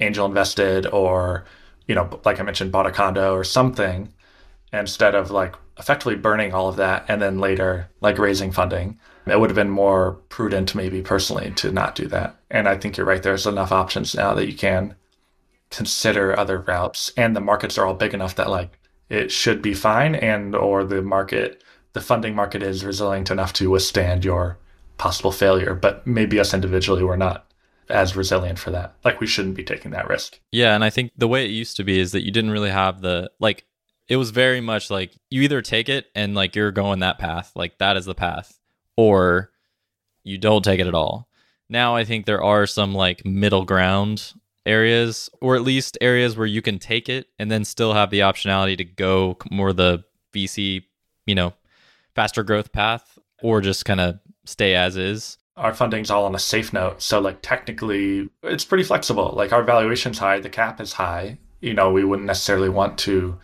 angel 0.00 0.24
invested 0.24 0.86
or, 0.86 1.44
you 1.86 1.94
know, 1.94 2.22
like 2.24 2.40
I 2.40 2.42
mentioned, 2.42 2.72
bought 2.72 2.86
a 2.86 2.90
condo 2.90 3.34
or 3.34 3.44
something 3.44 4.14
instead 4.72 5.14
of 5.14 5.30
like 5.30 5.56
effectively 5.78 6.16
burning 6.16 6.54
all 6.54 6.70
of 6.70 6.76
that 6.76 7.04
and 7.06 7.20
then 7.20 7.38
later 7.38 7.90
like 8.00 8.16
raising 8.16 8.50
funding. 8.50 8.98
It 9.30 9.40
would 9.40 9.50
have 9.50 9.56
been 9.56 9.70
more 9.70 10.12
prudent, 10.28 10.74
maybe 10.74 11.02
personally, 11.02 11.50
to 11.56 11.72
not 11.72 11.94
do 11.94 12.06
that. 12.08 12.36
And 12.50 12.68
I 12.68 12.76
think 12.76 12.96
you're 12.96 13.06
right. 13.06 13.22
There's 13.22 13.46
enough 13.46 13.72
options 13.72 14.14
now 14.14 14.34
that 14.34 14.46
you 14.46 14.54
can 14.54 14.94
consider 15.70 16.38
other 16.38 16.60
routes, 16.60 17.12
and 17.16 17.36
the 17.36 17.40
markets 17.40 17.76
are 17.78 17.86
all 17.86 17.94
big 17.94 18.14
enough 18.14 18.36
that 18.36 18.50
like 18.50 18.78
it 19.08 19.30
should 19.30 19.62
be 19.62 19.74
fine, 19.74 20.14
and 20.14 20.54
or 20.54 20.84
the 20.84 21.02
market, 21.02 21.62
the 21.92 22.00
funding 22.00 22.34
market 22.34 22.62
is 22.62 22.84
resilient 22.84 23.30
enough 23.30 23.52
to 23.54 23.70
withstand 23.70 24.24
your 24.24 24.58
possible 24.96 25.32
failure. 25.32 25.74
But 25.74 26.06
maybe 26.06 26.40
us 26.40 26.54
individually, 26.54 27.02
we're 27.02 27.16
not 27.16 27.46
as 27.88 28.16
resilient 28.16 28.58
for 28.58 28.70
that. 28.70 28.94
Like 29.04 29.20
we 29.20 29.26
shouldn't 29.26 29.56
be 29.56 29.64
taking 29.64 29.92
that 29.92 30.08
risk. 30.08 30.40
Yeah, 30.52 30.74
and 30.74 30.84
I 30.84 30.90
think 30.90 31.12
the 31.16 31.28
way 31.28 31.44
it 31.44 31.50
used 31.50 31.76
to 31.76 31.84
be 31.84 31.98
is 31.98 32.12
that 32.12 32.24
you 32.24 32.30
didn't 32.30 32.50
really 32.50 32.70
have 32.70 33.00
the 33.00 33.30
like 33.40 33.64
it 34.08 34.16
was 34.16 34.30
very 34.30 34.60
much 34.60 34.90
like 34.90 35.12
you 35.30 35.42
either 35.42 35.62
take 35.62 35.88
it 35.88 36.06
and 36.14 36.34
like 36.34 36.56
you're 36.56 36.72
going 36.72 37.00
that 37.00 37.18
path, 37.18 37.52
like 37.54 37.78
that 37.78 37.96
is 37.96 38.06
the 38.06 38.14
path, 38.14 38.57
or 38.98 39.52
you 40.24 40.36
don't 40.36 40.64
take 40.64 40.80
it 40.80 40.88
at 40.88 40.94
all. 40.94 41.28
Now 41.68 41.94
I 41.94 42.04
think 42.04 42.26
there 42.26 42.42
are 42.42 42.66
some 42.66 42.94
like 42.94 43.24
middle 43.24 43.64
ground 43.64 44.32
areas, 44.66 45.30
or 45.40 45.54
at 45.54 45.62
least 45.62 45.96
areas 46.00 46.36
where 46.36 46.48
you 46.48 46.60
can 46.60 46.80
take 46.80 47.08
it 47.08 47.28
and 47.38 47.48
then 47.48 47.64
still 47.64 47.92
have 47.94 48.10
the 48.10 48.20
optionality 48.20 48.76
to 48.76 48.84
go 48.84 49.38
more 49.52 49.72
the 49.72 50.02
VC, 50.34 50.82
you 51.26 51.34
know, 51.36 51.54
faster 52.16 52.42
growth 52.42 52.72
path, 52.72 53.20
or 53.40 53.60
just 53.60 53.84
kind 53.84 54.00
of 54.00 54.18
stay 54.44 54.74
as 54.74 54.96
is. 54.96 55.38
Our 55.56 55.72
funding's 55.72 56.10
all 56.10 56.24
on 56.24 56.34
a 56.34 56.40
safe 56.40 56.72
note. 56.72 57.00
So 57.00 57.20
like 57.20 57.38
technically 57.40 58.28
it's 58.42 58.64
pretty 58.64 58.82
flexible. 58.82 59.32
Like 59.36 59.52
our 59.52 59.62
valuation's 59.62 60.18
high, 60.18 60.40
the 60.40 60.50
cap 60.50 60.80
is 60.80 60.94
high. 60.94 61.38
You 61.60 61.72
know, 61.72 61.92
we 61.92 62.02
wouldn't 62.02 62.26
necessarily 62.26 62.68
want 62.68 62.98
to 62.98 63.38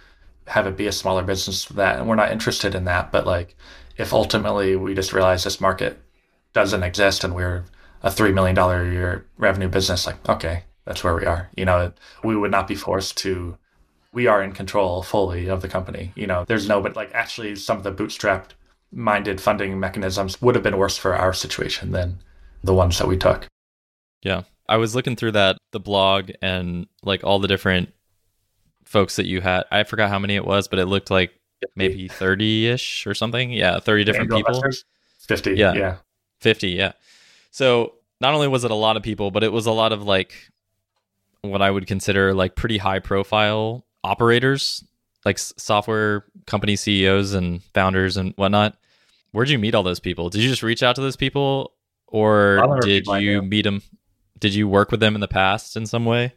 have 0.49 0.67
it 0.67 0.77
be 0.77 0.89
a 0.89 0.93
smaller 0.93 1.23
business 1.23 1.63
for 1.63 1.75
that. 1.75 2.01
And 2.01 2.09
we're 2.09 2.17
not 2.17 2.33
interested 2.33 2.75
in 2.75 2.87
that. 2.87 3.13
But 3.13 3.25
like, 3.25 3.57
if 3.97 4.13
ultimately 4.13 4.77
we 4.77 4.95
just 4.95 5.13
realize 5.13 5.45
this 5.45 5.61
market 5.61 5.99
doesn't 6.53 6.83
exist 6.83 7.25
and 7.25 7.35
we're 7.35 7.65
a 8.03 8.11
$3 8.11 8.35
million 8.35 8.57
a 8.59 8.93
year 8.93 9.27
revenue 9.39 9.69
business, 9.69 10.07
like, 10.07 10.29
okay, 10.29 10.65
that's 10.85 11.03
where 11.03 11.15
we 11.15 11.25
are. 11.25 11.51
You 11.57 11.65
know, 11.65 11.93
we 12.23 12.37
would 12.37 12.51
not 12.51 12.69
be 12.69 12.75
forced 12.75 13.17
to, 13.19 13.57
we 14.13 14.27
are 14.27 14.43
in 14.43 14.53
control 14.53 15.03
fully 15.03 15.49
of 15.49 15.63
the 15.63 15.69
company. 15.69 16.13
You 16.15 16.27
know, 16.27 16.45
there's 16.47 16.69
no, 16.69 16.81
but 16.81 16.97
like 16.97 17.11
actually 17.15 17.57
some 17.57 17.79
of 17.79 17.85
the 17.85 17.93
bootstrapped 17.93 18.51
minded 18.93 19.41
funding 19.41 19.81
mechanisms 19.81 20.41
would 20.41 20.55
have 20.55 20.65
been 20.65 20.77
worse 20.77 20.97
for 20.97 21.17
our 21.17 21.33
situation 21.33 21.93
than 21.93 22.19
the 22.63 22.75
ones 22.75 22.99
that 22.99 23.09
we 23.09 23.17
took. 23.17 23.47
Yeah. 24.23 24.43
I 24.69 24.77
was 24.77 24.95
looking 24.95 25.17
through 25.17 25.33
that, 25.33 25.59
the 25.73 25.81
blog 25.81 26.31
and 26.41 26.87
like 27.03 27.23
all 27.25 27.39
the 27.39 27.49
different 27.49 27.93
folks 28.85 29.17
that 29.17 29.27
you 29.27 29.41
had. 29.41 29.65
I 29.71 29.85
forgot 29.85 30.11
how 30.11 30.19
many 30.19 30.37
it 30.37 30.45
was, 30.45 30.69
but 30.69 30.79
it 30.79 30.87
looked 30.87 31.11
like 31.11 31.33
maybe 31.75 32.09
30 32.09 32.69
ish 32.69 33.07
or 33.07 33.15
something. 33.15 33.51
Yeah, 33.51 33.81
30 33.81 34.05
different 34.05 34.33
Angel 34.33 34.39
people. 34.39 34.55
Investors? 34.57 34.85
50. 35.21 35.55
Yeah. 35.55 35.75
Yeah. 35.75 35.97
50. 36.41 36.69
Yeah. 36.71 36.93
So 37.51 37.95
not 38.21 38.35
only 38.35 38.49
was 38.49 38.65
it 38.65 38.71
a 38.71 38.75
lot 38.77 38.97
of 38.97 39.03
people, 39.03 39.31
but 39.31 39.43
it 39.43 39.53
was 39.53 39.67
a 39.67 39.73
lot 39.73 39.93
of 39.93 40.03
like 40.03 40.35
what 41.43 41.63
I 41.63 41.71
would 41.71 41.87
consider 41.87 42.35
like 42.35 42.55
pretty 42.55 42.79
high 42.79 42.99
profile 42.99 43.85
operators, 44.03 44.85
like 45.25 45.39
software 45.39 46.25
company 46.47 46.77
CEOs 46.77 47.35
and 47.35 47.63
founders 47.75 48.17
and 48.17 48.33
whatnot. 48.37 48.77
Where'd 49.33 49.49
you 49.49 49.59
meet 49.59 49.75
all 49.75 49.83
those 49.83 50.01
people? 50.01 50.31
Did 50.31 50.43
you 50.43 50.49
just 50.49 50.63
reach 50.63 50.83
out 50.83 50.95
to 50.97 51.01
those 51.01 51.17
people 51.17 51.73
or 52.07 52.81
did 52.83 53.07
you 53.07 53.43
meet 53.43 53.63
them? 53.63 53.83
Did 54.39 54.55
you 54.55 54.69
work 54.69 54.91
with 54.91 55.01
them 55.01 55.15
in 55.15 55.21
the 55.21 55.29
past 55.29 55.77
in 55.77 55.87
some 55.87 56.05
way? 56.05 56.35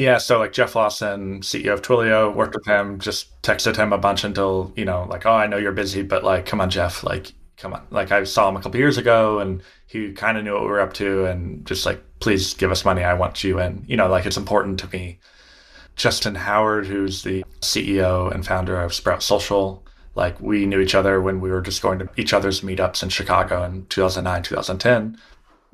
Yeah, 0.00 0.16
so 0.16 0.38
like 0.38 0.54
Jeff 0.54 0.74
Lawson, 0.74 1.42
CEO 1.42 1.74
of 1.74 1.82
Twilio, 1.82 2.34
worked 2.34 2.54
with 2.54 2.64
him, 2.64 2.98
just 3.00 3.42
texted 3.42 3.76
him 3.76 3.92
a 3.92 3.98
bunch 3.98 4.24
until, 4.24 4.72
you 4.74 4.86
know, 4.86 5.04
like, 5.10 5.26
oh, 5.26 5.34
I 5.34 5.46
know 5.46 5.58
you're 5.58 5.72
busy, 5.72 6.00
but 6.00 6.24
like, 6.24 6.46
come 6.46 6.58
on, 6.58 6.70
Jeff, 6.70 7.04
like, 7.04 7.34
come 7.58 7.74
on. 7.74 7.86
Like, 7.90 8.10
I 8.10 8.24
saw 8.24 8.48
him 8.48 8.56
a 8.56 8.62
couple 8.62 8.80
years 8.80 8.96
ago 8.96 9.40
and 9.40 9.62
he 9.86 10.12
kind 10.12 10.38
of 10.38 10.44
knew 10.44 10.54
what 10.54 10.62
we 10.62 10.68
were 10.68 10.80
up 10.80 10.94
to 10.94 11.26
and 11.26 11.66
just 11.66 11.84
like, 11.84 12.02
please 12.18 12.54
give 12.54 12.70
us 12.70 12.82
money. 12.82 13.04
I 13.04 13.12
want 13.12 13.44
you 13.44 13.60
in. 13.60 13.84
You 13.86 13.98
know, 13.98 14.08
like, 14.08 14.24
it's 14.24 14.38
important 14.38 14.80
to 14.80 14.88
me. 14.88 15.18
Justyn 15.96 16.34
Howard, 16.34 16.86
who's 16.86 17.22
the 17.22 17.44
CEO 17.60 18.34
and 18.34 18.46
founder 18.46 18.80
of 18.80 18.94
Sprout 18.94 19.22
Social, 19.22 19.84
like, 20.14 20.40
we 20.40 20.64
knew 20.64 20.80
each 20.80 20.94
other 20.94 21.20
when 21.20 21.42
we 21.42 21.50
were 21.50 21.60
just 21.60 21.82
going 21.82 21.98
to 21.98 22.08
each 22.16 22.32
other's 22.32 22.62
meetups 22.62 23.02
in 23.02 23.10
Chicago 23.10 23.64
in 23.64 23.84
2009, 23.90 24.44
2010. 24.44 25.18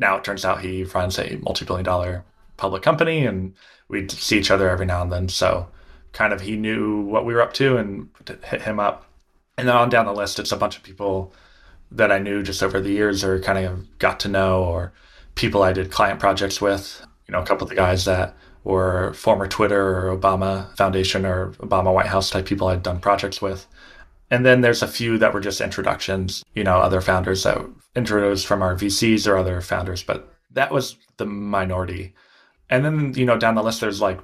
Now 0.01 0.17
it 0.17 0.25
turns 0.25 0.45
out 0.45 0.63
he 0.63 0.83
runs 0.83 1.17
a 1.17 1.37
multi 1.37 1.65
billion 1.65 1.85
dollar 1.85 2.25
public 2.57 2.83
company 2.83 3.25
and 3.27 3.55
we'd 3.89 4.11
see 4.11 4.39
each 4.39 4.51
other 4.51 4.69
every 4.69 4.87
now 4.87 5.03
and 5.03 5.13
then. 5.13 5.29
So 5.29 5.69
kind 6.13 6.33
of 6.33 6.41
he 6.41 6.57
knew 6.57 7.03
what 7.03 7.25
we 7.25 7.35
were 7.35 7.43
up 7.43 7.53
to 7.55 7.77
and 7.77 8.09
hit 8.45 8.63
him 8.63 8.81
up. 8.81 9.07
And 9.59 9.69
then 9.69 9.77
on 9.77 9.89
down 9.89 10.07
the 10.07 10.13
list, 10.13 10.39
it's 10.39 10.53
a 10.53 10.57
bunch 10.57 10.77
of 10.77 10.83
people 10.83 11.33
that 11.91 12.13
I 12.13 12.19
knew 12.19 12.43
just 12.43 12.63
over 12.63 12.81
the 12.81 12.91
years 12.91 13.23
or 13.23 13.41
kind 13.41 13.65
of 13.65 13.99
got 13.99 14.21
to 14.21 14.29
know 14.29 14.65
or 14.65 14.93
people 15.35 15.63
I 15.63 15.73
did 15.73 15.91
client 15.91 16.21
projects 16.21 16.61
with. 16.61 17.05
You 17.27 17.33
know, 17.33 17.41
a 17.41 17.47
couple 17.47 17.65
of 17.65 17.71
the 17.71 17.77
guys 17.77 18.05
that 18.05 18.37
were 18.65 19.13
former 19.15 19.47
Twitter 19.47 19.99
or 19.99 20.17
Obama 20.17 20.77
Foundation 20.77 21.25
or 21.25 21.53
Obama 21.53 21.95
White 21.95 22.07
House 22.07 22.31
type 22.31 22.47
people 22.47 22.69
I'd 22.69 22.83
done 22.83 23.01
projects 23.01 23.41
with. 23.41 23.67
And 24.31 24.45
then 24.45 24.61
there's 24.61 24.83
a 24.83 24.89
few 24.89 25.19
that 25.19 25.33
were 25.33 25.41
just 25.41 25.61
introductions, 25.61 26.45
you 26.55 26.65
know, 26.65 26.79
other 26.79 27.01
founders 27.01 27.45
that 27.45 27.59
intros 27.95 28.45
from 28.45 28.63
our 28.63 28.75
VCs 28.75 29.27
or 29.29 29.37
other 29.37 29.61
founders, 29.61 30.03
but 30.03 30.35
that 30.51 30.73
was 30.73 30.97
the 31.17 31.27
minority. 31.27 32.15
And 32.69 32.85
then, 32.85 33.15
you 33.15 33.25
know, 33.25 33.39
down 33.39 33.55
the 33.55 33.63
list, 33.63 33.81
there's 33.81 34.01
like 34.01 34.21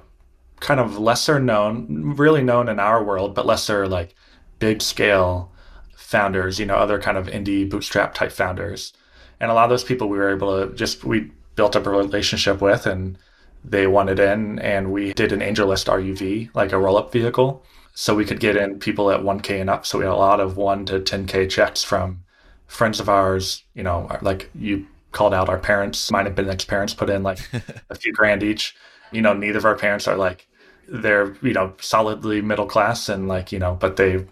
kind 0.59 0.79
of 0.79 0.97
lesser 0.97 1.39
known, 1.39 2.13
really 2.15 2.43
known 2.43 2.69
in 2.69 2.79
our 2.79 3.03
world, 3.03 3.35
but 3.35 3.45
lesser 3.45 3.87
like 3.87 4.15
big 4.59 4.81
scale 4.81 5.51
founders, 5.95 6.59
you 6.59 6.65
know, 6.65 6.75
other 6.75 6.99
kind 6.99 7.17
of 7.17 7.27
indie 7.27 7.69
bootstrap 7.69 8.13
type 8.13 8.31
founders. 8.31 8.93
And 9.39 9.49
a 9.49 9.53
lot 9.53 9.65
of 9.65 9.69
those 9.69 9.83
people 9.83 10.09
we 10.09 10.17
were 10.17 10.33
able 10.33 10.67
to 10.67 10.73
just, 10.75 11.03
we 11.03 11.31
built 11.55 11.75
up 11.75 11.85
a 11.85 11.89
relationship 11.89 12.61
with 12.61 12.85
and 12.85 13.17
they 13.63 13.87
wanted 13.87 14.19
in. 14.19 14.59
And 14.59 14.91
we 14.91 15.13
did 15.13 15.31
an 15.31 15.39
AngelList 15.39 15.87
RUV, 15.87 16.49
like 16.53 16.71
a 16.71 16.79
roll 16.79 16.97
up 16.97 17.11
vehicle. 17.11 17.63
So 17.95 18.15
we 18.15 18.25
could 18.25 18.39
get 18.39 18.55
in 18.55 18.79
people 18.79 19.11
at 19.11 19.21
1K 19.21 19.61
and 19.61 19.69
up. 19.69 19.85
So 19.85 19.99
we 19.99 20.05
had 20.05 20.13
a 20.13 20.15
lot 20.15 20.39
of 20.39 20.57
1 20.57 20.85
to 20.87 20.99
10K 20.99 21.49
checks 21.49 21.83
from 21.83 22.23
friends 22.67 22.99
of 22.99 23.07
ours, 23.07 23.63
you 23.73 23.83
know, 23.83 24.09
like 24.21 24.49
you 24.55 24.87
called 25.13 25.33
out 25.33 25.47
our 25.47 25.57
parents. 25.57 26.11
Might 26.11 26.25
have 26.25 26.35
been 26.35 26.49
ex 26.49 26.65
parents 26.65 26.93
put 26.93 27.09
in 27.09 27.23
like 27.23 27.39
a 27.89 27.95
few 27.95 28.11
grand 28.11 28.43
each. 28.43 28.75
You 29.11 29.21
know, 29.21 29.33
neither 29.33 29.59
of 29.59 29.65
our 29.65 29.77
parents 29.77 30.07
are 30.07 30.17
like 30.17 30.47
they're 30.87 31.35
you 31.41 31.53
know 31.53 31.73
solidly 31.79 32.41
middle 32.41 32.65
class 32.65 33.07
and 33.07 33.27
like 33.27 33.51
you 33.51 33.59
know, 33.59 33.75
but 33.75 33.95
they 33.95 34.25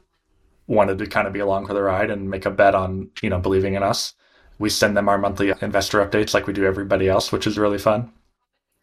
wanted 0.68 0.98
to 0.98 1.06
kind 1.06 1.28
of 1.28 1.34
be 1.34 1.40
along 1.40 1.68
for 1.68 1.74
the 1.74 1.82
ride 1.82 2.10
and 2.10 2.30
make 2.30 2.46
a 2.46 2.52
bet 2.52 2.76
on 2.76 3.10
you 3.22 3.30
know 3.30 3.40
believing 3.40 3.76
in 3.76 3.84
us. 3.84 4.14
We 4.60 4.70
send 4.70 4.96
them 4.98 5.10
our 5.10 5.18
monthly 5.18 5.54
investor 5.62 6.06
updates 6.06 6.34
like 6.34 6.46
we 6.46 6.54
do 6.54 6.66
everybody 6.66 7.08
else, 7.08 7.32
which 7.32 7.48
is 7.48 7.58
really 7.58 7.80
fun. 7.80 8.12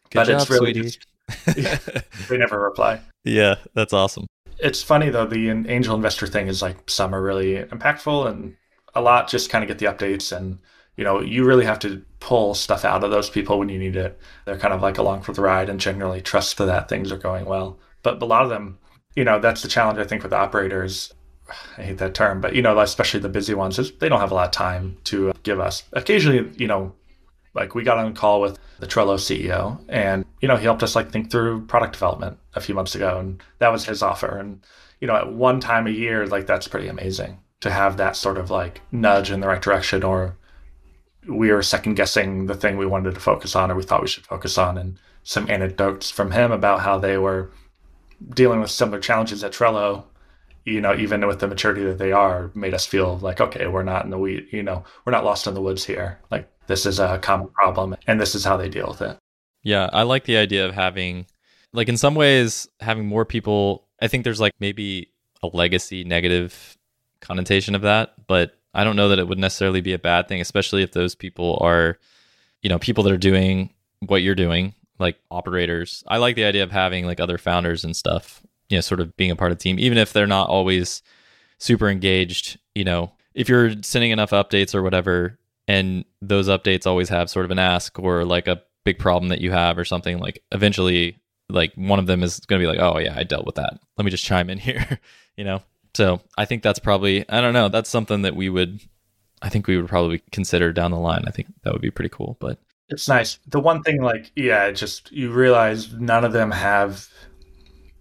Good 0.09 0.19
but 0.19 0.27
job, 0.27 0.41
it's 0.41 0.49
really 0.49 0.73
just, 0.73 1.05
they 2.27 2.37
never 2.37 2.59
reply. 2.59 2.99
Yeah, 3.23 3.55
that's 3.75 3.93
awesome. 3.93 4.25
It's 4.57 4.81
funny 4.81 5.09
though. 5.09 5.25
The 5.25 5.49
angel 5.49 5.95
investor 5.95 6.27
thing 6.27 6.47
is 6.47 6.61
like 6.61 6.89
some 6.89 7.13
are 7.13 7.21
really 7.21 7.63
impactful 7.63 8.29
and 8.29 8.55
a 8.95 9.01
lot 9.01 9.29
just 9.29 9.49
kind 9.49 9.63
of 9.63 9.67
get 9.67 9.77
the 9.77 9.85
updates 9.85 10.35
and 10.35 10.59
you 10.99 11.05
know, 11.05 11.21
you 11.21 11.45
really 11.45 11.63
have 11.63 11.79
to 11.79 12.03
pull 12.19 12.53
stuff 12.53 12.83
out 12.83 13.05
of 13.05 13.09
those 13.09 13.29
people 13.29 13.57
when 13.57 13.69
you 13.69 13.79
need 13.79 13.95
it. 13.95 14.19
They're 14.43 14.57
kind 14.57 14.73
of 14.73 14.81
like 14.81 14.97
along 14.97 15.21
for 15.21 15.31
the 15.31 15.41
ride 15.41 15.69
and 15.69 15.79
generally 15.79 16.19
trust 16.19 16.57
that 16.57 16.89
things 16.89 17.09
are 17.09 17.17
going 17.17 17.45
well. 17.45 17.79
But 18.03 18.21
a 18.21 18.25
lot 18.25 18.43
of 18.43 18.49
them, 18.49 18.77
you 19.15 19.23
know, 19.23 19.39
that's 19.39 19.61
the 19.61 19.69
challenge 19.69 19.97
I 19.97 20.03
think 20.03 20.23
with 20.23 20.33
operators. 20.33 21.13
I 21.77 21.83
hate 21.83 21.99
that 21.99 22.15
term, 22.15 22.41
but 22.41 22.53
you 22.53 22.61
know, 22.61 22.77
especially 22.79 23.21
the 23.21 23.29
busy 23.29 23.53
ones, 23.53 23.79
is 23.79 23.93
they 23.93 24.09
don't 24.09 24.19
have 24.19 24.33
a 24.33 24.35
lot 24.35 24.47
of 24.47 24.51
time 24.51 24.97
to 25.05 25.31
give 25.43 25.61
us. 25.61 25.83
Occasionally, 25.93 26.51
you 26.57 26.67
know, 26.67 26.93
like 27.53 27.75
we 27.75 27.83
got 27.83 27.97
on 27.97 28.11
a 28.11 28.13
call 28.13 28.41
with 28.41 28.59
the 28.81 28.85
Trello 28.85 29.15
CEO, 29.15 29.79
and 29.87 30.25
you 30.41 30.49
know, 30.49 30.57
he 30.57 30.65
helped 30.65 30.83
us 30.83 30.97
like 30.97 31.11
think 31.11 31.31
through 31.31 31.65
product 31.67 31.93
development 31.93 32.37
a 32.55 32.61
few 32.61 32.75
months 32.75 32.93
ago, 32.93 33.19
and 33.19 33.41
that 33.59 33.71
was 33.71 33.85
his 33.85 34.03
offer. 34.03 34.37
And 34.37 34.59
you 34.99 35.07
know, 35.07 35.15
at 35.15 35.31
one 35.31 35.61
time 35.61 35.87
a 35.87 35.91
year, 35.91 36.27
like 36.27 36.45
that's 36.45 36.67
pretty 36.67 36.89
amazing 36.89 37.39
to 37.61 37.71
have 37.71 37.95
that 37.95 38.17
sort 38.17 38.37
of 38.37 38.51
like 38.51 38.81
nudge 38.91 39.31
in 39.31 39.39
the 39.39 39.47
right 39.47 39.61
direction 39.61 40.03
or 40.03 40.35
we 41.27 41.51
were 41.51 41.61
second 41.61 41.95
guessing 41.95 42.45
the 42.45 42.55
thing 42.55 42.77
we 42.77 42.85
wanted 42.85 43.13
to 43.13 43.19
focus 43.19 43.55
on 43.55 43.71
or 43.71 43.75
we 43.75 43.83
thought 43.83 44.01
we 44.01 44.07
should 44.07 44.25
focus 44.25 44.57
on 44.57 44.77
and 44.77 44.97
some 45.23 45.49
anecdotes 45.49 46.09
from 46.09 46.31
him 46.31 46.51
about 46.51 46.79
how 46.81 46.97
they 46.97 47.17
were 47.17 47.51
dealing 48.33 48.61
with 48.61 48.71
similar 48.71 48.99
challenges 48.99 49.43
at 49.43 49.51
Trello 49.51 50.05
you 50.65 50.81
know, 50.81 50.95
even 50.95 51.25
with 51.25 51.39
the 51.39 51.47
maturity 51.47 51.83
that 51.83 51.97
they 51.97 52.11
are, 52.11 52.51
made 52.53 52.73
us 52.73 52.85
feel 52.85 53.17
like, 53.19 53.41
okay, 53.41 53.67
we're 53.67 53.83
not 53.83 54.05
in 54.05 54.11
the 54.11 54.17
we, 54.17 54.47
you 54.51 54.63
know, 54.63 54.83
we're 55.05 55.11
not 55.11 55.25
lost 55.25 55.47
in 55.47 55.53
the 55.53 55.61
woods 55.61 55.83
here. 55.83 56.19
Like 56.31 56.49
this 56.67 56.85
is 56.85 56.99
a 56.99 57.17
common 57.19 57.47
problem, 57.49 57.95
and 58.07 58.19
this 58.19 58.35
is 58.35 58.43
how 58.43 58.57
they 58.57 58.69
deal 58.69 58.87
with 58.87 59.01
it. 59.01 59.17
Yeah, 59.63 59.89
I 59.91 60.03
like 60.03 60.25
the 60.25 60.37
idea 60.37 60.65
of 60.65 60.73
having, 60.73 61.25
like, 61.73 61.89
in 61.89 61.97
some 61.97 62.15
ways, 62.15 62.67
having 62.79 63.05
more 63.05 63.25
people. 63.25 63.87
I 64.01 64.07
think 64.07 64.23
there's 64.23 64.39
like 64.39 64.53
maybe 64.59 65.11
a 65.43 65.47
legacy 65.47 66.03
negative 66.03 66.77
connotation 67.19 67.75
of 67.75 67.81
that, 67.81 68.13
but 68.27 68.58
I 68.73 68.83
don't 68.83 68.95
know 68.95 69.09
that 69.09 69.19
it 69.19 69.27
would 69.27 69.39
necessarily 69.39 69.81
be 69.81 69.93
a 69.93 69.99
bad 69.99 70.27
thing, 70.27 70.41
especially 70.41 70.83
if 70.83 70.91
those 70.91 71.15
people 71.15 71.57
are, 71.61 71.97
you 72.61 72.69
know, 72.69 72.79
people 72.79 73.03
that 73.03 73.13
are 73.13 73.17
doing 73.17 73.73
what 73.99 74.21
you're 74.21 74.35
doing, 74.35 74.73
like 74.99 75.17
operators. 75.31 76.03
I 76.07 76.17
like 76.17 76.35
the 76.35 76.45
idea 76.45 76.63
of 76.63 76.71
having 76.71 77.05
like 77.05 77.19
other 77.19 77.37
founders 77.37 77.83
and 77.83 77.95
stuff, 77.95 78.41
you 78.69 78.77
know, 78.77 78.81
sort 78.81 78.99
of 78.99 79.15
being 79.17 79.31
a 79.31 79.35
part 79.35 79.51
of 79.51 79.57
the 79.57 79.63
team, 79.63 79.79
even 79.79 79.97
if 79.97 80.13
they're 80.13 80.27
not 80.27 80.49
always 80.49 81.01
super 81.57 81.89
engaged. 81.89 82.59
You 82.75 82.83
know, 82.83 83.11
if 83.33 83.49
you're 83.49 83.81
sending 83.81 84.11
enough 84.11 84.31
updates 84.31 84.75
or 84.75 84.83
whatever, 84.83 85.39
and 85.67 86.05
those 86.21 86.47
updates 86.47 86.87
always 86.87 87.09
have 87.09 87.29
sort 87.29 87.45
of 87.45 87.51
an 87.51 87.59
ask 87.59 87.99
or 87.99 88.25
like 88.25 88.47
a 88.47 88.61
big 88.85 88.99
problem 88.99 89.29
that 89.29 89.41
you 89.41 89.51
have 89.51 89.77
or 89.77 89.85
something, 89.85 90.19
like 90.19 90.43
eventually, 90.51 91.19
like 91.49 91.73
one 91.75 91.99
of 91.99 92.07
them 92.07 92.23
is 92.23 92.39
going 92.41 92.59
to 92.59 92.63
be 92.63 92.67
like, 92.67 92.81
oh, 92.81 92.97
yeah, 92.99 93.13
I 93.15 93.23
dealt 93.23 93.45
with 93.45 93.55
that. 93.55 93.79
Let 93.97 94.05
me 94.05 94.11
just 94.11 94.25
chime 94.25 94.49
in 94.49 94.57
here, 94.57 94.99
you 95.37 95.43
know? 95.43 95.61
So 95.99 96.21
I 96.37 96.45
think 96.45 96.63
that's 96.63 96.79
probably, 96.79 97.27
I 97.27 97.41
don't 97.41 97.51
know, 97.51 97.67
that's 97.67 97.89
something 97.89 98.21
that 98.21 98.33
we 98.33 98.47
would, 98.47 98.79
I 99.41 99.49
think 99.49 99.67
we 99.67 99.75
would 99.75 99.89
probably 99.89 100.23
consider 100.31 100.71
down 100.71 100.91
the 100.91 100.97
line. 100.97 101.25
I 101.27 101.31
think 101.31 101.49
that 101.63 101.73
would 101.73 101.81
be 101.81 101.91
pretty 101.91 102.07
cool. 102.07 102.37
But 102.39 102.57
it's 102.87 103.09
nice. 103.09 103.37
The 103.47 103.59
one 103.59 103.83
thing, 103.83 104.01
like, 104.01 104.31
yeah, 104.33 104.71
just 104.71 105.11
you 105.11 105.29
realize 105.29 105.91
none 105.91 106.23
of 106.23 106.31
them 106.31 106.51
have 106.51 107.09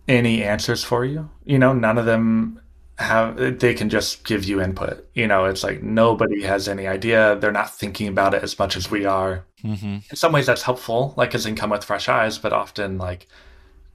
any 0.07 0.45
answers 0.45 0.85
for 0.85 1.05
you. 1.05 1.29
You 1.45 1.59
know, 1.59 1.73
none 1.73 1.99
of 1.99 2.07
them 2.07 2.61
have, 2.99 3.59
they 3.59 3.75
can 3.75 3.91
just 3.91 4.25
give 4.25 4.45
you 4.45 4.63
input. 4.63 5.05
You 5.15 5.27
know, 5.27 5.47
it's 5.47 5.65
like 5.65 5.83
nobody 5.83 6.45
has 6.45 6.69
any 6.69 6.87
idea. 6.87 7.35
They're 7.41 7.51
not 7.51 7.75
thinking 7.75 8.07
about 8.07 8.33
it 8.33 8.45
as 8.45 8.57
much 8.61 8.77
as 8.77 8.89
we 8.89 9.07
are. 9.07 9.45
mm-hmm. 9.65 9.99
In 10.09 10.15
some 10.15 10.31
ways, 10.31 10.47
that's 10.47 10.63
helpful, 10.63 11.15
like, 11.17 11.35
as 11.35 11.47
in 11.47 11.57
come 11.57 11.71
with 11.71 11.83
fresh 11.83 12.09
eyes, 12.09 12.39
but 12.39 12.53
often, 12.53 12.97
like, 12.97 13.27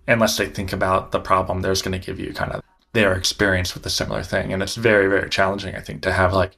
unless 0.09 0.35
they 0.35 0.47
think 0.47 0.73
about 0.73 1.13
the 1.13 1.21
problem, 1.21 1.61
they're 1.61 1.71
just 1.71 1.85
going 1.85 1.97
to 1.97 2.05
give 2.05 2.19
you 2.19 2.33
kind 2.33 2.51
of 2.51 2.61
their 2.93 3.13
experience 3.13 3.73
with 3.73 3.86
a 3.86 3.89
similar 3.89 4.23
thing. 4.23 4.53
And 4.53 4.62
it's 4.63 4.75
very, 4.75 5.08
very 5.08 5.29
challenging, 5.29 5.75
I 5.75 5.79
think, 5.79 6.01
to 6.03 6.12
have 6.12 6.34
like 6.34 6.56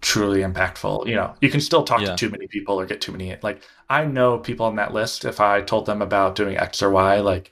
truly 0.00 0.40
impactful. 0.40 1.06
You 1.06 1.14
know, 1.16 1.34
you 1.40 1.50
can 1.50 1.60
still 1.60 1.84
talk 1.84 2.00
Yeah. 2.00 2.10
to 2.10 2.16
too 2.16 2.30
many 2.30 2.46
people 2.46 2.80
or 2.80 2.86
get 2.86 3.00
too 3.00 3.12
many. 3.12 3.36
Like, 3.42 3.62
I 3.90 4.04
know 4.04 4.38
people 4.38 4.66
on 4.66 4.76
that 4.76 4.92
list, 4.92 5.24
if 5.24 5.40
I 5.40 5.60
told 5.60 5.86
them 5.86 6.02
about 6.02 6.34
doing 6.34 6.56
X 6.56 6.82
or 6.82 6.90
Y, 6.90 7.20
like 7.20 7.50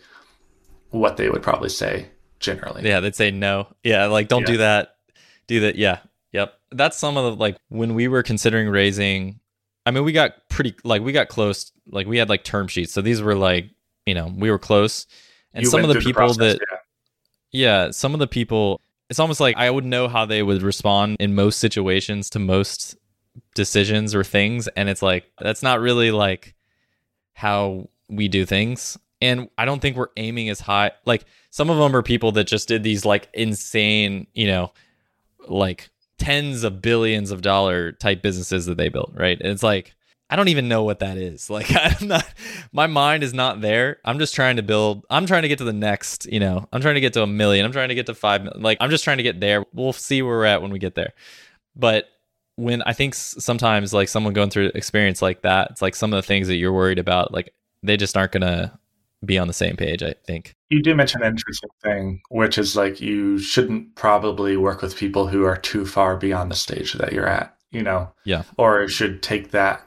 what 0.90 1.16
they 1.16 1.28
would 1.28 1.42
probably 1.42 1.68
say 1.68 2.08
generally. 2.40 2.86
Yeah, 2.86 3.00
they'd 3.00 3.14
say 3.14 3.30
no. 3.30 3.68
Yeah, 3.82 4.06
like 4.06 4.28
don't 4.28 4.46
do 4.46 4.58
that. 4.58 4.96
Do 5.46 5.60
that. 5.60 5.76
Yeah. 5.76 5.98
Yep. 6.32 6.54
That's 6.72 6.96
some 6.96 7.16
of 7.16 7.24
the 7.24 7.40
like 7.40 7.56
when 7.68 7.94
we 7.94 8.08
were 8.08 8.22
considering 8.22 8.68
raising 8.68 9.40
I 9.84 9.92
mean, 9.92 10.02
we 10.02 10.12
got 10.12 10.48
pretty 10.48 10.74
like 10.82 11.02
we 11.02 11.12
got 11.12 11.28
close 11.28 11.70
like 11.88 12.06
we 12.08 12.18
had 12.18 12.28
like 12.28 12.42
term 12.42 12.66
sheets. 12.66 12.92
So 12.92 13.02
these 13.02 13.22
were 13.22 13.36
like, 13.36 13.70
you 14.04 14.14
know, 14.14 14.32
we 14.36 14.50
were 14.50 14.58
close. 14.58 15.06
And 15.54 15.64
You 15.64 15.70
some 15.70 15.82
of 15.82 15.88
the 15.88 15.94
people 16.00 16.12
process, 16.14 16.36
that 16.38 16.58
yeah. 16.70 16.75
Yeah, 17.52 17.90
some 17.90 18.14
of 18.14 18.20
the 18.20 18.26
people 18.26 18.80
it's 19.08 19.20
almost 19.20 19.40
like 19.40 19.56
I 19.56 19.70
would 19.70 19.84
know 19.84 20.08
how 20.08 20.26
they 20.26 20.42
would 20.42 20.62
respond 20.62 21.16
in 21.20 21.34
most 21.34 21.58
situations 21.58 22.28
to 22.30 22.38
most 22.38 22.96
decisions 23.54 24.14
or 24.14 24.24
things 24.24 24.66
and 24.68 24.88
it's 24.88 25.02
like 25.02 25.30
that's 25.40 25.62
not 25.62 25.80
really 25.80 26.10
like 26.10 26.54
how 27.34 27.88
we 28.08 28.28
do 28.28 28.46
things 28.46 28.96
and 29.20 29.48
I 29.58 29.64
don't 29.64 29.80
think 29.80 29.96
we're 29.96 30.08
aiming 30.16 30.48
as 30.48 30.60
high 30.60 30.92
like 31.04 31.24
some 31.56 31.70
of 31.70 31.78
them 31.78 31.96
are 31.96 32.02
people 32.02 32.32
that 32.32 32.44
just 32.44 32.68
did 32.68 32.82
these 32.82 33.06
like 33.06 33.30
insane, 33.32 34.26
you 34.34 34.46
know, 34.46 34.74
like 35.48 35.88
tens 36.18 36.64
of 36.64 36.82
billions 36.82 37.30
of 37.30 37.40
dollar 37.40 37.92
type 37.92 38.20
businesses 38.20 38.66
that 38.66 38.76
they 38.76 38.90
built, 38.90 39.10
right? 39.14 39.40
And 39.40 39.48
it's 39.52 39.62
like 39.62 39.95
I 40.28 40.36
don't 40.36 40.48
even 40.48 40.68
know 40.68 40.82
what 40.82 40.98
that 41.00 41.18
is. 41.18 41.48
Like 41.56 41.70
I'm 41.74 42.08
not 42.08 42.26
my 42.72 42.86
mind 42.86 43.22
is 43.22 43.32
not 43.32 43.60
there. 43.60 43.98
I'm 44.04 44.18
just 44.18 44.34
trying 44.34 44.56
to 44.56 44.62
build 44.62 45.06
I'm 45.08 45.26
trying 45.26 45.42
to 45.42 45.48
get 45.48 45.58
to 45.58 45.64
the 45.64 45.72
next, 45.72 46.26
you 46.26 46.40
know. 46.40 46.68
I'm 46.72 46.80
trying 46.80 46.96
to 46.96 47.00
get 47.00 47.12
to 47.14 47.22
a 47.22 47.26
million. 47.26 47.64
I'm 47.64 47.72
trying 47.72 47.88
to 47.88 47.94
get 47.94 48.06
to 48.06 48.14
5 48.14 48.42
million. 48.42 48.62
Like 48.62 48.78
I'm 48.80 48.90
just 48.90 49.04
trying 49.04 49.16
to 49.18 49.22
get 49.22 49.40
there. 49.40 49.64
We'll 49.72 49.92
see 49.92 50.22
where 50.22 50.36
we're 50.36 50.44
at 50.44 50.62
when 50.62 50.70
we 50.72 50.78
get 50.78 50.94
there. 50.94 51.14
But 51.74 52.08
when 52.56 52.82
I 52.82 52.92
think 52.92 53.14
sometimes 53.14 53.92
like 53.92 54.08
someone 54.08 54.32
going 54.32 54.50
through 54.50 54.72
experience 54.74 55.22
like 55.22 55.42
that, 55.42 55.70
it's 55.70 55.82
like 55.82 55.94
some 55.94 56.12
of 56.12 56.16
the 56.16 56.26
things 56.26 56.48
that 56.48 56.56
you're 56.56 56.72
worried 56.72 56.98
about 56.98 57.32
like 57.32 57.52
they 57.82 57.96
just 57.96 58.16
aren't 58.16 58.32
going 58.32 58.42
to 58.42 58.78
be 59.24 59.38
on 59.38 59.48
the 59.48 59.54
same 59.54 59.76
page, 59.76 60.02
I 60.02 60.14
think. 60.26 60.54
You 60.70 60.82
do 60.82 60.94
mention 60.94 61.22
an 61.22 61.28
interesting 61.28 61.70
thing, 61.82 62.20
which 62.28 62.58
is 62.58 62.76
like 62.76 63.00
you 63.00 63.38
shouldn't 63.38 63.94
probably 63.94 64.56
work 64.56 64.82
with 64.82 64.96
people 64.96 65.26
who 65.26 65.44
are 65.44 65.56
too 65.56 65.86
far 65.86 66.16
beyond 66.16 66.50
the 66.50 66.56
stage 66.56 66.92
that 66.94 67.12
you're 67.12 67.28
at, 67.28 67.56
you 67.70 67.82
know? 67.82 68.12
Yeah. 68.24 68.42
Or 68.58 68.86
should 68.88 69.22
take 69.22 69.50
that 69.52 69.86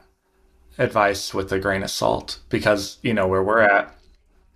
advice 0.80 1.32
with 1.32 1.52
a 1.52 1.60
grain 1.60 1.82
of 1.82 1.90
salt 1.90 2.40
because, 2.48 2.98
you 3.02 3.14
know, 3.14 3.28
where 3.28 3.42
we're 3.42 3.60
at 3.60 3.94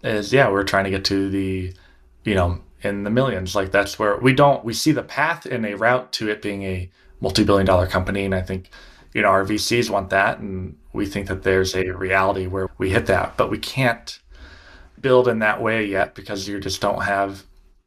is, 0.02 0.32
yeah, 0.32 0.50
we're 0.50 0.64
trying 0.64 0.84
to 0.84 0.90
get 0.90 1.04
to 1.06 1.30
the, 1.30 1.72
you 2.24 2.34
know, 2.34 2.60
in 2.82 3.04
the 3.04 3.10
millions. 3.10 3.54
Like 3.54 3.70
that's 3.70 3.98
where 3.98 4.16
we 4.16 4.32
don't, 4.32 4.64
we 4.64 4.72
see 4.72 4.92
the 4.92 5.02
path 5.02 5.46
in 5.46 5.64
a 5.64 5.74
route 5.74 6.12
to 6.14 6.28
it 6.28 6.42
being 6.42 6.62
a 6.64 6.90
multi 7.20 7.44
billion 7.44 7.66
dollar 7.66 7.86
company. 7.86 8.24
And 8.24 8.34
I 8.34 8.42
think, 8.42 8.70
you 9.12 9.22
know, 9.22 9.28
our 9.28 9.44
VCs 9.44 9.90
want 9.90 10.10
that. 10.10 10.38
And 10.40 10.76
we 10.92 11.06
think 11.06 11.28
that 11.28 11.42
there's 11.44 11.76
a 11.76 11.90
reality 11.90 12.46
where 12.46 12.68
we 12.78 12.90
hit 12.90 13.06
that, 13.06 13.36
but 13.36 13.50
we 13.50 13.58
can't 13.58 14.18
build 15.04 15.28
in 15.28 15.40
that 15.40 15.60
way 15.60 15.84
yet 15.84 16.14
because 16.14 16.48
you 16.48 16.58
just 16.58 16.80
don't 16.80 17.02
have 17.02 17.44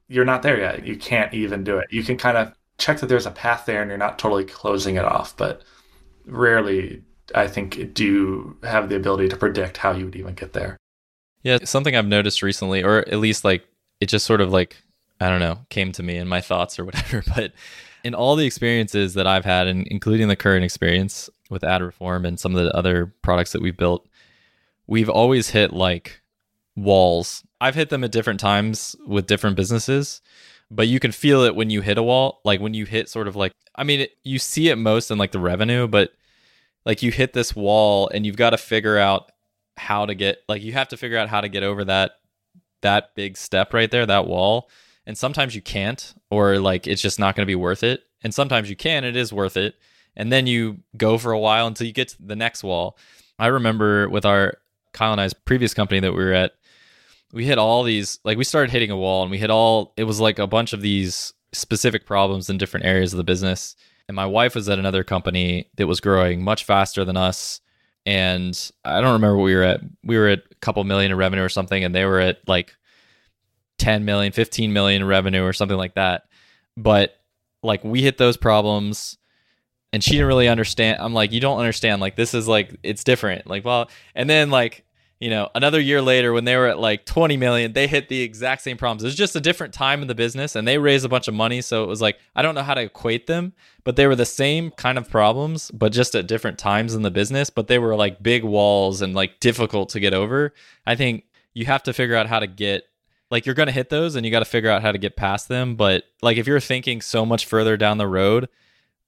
you're 0.08 0.24
not 0.24 0.44
there 0.44 0.60
yet 0.60 0.86
you 0.86 0.96
can't 0.96 1.34
even 1.34 1.64
do 1.64 1.80
it 1.80 1.88
you 1.90 2.04
can 2.04 2.16
kind 2.16 2.38
of 2.38 2.54
check 2.78 3.00
that 3.00 3.08
there's 3.08 3.26
a 3.26 3.32
path 3.32 3.66
there 3.66 3.82
and 3.82 3.90
you're 3.90 3.98
not 3.98 4.20
totally 4.20 4.46
closing 4.46 4.98
it 4.98 5.04
off 5.04 5.36
but 5.36 5.64
rarely 6.28 7.02
i 7.36 7.48
think 7.48 7.94
do 7.94 8.58
have 8.64 8.90
the 8.90 8.96
ability 8.96 9.28
to 9.28 9.38
predict 9.38 9.78
how 9.78 9.92
you 9.92 10.06
would 10.06 10.16
even 10.16 10.34
get 10.34 10.54
there 10.54 10.78
Yeah, 11.44 11.60
something 11.64 11.96
I've 11.96 12.08
noticed 12.08 12.42
recently, 12.42 12.84
or 12.84 13.08
at 13.08 13.20
least 13.20 13.46
like 13.46 13.66
it 14.02 14.08
just 14.08 14.26
sort 14.26 14.42
of 14.42 14.52
like, 14.52 14.76
I 15.22 15.30
don't 15.30 15.40
know, 15.40 15.60
came 15.70 15.92
to 15.94 16.04
me 16.04 16.18
in 16.18 16.28
my 16.28 16.42
thoughts 16.42 16.78
or 16.78 16.86
whatever. 16.86 17.24
But 17.36 17.54
in 18.04 18.14
all 18.14 18.36
the 18.36 18.46
experiences 18.46 19.14
that 19.14 19.28
I've 19.28 19.46
had, 19.46 19.68
and 19.68 19.88
including 19.88 20.28
the 20.28 20.36
current 20.36 20.66
experience 20.66 21.30
with 21.50 21.64
ad 21.64 21.82
reform 21.82 22.26
and 22.26 22.40
some 22.40 22.56
of 22.56 22.64
the 22.64 22.76
other 22.76 23.14
products 23.22 23.52
that 23.54 23.62
we've 23.62 23.78
built, 23.78 24.08
we've 24.88 25.10
always 25.10 25.50
hit 25.52 25.72
like 25.72 26.22
walls. 26.76 27.44
I've 27.62 27.76
hit 27.76 27.90
them 27.90 28.04
at 28.04 28.12
different 28.12 28.40
times 28.40 28.96
with 29.06 29.28
different 29.28 29.56
businesses, 29.56 30.22
but 30.70 30.88
you 30.88 31.00
can 31.00 31.12
feel 31.12 31.44
it 31.44 31.56
when 31.56 31.70
you 31.70 31.82
hit 31.82 31.98
a 31.98 32.04
wall. 32.04 32.42
Like 32.44 32.60
when 32.60 32.74
you 32.74 32.86
hit 32.86 33.10
sort 33.10 33.28
of 33.28 33.36
like, 33.36 33.52
I 33.76 33.84
mean, 33.84 34.02
it, 34.02 34.12
you 34.24 34.38
see 34.38 34.70
it 34.70 34.76
most 34.76 35.12
in 35.12 35.18
like 35.18 35.32
the 35.32 35.40
revenue, 35.40 35.88
but 35.88 36.12
like 36.88 37.04
you 37.04 37.12
hit 37.12 37.34
this 37.34 37.54
wall 37.54 38.10
and 38.14 38.26
you've 38.26 38.38
got 38.38 38.52
to 38.52 38.58
figure 38.58 38.98
out 38.98 39.30
how 39.76 40.06
to 40.06 40.16
get 40.16 40.40
like 40.48 40.64
you 40.64 40.72
have 40.72 40.88
to 40.88 40.98
figure 40.98 41.18
out 41.18 41.28
how 41.28 41.42
to 41.42 41.50
get 41.50 41.62
over 41.62 41.84
that 41.84 42.14
that 42.82 43.14
big 43.14 43.36
step 43.36 43.74
right 43.74 43.92
there 43.92 44.06
that 44.06 44.26
wall. 44.26 44.70
And 45.06 45.18
sometimes 45.18 45.54
you 45.54 45.62
can't 45.62 46.16
or 46.32 46.60
like 46.60 46.88
it's 46.88 47.02
just 47.02 47.20
not 47.20 47.36
going 47.36 47.46
to 47.46 47.52
be 47.52 47.56
worth 47.56 47.84
it. 47.84 48.04
And 48.24 48.34
sometimes 48.34 48.70
you 48.70 48.78
can 48.78 49.04
it 49.04 49.18
is 49.18 49.34
worth 49.34 49.58
it. 49.58 49.76
And 50.16 50.32
then 50.32 50.48
you 50.48 50.78
go 50.96 51.18
for 51.18 51.34
a 51.34 51.40
while 51.40 51.68
until 51.68 51.86
you 51.86 51.94
get 51.94 52.08
to 52.10 52.24
the 52.24 52.38
next 52.38 52.64
wall. 52.64 52.98
I 53.38 53.48
remember 53.48 54.08
with 54.08 54.26
our 54.26 54.58
kyle 54.94 55.12
and 55.12 55.22
i's 55.22 55.34
previous 55.34 55.74
company 55.74 56.00
that 56.00 56.14
we 56.14 56.24
were 56.24 56.34
at 56.34 56.54
we 57.34 57.46
hit 57.46 57.58
all 57.58 57.84
these 57.84 58.18
like 58.24 58.38
we 58.38 58.46
started 58.46 58.72
hitting 58.72 58.92
a 58.92 58.98
wall 58.98 59.24
and 59.24 59.30
we 59.30 59.38
hit 59.38 59.52
all 59.52 59.94
it 59.98 60.06
was 60.06 60.22
like 60.22 60.40
a 60.40 60.48
bunch 60.48 60.72
of 60.72 60.82
these 60.82 61.34
specific 61.52 62.06
problems 62.06 62.50
in 62.50 62.58
different 62.58 62.86
areas 62.86 63.12
of 63.12 63.18
the 63.18 63.24
business 63.26 63.76
and 64.08 64.16
my 64.16 64.26
wife 64.26 64.56
was 64.56 64.70
at 64.70 64.80
another 64.80 65.04
company 65.04 65.70
that 65.76 65.88
was 65.88 66.00
growing 66.00 66.44
much 66.44 66.64
faster 66.64 67.04
than 67.06 67.18
us 67.18 67.62
and 68.08 68.72
I 68.86 69.02
don't 69.02 69.14
remember 69.14 69.36
what 69.36 69.44
we 69.44 69.54
were 69.54 69.64
at. 69.64 69.82
We 70.02 70.18
were 70.18 70.30
at 70.30 70.44
a 70.50 70.56
couple 70.62 70.82
million 70.86 71.12
in 71.12 71.18
revenue 71.18 71.44
or 71.44 71.50
something, 71.50 71.84
and 71.84 71.94
they 71.94 72.06
were 72.06 72.22
at 72.22 72.40
like 72.48 72.74
10 73.80 74.06
million, 74.06 74.32
15 74.32 74.72
million 74.72 75.02
in 75.02 75.08
revenue 75.10 75.44
or 75.44 75.52
something 75.52 75.78
like 75.78 75.96
that. 75.96 76.24
But 76.78 77.20
like 77.64 77.84
we 77.84 78.02
hit 78.02 78.18
those 78.18 78.38
problems 78.38 79.18
and 79.92 80.02
she 80.02 80.12
didn't 80.12 80.28
really 80.28 80.48
understand. 80.48 81.02
I'm 81.02 81.14
like, 81.14 81.34
you 81.34 81.42
don't 81.42 81.60
understand. 81.60 82.00
Like, 82.00 82.16
this 82.16 82.34
is 82.34 82.48
like, 82.48 82.78
it's 82.82 83.04
different. 83.04 83.46
Like, 83.46 83.66
well, 83.66 83.90
and 84.16 84.30
then 84.30 84.52
like, 84.52 84.86
you 85.20 85.32
know, 85.32 85.50
another 85.56 85.80
year 85.80 86.02
later 86.02 86.32
when 86.32 86.46
they 86.46 86.56
were 86.56 86.68
at 86.68 86.78
like 86.78 87.06
20 87.06 87.38
million, 87.38 87.74
they 87.74 87.88
hit 87.88 88.08
the 88.08 88.22
exact 88.22 88.62
same 88.62 88.78
problems. 88.78 89.04
It 89.04 89.08
was 89.08 89.16
just 89.16 89.36
a 89.36 89.42
different 89.42 89.74
time 89.74 90.02
in 90.04 90.08
the 90.08 90.16
business 90.16 90.56
and 90.56 90.68
they 90.68 90.78
raised 90.78 91.06
a 91.06 91.10
bunch 91.10 91.28
of 91.28 91.34
money. 91.34 91.62
So 91.62 91.84
it 91.84 91.88
was 91.88 92.02
like, 92.02 92.20
I 92.36 92.44
don't 92.44 92.54
know 92.54 92.62
how 92.62 92.76
to 92.76 92.82
equate 92.82 93.26
them, 93.26 93.54
but 93.84 93.96
they 93.96 94.06
were 94.06 94.16
the 94.16 94.26
same 94.26 94.70
kind 94.72 94.98
of 94.98 95.10
problems, 95.10 95.72
but 95.72 95.92
just 95.92 96.14
at 96.14 96.28
different 96.28 96.60
times 96.60 96.94
in 96.94 97.02
the 97.02 97.10
business. 97.10 97.50
But 97.50 97.68
they 97.68 97.80
were 97.80 97.96
like 97.96 98.22
big 98.22 98.44
walls 98.44 99.02
and 99.02 99.16
like 99.16 99.40
difficult 99.40 99.90
to 99.90 100.00
get 100.00 100.14
over. 100.14 100.54
I 100.86 100.96
think 100.96 101.24
you 101.54 101.66
have 101.66 101.84
to 101.84 101.94
figure 101.94 102.16
out 102.16 102.28
how 102.28 102.40
to 102.40 102.48
get 102.48 102.84
like 103.32 103.46
you're 103.46 103.56
going 103.56 103.68
to 103.68 103.74
hit 103.74 103.90
those 103.90 104.16
and 104.16 104.26
you 104.26 104.32
got 104.32 104.40
to 104.40 104.46
figure 104.46 104.70
out 104.70 104.84
how 104.84 104.92
to 104.92 105.00
get 105.00 105.16
past 105.16 105.48
them. 105.48 105.76
But 105.76 106.04
like 106.22 106.38
if 106.38 106.46
you're 106.46 106.60
thinking 106.60 107.02
so 107.02 107.26
much 107.26 107.46
further 107.46 107.76
down 107.76 107.98
the 107.98 108.08
road, 108.08 108.50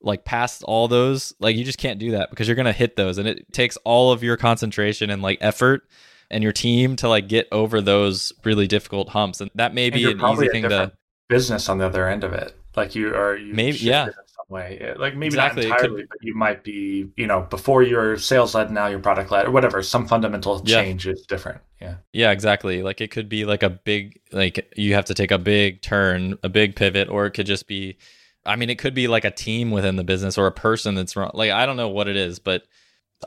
like 0.02 0.24
past 0.26 0.64
all 0.64 0.88
those, 0.88 1.34
like 1.40 1.56
you 1.56 1.64
just 1.64 1.78
can't 1.80 2.00
do 2.00 2.12
that 2.12 2.30
because 2.30 2.48
you're 2.48 2.56
going 2.56 2.66
to 2.66 2.72
hit 2.74 2.96
those 2.96 3.18
and 3.18 3.28
it 3.28 3.52
takes 3.52 3.78
all 3.84 4.12
of 4.12 4.24
your 4.24 4.38
concentration 4.38 5.10
and 5.10 5.22
like 5.22 5.38
effort 5.42 5.84
and 6.32 6.44
your 6.44 6.54
team 6.54 6.96
to 6.98 7.10
like 7.10 7.28
get 7.28 7.48
over 7.52 7.82
those 7.82 8.32
really 8.46 8.68
difficult 8.68 9.10
humps. 9.10 9.42
And 9.42 9.50
that 9.56 9.74
may 9.74 9.86
And 9.88 9.94
be 9.94 10.10
an 10.12 10.22
easy 10.24 10.48
thing 10.50 10.64
to 10.64 10.92
business 11.28 11.68
on 11.70 11.78
the 11.80 11.86
other 11.86 12.08
end 12.08 12.24
of 12.24 12.34
it. 12.34 12.56
Like 12.76 12.96
you 12.96 13.14
are 13.16 13.36
you 13.36 13.54
Maybe- 13.54 13.78
yeah. 13.80 14.06
in 14.06 14.14
some 14.14 14.46
way. 14.48 14.94
Like 14.98 15.16
maybe 15.16 15.28
Exactly, 15.36 15.68
not 15.68 15.80
could- 15.80 15.86
entirely, 15.88 16.06
but 16.10 16.18
you 16.22 16.36
might 16.36 16.64
be, 16.64 17.08
you 17.18 17.28
know, 17.28 17.42
before 17.42 17.84
you're 17.84 18.16
sales 18.18 18.56
led, 18.56 18.72
now 18.72 18.88
you're 18.88 19.00
product 19.00 19.32
led 19.32 19.48
or 19.48 19.52
whatever. 19.52 19.82
Some 19.84 20.08
fundamental 20.08 20.62
Yeah. 20.66 20.82
change 20.82 21.08
is 21.08 21.26
different. 21.28 21.60
Yeah. 21.82 21.96
Yeah, 22.14 22.32
exactly. 22.32 22.84
Like 22.84 23.02
it 23.02 23.12
could 23.12 23.28
be 23.28 23.44
like 23.44 23.64
a 23.64 23.70
big 23.70 24.20
like 24.32 24.72
you 24.78 24.94
have 24.94 25.06
to 25.06 25.14
take 25.14 25.32
a 25.32 25.38
big 25.40 25.82
turn, 25.82 26.38
a 26.44 26.48
big 26.50 26.76
pivot, 26.76 27.10
or 27.10 27.26
it 27.26 27.32
could 27.32 27.48
just 27.48 27.68
be 27.68 27.98
I 28.46 28.56
mean, 28.56 28.70
it 28.70 28.80
could 28.80 28.94
be 28.94 29.08
like 29.08 29.26
a 29.26 29.32
team 29.32 29.72
within 29.72 29.96
the 29.96 30.04
business 30.04 30.38
or 30.38 30.48
a 30.48 30.52
person 30.52 30.96
that's 30.96 31.16
wrong. 31.16 31.32
Like 31.34 31.52
I 31.52 31.66
don't 31.66 31.78
know 31.78 31.90
what 31.90 32.08
it 32.08 32.16
is, 32.16 32.40
but 32.40 32.64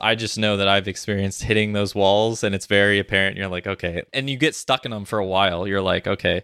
I 0.01 0.15
just 0.15 0.37
know 0.37 0.57
that 0.57 0.67
I've 0.67 0.87
experienced 0.87 1.43
hitting 1.43 1.73
those 1.73 1.93
walls 1.93 2.43
and 2.43 2.55
it's 2.55 2.65
very 2.65 2.99
apparent. 2.99 3.37
You're 3.37 3.47
like, 3.47 3.67
okay. 3.67 4.03
And 4.11 4.29
you 4.29 4.37
get 4.37 4.55
stuck 4.55 4.85
in 4.85 4.91
them 4.91 5.05
for 5.05 5.19
a 5.19 5.25
while. 5.25 5.67
You're 5.67 5.81
like, 5.81 6.07
okay, 6.07 6.43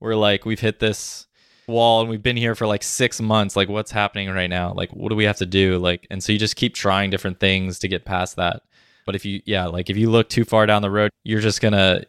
we're 0.00 0.16
like, 0.16 0.44
we've 0.44 0.60
hit 0.60 0.80
this 0.80 1.26
wall 1.68 2.00
and 2.00 2.10
we've 2.10 2.22
been 2.22 2.36
here 2.36 2.54
for 2.54 2.66
like 2.66 2.82
six 2.82 3.20
months. 3.20 3.54
Like, 3.54 3.68
what's 3.68 3.92
happening 3.92 4.28
right 4.30 4.50
now? 4.50 4.72
Like, 4.72 4.90
what 4.90 5.10
do 5.10 5.14
we 5.14 5.24
have 5.24 5.38
to 5.38 5.46
do? 5.46 5.78
Like, 5.78 6.06
and 6.10 6.22
so 6.22 6.32
you 6.32 6.38
just 6.38 6.56
keep 6.56 6.74
trying 6.74 7.10
different 7.10 7.38
things 7.38 7.78
to 7.80 7.88
get 7.88 8.04
past 8.04 8.36
that. 8.36 8.62
But 9.06 9.14
if 9.14 9.24
you, 9.24 9.40
yeah, 9.44 9.66
like 9.66 9.88
if 9.88 9.96
you 9.96 10.10
look 10.10 10.28
too 10.28 10.44
far 10.44 10.66
down 10.66 10.82
the 10.82 10.90
road, 10.90 11.10
you're 11.22 11.40
just 11.40 11.60
gonna, 11.60 12.02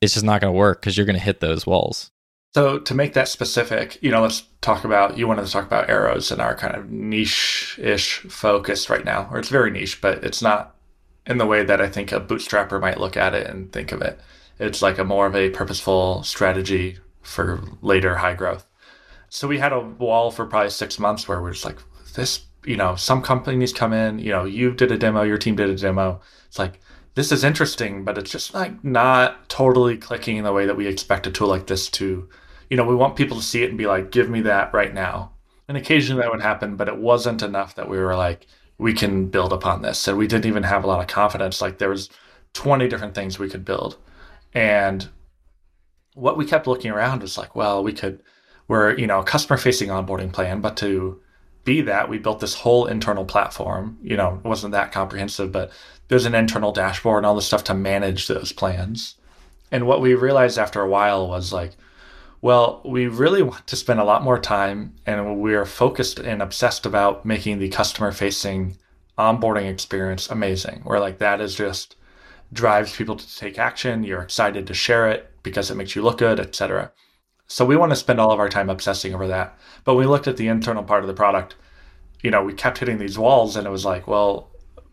it's 0.00 0.14
just 0.14 0.24
not 0.24 0.40
gonna 0.40 0.52
work 0.52 0.80
because 0.80 0.96
you're 0.96 1.06
gonna 1.06 1.18
hit 1.18 1.40
those 1.40 1.66
walls. 1.66 2.10
So 2.54 2.78
to 2.78 2.94
make 2.94 3.12
that 3.12 3.28
specific, 3.28 3.98
you 4.02 4.10
know, 4.10 4.22
let's 4.22 4.44
talk 4.62 4.84
about 4.84 5.18
you 5.18 5.28
wanted 5.28 5.44
to 5.44 5.52
talk 5.52 5.66
about 5.66 5.90
arrows 5.90 6.30
and 6.30 6.40
our 6.40 6.54
kind 6.54 6.74
of 6.74 6.90
niche-ish 6.90 8.20
focus 8.20 8.88
right 8.88 9.04
now, 9.04 9.28
or 9.30 9.38
it's 9.38 9.50
very 9.50 9.70
niche, 9.70 10.00
but 10.00 10.24
it's 10.24 10.40
not 10.40 10.74
in 11.26 11.38
the 11.38 11.46
way 11.46 11.64
that 11.64 11.80
I 11.80 11.88
think 11.88 12.12
a 12.12 12.20
bootstrapper 12.20 12.80
might 12.80 12.98
look 12.98 13.16
at 13.16 13.34
it 13.34 13.46
and 13.46 13.70
think 13.72 13.92
of 13.92 14.00
it. 14.00 14.18
It's 14.58 14.80
like 14.80 14.98
a 14.98 15.04
more 15.04 15.26
of 15.26 15.36
a 15.36 15.50
purposeful 15.50 16.22
strategy 16.22 16.98
for 17.20 17.62
later 17.82 18.16
high 18.16 18.34
growth. 18.34 18.66
So 19.28 19.48
we 19.48 19.58
had 19.58 19.72
a 19.72 19.80
wall 19.80 20.30
for 20.30 20.46
probably 20.46 20.70
six 20.70 20.98
months 20.98 21.28
where 21.28 21.42
we're 21.42 21.52
just 21.52 21.64
like, 21.64 21.78
this, 22.14 22.46
you 22.64 22.76
know, 22.76 22.96
some 22.96 23.20
companies 23.20 23.72
come 23.72 23.92
in, 23.92 24.18
you 24.18 24.30
know, 24.30 24.44
you 24.44 24.72
did 24.72 24.92
a 24.92 24.96
demo, 24.96 25.24
your 25.24 25.36
team 25.36 25.56
did 25.56 25.68
a 25.68 25.76
demo. 25.76 26.20
It's 26.46 26.58
like, 26.58 26.80
this 27.16 27.32
is 27.32 27.44
interesting, 27.44 28.04
but 28.04 28.18
it's 28.18 28.30
just 28.30 28.52
like 28.52 28.84
not 28.84 29.48
totally 29.48 29.96
clicking 29.96 30.36
in 30.36 30.44
the 30.44 30.52
way 30.52 30.66
that 30.66 30.76
we 30.76 30.86
expect 30.86 31.26
a 31.26 31.30
tool 31.30 31.48
like 31.48 31.66
this 31.66 31.88
to, 31.88 32.28
you 32.68 32.76
know, 32.76 32.84
we 32.84 32.94
want 32.94 33.16
people 33.16 33.38
to 33.38 33.42
see 33.42 33.62
it 33.62 33.70
and 33.70 33.78
be 33.78 33.86
like, 33.86 34.10
give 34.10 34.28
me 34.28 34.42
that 34.42 34.72
right 34.74 34.92
now. 34.92 35.32
And 35.66 35.78
occasionally 35.78 36.20
that 36.20 36.30
would 36.30 36.42
happen, 36.42 36.76
but 36.76 36.88
it 36.88 36.98
wasn't 36.98 37.42
enough 37.42 37.74
that 37.74 37.88
we 37.88 37.98
were 37.98 38.14
like, 38.14 38.46
we 38.76 38.92
can 38.92 39.28
build 39.28 39.54
upon 39.54 39.80
this. 39.80 39.98
So 39.98 40.14
we 40.14 40.26
didn't 40.26 40.44
even 40.44 40.62
have 40.64 40.84
a 40.84 40.86
lot 40.86 41.00
of 41.00 41.06
confidence. 41.06 41.62
Like 41.62 41.78
there 41.78 41.88
was 41.88 42.10
20 42.52 42.86
different 42.86 43.14
things 43.14 43.38
we 43.38 43.48
could 43.48 43.64
build. 43.64 43.96
And 44.52 45.08
what 46.12 46.36
we 46.36 46.44
kept 46.44 46.66
looking 46.66 46.90
around 46.90 47.22
was 47.22 47.38
like, 47.38 47.56
well, 47.56 47.82
we 47.82 47.94
could, 47.94 48.22
we're, 48.68 48.94
you 48.98 49.06
know, 49.06 49.20
a 49.20 49.24
customer 49.24 49.56
facing 49.56 49.88
onboarding 49.88 50.34
plan, 50.34 50.60
but 50.60 50.76
to 50.78 51.18
be 51.64 51.80
that, 51.80 52.10
we 52.10 52.18
built 52.18 52.40
this 52.40 52.54
whole 52.54 52.86
internal 52.86 53.24
platform. 53.24 53.98
You 54.02 54.18
know, 54.18 54.40
it 54.44 54.48
wasn't 54.48 54.72
that 54.72 54.92
comprehensive, 54.92 55.50
but 55.50 55.72
there's 56.08 56.26
an 56.26 56.34
internal 56.34 56.72
dashboard 56.72 57.18
and 57.18 57.26
all 57.26 57.34
this 57.34 57.46
stuff 57.46 57.64
to 57.64 57.74
manage 57.74 58.28
those 58.28 58.52
plans. 58.52 59.16
And 59.70 59.86
what 59.86 60.00
we 60.00 60.14
realized 60.14 60.58
after 60.58 60.80
a 60.80 60.88
while 60.88 61.28
was 61.28 61.52
like, 61.52 61.72
well, 62.40 62.80
we 62.84 63.06
really 63.06 63.42
want 63.42 63.66
to 63.66 63.76
spend 63.76 63.98
a 63.98 64.04
lot 64.04 64.22
more 64.22 64.38
time 64.38 64.94
and 65.06 65.40
we're 65.40 65.64
focused 65.64 66.18
and 66.18 66.40
obsessed 66.40 66.86
about 66.86 67.24
making 67.24 67.58
the 67.58 67.68
customer 67.68 68.12
facing 68.12 68.76
onboarding 69.18 69.68
experience 69.68 70.30
amazing. 70.30 70.82
Where 70.84 71.00
like 71.00 71.18
that 71.18 71.40
is 71.40 71.54
just 71.54 71.96
drives 72.52 72.94
people 72.94 73.16
to 73.16 73.36
take 73.36 73.58
action. 73.58 74.04
You're 74.04 74.22
excited 74.22 74.66
to 74.66 74.74
share 74.74 75.10
it 75.10 75.30
because 75.42 75.70
it 75.70 75.76
makes 75.76 75.96
you 75.96 76.02
look 76.02 76.18
good, 76.18 76.38
etc. 76.38 76.92
So 77.48 77.64
we 77.64 77.76
want 77.76 77.90
to 77.90 77.96
spend 77.96 78.20
all 78.20 78.32
of 78.32 78.40
our 78.40 78.48
time 78.48 78.70
obsessing 78.70 79.14
over 79.14 79.26
that. 79.28 79.58
But 79.84 79.94
we 79.94 80.06
looked 80.06 80.26
at 80.26 80.36
the 80.36 80.48
internal 80.48 80.82
part 80.82 81.02
of 81.02 81.08
the 81.08 81.14
product. 81.14 81.54
You 82.22 82.30
know, 82.30 82.42
we 82.42 82.52
kept 82.52 82.78
hitting 82.78 82.98
these 82.98 83.18
walls, 83.18 83.56
and 83.56 83.66
it 83.66 83.70
was 83.70 83.84
like, 83.84 84.06
well, 84.06 84.50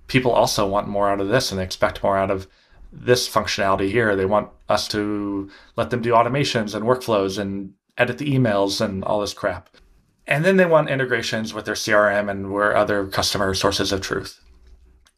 people 0.08 0.32
also 0.32 0.68
want 0.68 0.88
more 0.88 1.10
out 1.10 1.22
of 1.22 1.30
this 1.30 1.51
and 1.51 1.60
expect 1.60 2.04
more 2.04 2.18
out 2.18 2.32
of 2.32 2.47
this 2.91 3.28
functionality 3.28 3.89
here. 3.89 4.16
They 4.16 4.26
want 4.26 4.49
us 4.70 4.88
to 4.89 5.49
let 5.76 5.89
them 5.89 6.01
do 6.01 6.12
automations 6.12 6.76
and 6.76 6.86
workflows 6.86 7.39
and 7.39 7.74
edit 7.97 8.18
the 8.18 8.32
emails 8.32 8.82
and 8.82 9.04
all 9.04 9.22
this 9.22 9.34
crap. 9.34 9.70
And 10.26 10.45
then 10.45 10.58
they 10.58 10.66
want 10.66 10.89
integrations 10.89 11.54
with 11.54 11.66
their 11.66 11.76
CRM 11.76 12.30
and 12.30 12.51
where 12.51 12.76
other 12.76 13.08
customer 13.08 13.54
sources 13.54 13.91
of 13.91 14.01
truth. 14.01 14.39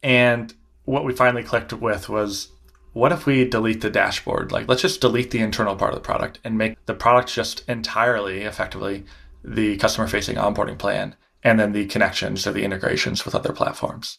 And 0.02 0.52
what 0.84 1.04
we 1.04 1.12
finally 1.12 1.42
clicked 1.42 1.72
with 1.72 2.08
was 2.08 2.48
what 2.92 3.12
if 3.12 3.26
we 3.26 3.44
delete 3.44 3.82
the 3.82 3.90
dashboard? 3.90 4.52
Like, 4.52 4.68
let's 4.68 4.82
just 4.82 5.00
delete 5.00 5.30
the 5.30 5.40
internal 5.40 5.76
part 5.76 5.92
of 5.92 5.96
the 5.96 6.04
product 6.04 6.38
and 6.42 6.56
make 6.56 6.84
the 6.86 6.94
product 6.94 7.32
just 7.32 7.68
entirely, 7.68 8.42
effectively, 8.42 9.04
the 9.44 9.76
customer 9.76 10.06
facing 10.06 10.36
onboarding 10.36 10.78
plan 10.78 11.14
and 11.44 11.60
then 11.60 11.72
the 11.72 11.86
connections 11.86 12.46
or 12.46 12.52
the 12.52 12.64
integrations 12.64 13.24
with 13.24 13.34
other 13.34 13.52
platforms. 13.52 14.18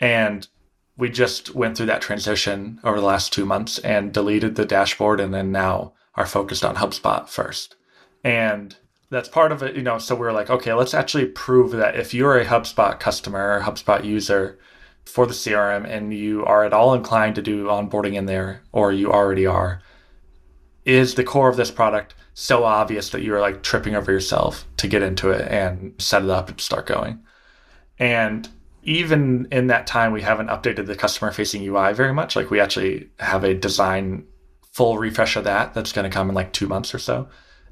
And 0.00 0.46
we 0.96 1.10
just 1.10 1.54
went 1.54 1.76
through 1.76 1.86
that 1.86 2.02
transition 2.02 2.80
over 2.84 3.00
the 3.00 3.06
last 3.06 3.32
two 3.32 3.44
months 3.44 3.78
and 3.78 4.12
deleted 4.12 4.54
the 4.54 4.64
dashboard 4.64 5.20
and 5.20 5.34
then 5.34 5.50
now 5.50 5.92
are 6.14 6.26
focused 6.26 6.64
on 6.64 6.76
HubSpot 6.76 7.28
first. 7.28 7.76
And 8.22 8.76
that's 9.10 9.28
part 9.28 9.52
of 9.52 9.62
it, 9.62 9.76
you 9.76 9.82
know. 9.82 9.98
So 9.98 10.14
we're 10.14 10.32
like, 10.32 10.50
okay, 10.50 10.72
let's 10.72 10.94
actually 10.94 11.26
prove 11.26 11.72
that 11.72 11.96
if 11.96 12.14
you're 12.14 12.38
a 12.38 12.46
HubSpot 12.46 12.98
customer 12.98 13.58
or 13.58 13.62
HubSpot 13.62 14.04
user 14.04 14.58
for 15.04 15.26
the 15.26 15.34
CRM 15.34 15.86
and 15.86 16.14
you 16.14 16.44
are 16.44 16.64
at 16.64 16.72
all 16.72 16.94
inclined 16.94 17.34
to 17.34 17.42
do 17.42 17.66
onboarding 17.66 18.14
in 18.14 18.26
there, 18.26 18.62
or 18.72 18.92
you 18.92 19.12
already 19.12 19.46
are, 19.46 19.82
is 20.84 21.14
the 21.14 21.24
core 21.24 21.48
of 21.48 21.56
this 21.56 21.70
product 21.70 22.14
so 22.34 22.64
obvious 22.64 23.10
that 23.10 23.22
you're 23.22 23.40
like 23.40 23.62
tripping 23.62 23.94
over 23.94 24.10
yourself 24.10 24.66
to 24.76 24.88
get 24.88 25.02
into 25.02 25.30
it 25.30 25.46
and 25.50 25.94
set 25.98 26.22
it 26.22 26.30
up 26.30 26.48
and 26.48 26.60
start 26.60 26.86
going? 26.86 27.22
And 27.98 28.48
even 28.84 29.48
in 29.50 29.68
that 29.68 29.86
time, 29.86 30.12
we 30.12 30.22
haven't 30.22 30.48
updated 30.48 30.86
the 30.86 30.94
customer 30.94 31.32
facing 31.32 31.66
UI 31.66 31.94
very 31.94 32.12
much. 32.12 32.36
Like 32.36 32.50
we 32.50 32.60
actually 32.60 33.08
have 33.18 33.42
a 33.42 33.54
design 33.54 34.26
full 34.72 34.98
refresh 34.98 35.36
of 35.36 35.44
that 35.44 35.72
that's 35.72 35.92
going 35.92 36.08
to 36.08 36.14
come 36.14 36.28
in 36.28 36.34
like 36.34 36.52
two 36.52 36.68
months 36.68 36.94
or 36.94 36.98
so. 36.98 37.28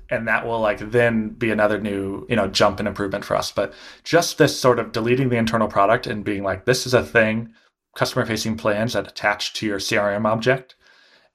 And 0.09 0.27
that 0.29 0.47
will 0.47 0.61
like 0.61 0.79
then 0.79 1.31
be 1.31 1.51
another 1.51 1.79
new, 1.81 2.27
you 2.29 2.37
know, 2.37 2.49
jump 2.49 2.79
and 2.79 2.89
improvement 2.89 3.25
for 3.25 3.37
us. 3.37 3.53
But 3.53 3.75
just 4.05 4.39
this 4.39 4.59
sort 4.59 4.79
of 4.79 4.93
deleting 4.93 5.29
the 5.29 5.37
internal 5.37 5.69
product 5.69 6.07
and 6.07 6.25
being 6.25 6.43
like, 6.43 6.65
this 6.65 6.87
is 6.87 6.95
a 6.95 7.05
thing, 7.05 7.53
customer 7.95 8.25
facing 8.25 8.57
plans 8.57 8.95
that 8.95 9.09
attach 9.09 9.53
to 9.55 9.67
your 9.67 9.79
CRM 9.79 10.27
object 10.27 10.77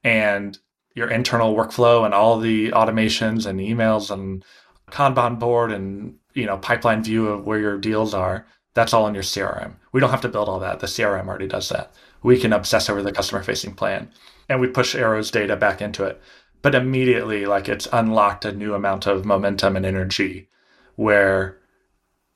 and 0.03 0.57
your 0.95 1.09
internal 1.09 1.55
workflow 1.55 2.03
and 2.05 2.13
all 2.13 2.39
the 2.39 2.71
automations 2.71 3.45
and 3.45 3.59
emails 3.59 4.09
and 4.09 4.43
Kanban 4.91 5.38
board 5.38 5.71
and, 5.71 6.15
you 6.34 6.45
know, 6.45 6.57
pipeline 6.57 7.03
view 7.03 7.28
of 7.28 7.45
where 7.45 7.59
your 7.59 7.78
deals 7.78 8.13
are 8.13 8.47
that's 8.78 8.93
all 8.93 9.07
in 9.07 9.15
your 9.15 9.23
CRM. 9.23 9.73
We 9.91 9.99
don't 9.99 10.11
have 10.11 10.21
to 10.21 10.30
build 10.30 10.47
all 10.47 10.59
that. 10.59 10.82
The 10.82 10.86
CRM 10.86 11.28
already 11.28 11.47
does 11.47 11.69
that. 11.69 11.91
We 12.21 12.38
can 12.39 12.53
obsess 12.53 12.91
over 12.91 13.01
the 13.01 13.11
customer 13.11 13.41
facing 13.41 13.73
plan 13.73 14.11
and 14.47 14.61
we 14.61 14.67
push 14.67 14.93
Arrow's 14.93 15.32
data 15.32 15.55
back 15.55 15.82
into 15.82 16.03
it. 16.03 16.21
But 16.61 16.75
immediately, 16.75 17.47
like 17.47 17.67
it's 17.67 17.88
unlocked 17.91 18.45
a 18.45 18.51
new 18.51 18.75
amount 18.75 19.07
of 19.07 19.25
momentum 19.25 19.75
and 19.75 19.86
energy 19.86 20.47
where 20.95 21.57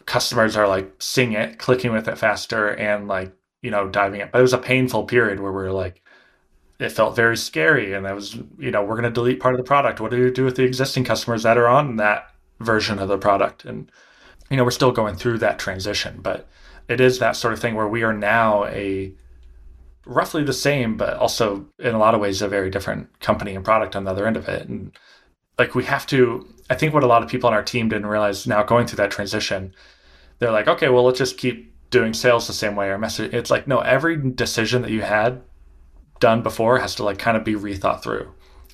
customers 0.08 0.58
are 0.58 0.68
like 0.68 0.92
seeing 0.98 1.34
it, 1.34 1.60
clicking 1.60 1.92
with 1.92 2.08
it 2.08 2.18
faster, 2.18 2.70
and 2.74 3.08
like, 3.08 3.32
you 3.62 3.70
know, 3.70 3.88
diving 3.88 4.22
it. 4.22 4.32
But 4.32 4.40
it 4.40 4.44
was 4.44 4.54
a 4.54 4.58
painful 4.58 5.04
period 5.04 5.40
where 5.40 5.52
we 5.52 5.62
are 5.62 5.72
like, 5.72 6.02
it 6.80 6.90
felt 6.90 7.16
very 7.16 7.38
scary. 7.38 7.94
And 7.94 8.08
that 8.08 8.16
was, 8.16 8.36
you 8.58 8.72
know, 8.72 8.84
we're 8.84 8.96
going 8.96 9.04
to 9.04 9.12
delete 9.12 9.40
part 9.40 9.54
of 9.54 9.60
the 9.60 9.64
product. 9.64 10.00
What 10.00 10.10
do 10.10 10.24
we 10.24 10.32
do 10.32 10.44
with 10.44 10.56
the 10.56 10.64
existing 10.64 11.04
customers 11.04 11.44
that 11.44 11.60
are 11.60 11.68
on 11.68 11.98
that 11.98 12.32
version 12.60 12.98
of 12.98 13.10
the 13.10 13.20
product? 13.20 13.64
And 13.64 13.92
you 14.52 14.58
know, 14.58 14.66
we're 14.66 14.72
still 14.72 14.92
going 14.92 15.16
through 15.16 15.38
that 15.40 15.58
transition, 15.58 16.20
but 16.22 16.48
it 16.90 17.00
is 17.00 17.20
that 17.20 17.38
sort 17.38 17.54
of 17.54 17.60
thing 17.60 17.74
where 17.74 17.88
we 17.88 18.04
are 18.04 18.14
now 18.14 18.66
a 18.66 19.14
roughly 20.06 20.44
the 20.44 20.52
same, 20.52 20.98
but 20.98 21.16
also 21.16 21.66
in 21.80 21.96
a 21.96 21.98
lot 21.98 22.14
of 22.14 22.20
ways 22.20 22.42
a 22.42 22.50
very 22.50 22.70
different 22.70 23.20
company 23.22 23.56
and 23.56 23.64
product 23.64 23.96
on 23.96 24.04
the 24.04 24.12
other 24.12 24.28
end 24.28 24.36
of 24.36 24.50
it. 24.50 24.68
And 24.68 24.92
like 25.58 25.74
we 25.74 25.86
have 25.86 26.06
to, 26.08 26.46
I 26.70 26.76
think 26.76 26.94
what 26.94 27.04
a 27.04 27.08
lot 27.08 27.24
of 27.24 27.30
people 27.30 27.48
on 27.48 27.54
our 27.54 27.64
team 27.64 27.88
didn't 27.88 28.08
realize 28.08 28.46
now 28.46 28.62
going 28.62 28.88
through 28.88 28.98
that 28.98 29.12
transition, 29.12 29.74
they're 30.40 30.52
like, 30.52 30.68
okay, 30.68 30.90
well, 30.90 31.06
let's 31.06 31.20
just 31.20 31.38
keep 31.38 31.74
doing 31.90 32.14
sales 32.14 32.48
the 32.48 32.54
same 32.54 32.76
way 32.76 32.90
or 32.90 32.98
message. 32.98 33.34
It's 33.34 33.52
like, 33.52 33.68
no, 33.68 33.80
every 33.80 34.18
decision 34.18 34.82
that 34.82 34.92
you 34.92 35.02
had 35.02 35.42
done 36.20 36.44
before 36.44 36.80
has 36.80 36.96
to 36.96 37.04
like 37.04 37.20
kind 37.20 37.38
of 37.38 37.46
be 37.46 37.54
rethought 37.54 38.04
through. 38.04 38.30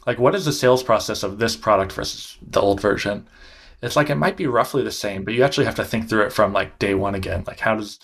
Like, 0.07 0.17
what 0.17 0.33
is 0.33 0.45
the 0.45 0.53
sales 0.53 0.81
process 0.81 1.21
of 1.21 1.37
this 1.37 1.55
product 1.55 1.91
versus 1.91 2.37
the 2.41 2.61
old 2.61 2.79
version? 2.81 3.27
It's 3.81 3.95
like 3.95 4.09
it 4.09 4.15
might 4.15 4.37
be 4.37 4.47
roughly 4.47 4.83
the 4.83 4.91
same, 4.91 5.23
but 5.23 5.33
you 5.33 5.43
actually 5.43 5.65
have 5.65 5.75
to 5.75 5.85
think 5.85 6.09
through 6.09 6.23
it 6.25 6.33
from 6.33 6.53
like 6.53 6.79
day 6.79 6.95
one 6.95 7.15
again. 7.15 7.43
Like, 7.45 7.59
how 7.59 7.75
does, 7.75 7.99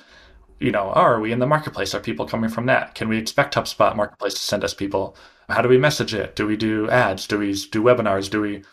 you 0.59 0.71
know, 0.71 0.91
oh, 0.95 1.01
are 1.01 1.19
we 1.19 1.31
in 1.31 1.39
the 1.39 1.47
marketplace? 1.47 1.95
Are 1.95 1.99
people 1.99 2.27
coming 2.27 2.49
from 2.49 2.67
that? 2.67 2.95
Can 2.95 3.09
we 3.09 3.17
expect 3.17 3.55
HubSpot 3.55 3.95
Marketplace 3.95 4.35
to 4.35 4.39
send 4.39 4.63
us 4.63 4.73
people? 4.73 5.15
How 5.49 5.61
do 5.61 5.69
we 5.69 5.77
message 5.77 6.13
it? 6.13 6.35
Do 6.35 6.45
we 6.45 6.55
do 6.55 6.89
ads? 6.89 7.27
Do 7.27 7.39
we 7.39 7.53
do 7.53 7.81
webinars? 7.81 8.29
Do 8.29 8.41
we, 8.41 8.63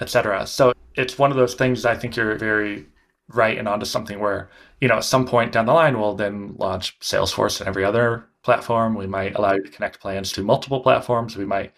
etc. 0.00 0.46
So 0.46 0.72
it's 0.94 1.18
one 1.18 1.30
of 1.30 1.36
those 1.36 1.54
things. 1.54 1.84
I 1.84 1.96
think 1.96 2.16
you're 2.16 2.36
very 2.36 2.86
right 3.28 3.58
and 3.58 3.68
onto 3.68 3.86
something 3.86 4.18
where 4.18 4.50
you 4.80 4.88
know 4.88 4.96
at 4.96 5.04
some 5.04 5.24
point 5.24 5.52
down 5.52 5.66
the 5.66 5.72
line 5.72 5.98
we'll 5.98 6.14
then 6.14 6.54
launch 6.58 6.98
Salesforce 6.98 7.60
and 7.60 7.68
every 7.68 7.84
other 7.84 8.26
platform. 8.42 8.94
We 8.94 9.06
might 9.06 9.34
allow 9.36 9.54
you 9.54 9.62
to 9.62 9.70
connect 9.70 10.00
plans 10.00 10.32
to 10.32 10.42
multiple 10.42 10.80
platforms. 10.80 11.36
We 11.36 11.44
might 11.46 11.72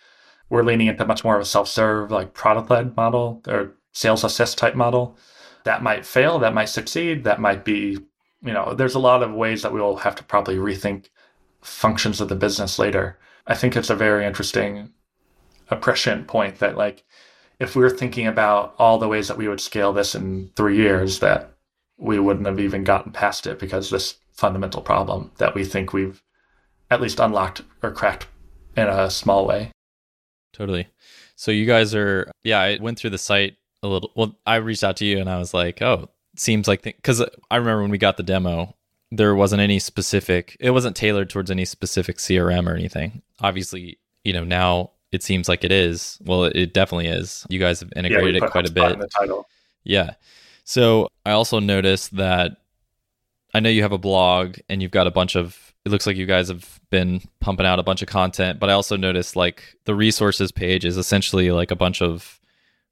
we're 0.49 0.65
leaning 0.65 0.87
into 0.89 1.07
much 1.07 1.25
more 1.25 1.37
of 1.37 1.43
a 1.43 1.47
self-serve 1.47 2.11
like 2.11 2.35
product-led 2.35 2.97
model 2.97 3.43
or 3.47 3.75
sales 3.93 4.25
assist 4.25 4.59
type 4.59 4.75
model. 4.75 5.17
That 5.65 5.83
might 5.83 6.05
fail, 6.05 6.39
that 6.41 6.55
might 6.55 6.67
succeed, 6.67 7.25
that 7.25 7.41
might 7.41 7.65
be, 7.65 7.99
you 8.43 8.53
know, 8.53 8.75
there's 8.75 8.97
a 8.97 9.01
lot 9.01 9.23
of 9.23 9.33
ways 9.33 9.63
that 9.63 9.73
we 9.73 9.81
will 9.81 9.99
have 9.99 10.17
to 10.17 10.25
probably 10.25 10.57
rethink 10.57 11.07
functions 11.61 12.21
of 12.21 12.29
the 12.29 12.35
business 12.35 12.79
later. 12.79 13.19
I 13.47 13.55
think 13.55 13.77
it's 13.77 13.91
a 13.91 13.97
very 13.97 14.27
interesting, 14.27 14.91
a 15.71 15.77
prescient 15.77 16.27
point 16.27 16.59
that 16.59 16.77
like 16.77 17.05
if 17.61 17.77
we 17.77 17.83
were 17.83 17.91
thinking 17.91 18.27
about 18.27 18.75
all 18.79 18.99
the 18.99 19.09
ways 19.09 19.29
that 19.29 19.37
we 19.37 19.47
would 19.47 19.61
scale 19.61 19.93
this 19.93 20.15
in 20.15 20.51
three 20.57 20.77
years, 20.77 21.21
that 21.21 21.55
we 21.97 22.19
wouldn't 22.19 22.47
have 22.47 22.59
even 22.59 22.83
gotten 22.83 23.13
past 23.13 23.47
it 23.47 23.61
because 23.61 23.91
this 23.91 24.17
fundamental 24.33 24.83
problem 24.83 25.31
that 25.37 25.55
we 25.55 25.65
think 25.65 25.93
we've 25.93 26.23
at 26.91 27.01
least 27.01 27.21
unlocked 27.21 27.63
or 27.83 27.93
cracked 27.93 28.27
in 28.77 28.89
a 28.89 29.09
small 29.09 29.47
way. 29.47 29.71
Totally. 30.53 30.89
So 31.37 31.51
you 31.51 31.67
guys 31.67 31.95
are, 31.95 32.31
yeah, 32.43 32.61
I 32.61 32.79
went 32.81 32.99
through 32.99 33.11
the 33.11 33.19
site 33.19 33.57
a 33.83 33.89
little. 33.89 34.11
Well, 34.15 34.37
I 34.47 34.57
reached 34.57 34.85
out 34.85 34.97
to 34.99 35.05
you 35.05 35.19
and 35.19 35.29
I 35.29 35.39
was 35.39 35.55
like, 35.55 35.83
oh, 35.83 36.09
seems 36.37 36.69
like, 36.69 36.83
because 36.83 37.23
I 37.51 37.57
remember 37.57 37.83
when 37.83 37.91
we 37.91 37.99
got 37.99 38.17
the 38.17 38.23
demo, 38.23 38.75
there 39.11 39.35
wasn't 39.35 39.61
any 39.61 39.79
specific, 39.79 40.57
it 40.61 40.71
wasn't 40.71 40.97
tailored 40.97 41.31
towards 41.31 41.51
any 41.51 41.65
specific 41.65 42.17
CRM 42.17 42.71
or 42.71 42.75
anything. 42.75 43.23
Obviously, 43.41 43.99
you 44.25 44.33
know, 44.33 44.45
now 44.45 44.91
it 45.11 45.23
seems 45.23 45.49
like 45.49 45.65
it 45.65 45.73
is. 45.73 46.19
Well, 46.25 46.45
it 46.45 46.73
definitely 46.73 47.09
is. 47.09 47.47
You 47.51 47.59
guys 47.59 47.81
have 47.81 47.93
integrated 47.95 48.41
yeah, 48.41 48.47
it 48.47 48.51
quite 48.51 48.69
a 48.69 48.73
bit. 48.73 48.99
Yeah. 49.85 50.15
So 50.65 51.09
I 51.27 51.33
also 51.33 51.59
noticed 51.59 52.17
that 52.17 52.57
I 53.53 53.61
know 53.61 53.69
you 53.69 53.83
have 53.83 53.93
a 53.93 53.99
blog 53.99 54.59
and 54.69 54.81
you've 54.81 54.91
got 54.91 55.07
a 55.07 55.11
bunch 55.11 55.37
of 55.37 55.73
it 55.85 55.91
looks 55.91 56.07
like 56.07 56.17
you 56.17 56.27
guys 56.27 56.49
have 56.49 56.81
been 56.91 57.21
pumping 57.41 57.67
out 57.67 57.81
a 57.81 57.83
bunch 57.83 58.03
of 58.03 58.09
content, 58.09 58.61
but 58.61 58.71
I 58.71 58.73
also 58.73 58.97
noticed 58.97 59.35
like 59.35 59.77
the 59.85 59.95
resources 59.95 60.53
page 60.53 60.85
is 60.85 60.97
essentially 60.97 61.51
like 61.51 61.73
a 61.73 61.77
bunch 61.77 62.01
of 62.01 62.39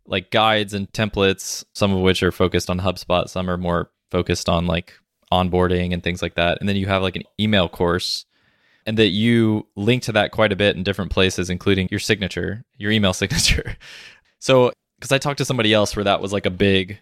like 0.07 0.31
guides 0.31 0.75
and 0.75 0.91
templates, 0.93 1.65
some 1.75 1.93
of 1.93 2.01
which 2.01 2.23
are 2.23 2.33
focused 2.33 2.71
on 2.71 2.81
HubSpot, 2.81 3.29
some 3.29 3.49
are 3.49 3.57
more 3.57 3.91
focused 4.11 4.49
on 4.49 4.67
like 4.67 4.95
onboarding 5.33 5.93
and 5.93 6.03
things 6.03 6.23
like 6.23 6.35
that. 6.35 6.59
And 6.61 6.69
then 6.69 6.77
you 6.77 6.87
have 6.87 7.03
like 7.03 7.17
an 7.17 7.23
email 7.39 7.69
course 7.69 8.25
and 8.87 8.99
that 8.99 9.09
you 9.09 9.67
link 9.77 10.03
to 10.05 10.13
that 10.13 10.33
quite 10.33 10.53
a 10.53 10.57
bit 10.57 10.77
in 10.77 10.83
different 10.83 11.13
places, 11.13 11.51
including 11.51 11.89
your 11.91 12.01
signature, 12.01 12.65
your 12.77 12.91
email 12.91 13.13
signature. 13.15 13.77
so, 14.39 14.73
because 14.99 15.13
I 15.13 15.19
talked 15.19 15.39
to 15.39 15.45
somebody 15.45 15.73
else 15.73 15.97
where 15.97 16.05
that 16.05 16.21
was 16.21 16.33
like 16.33 16.45
a 16.45 16.51
big 16.51 16.99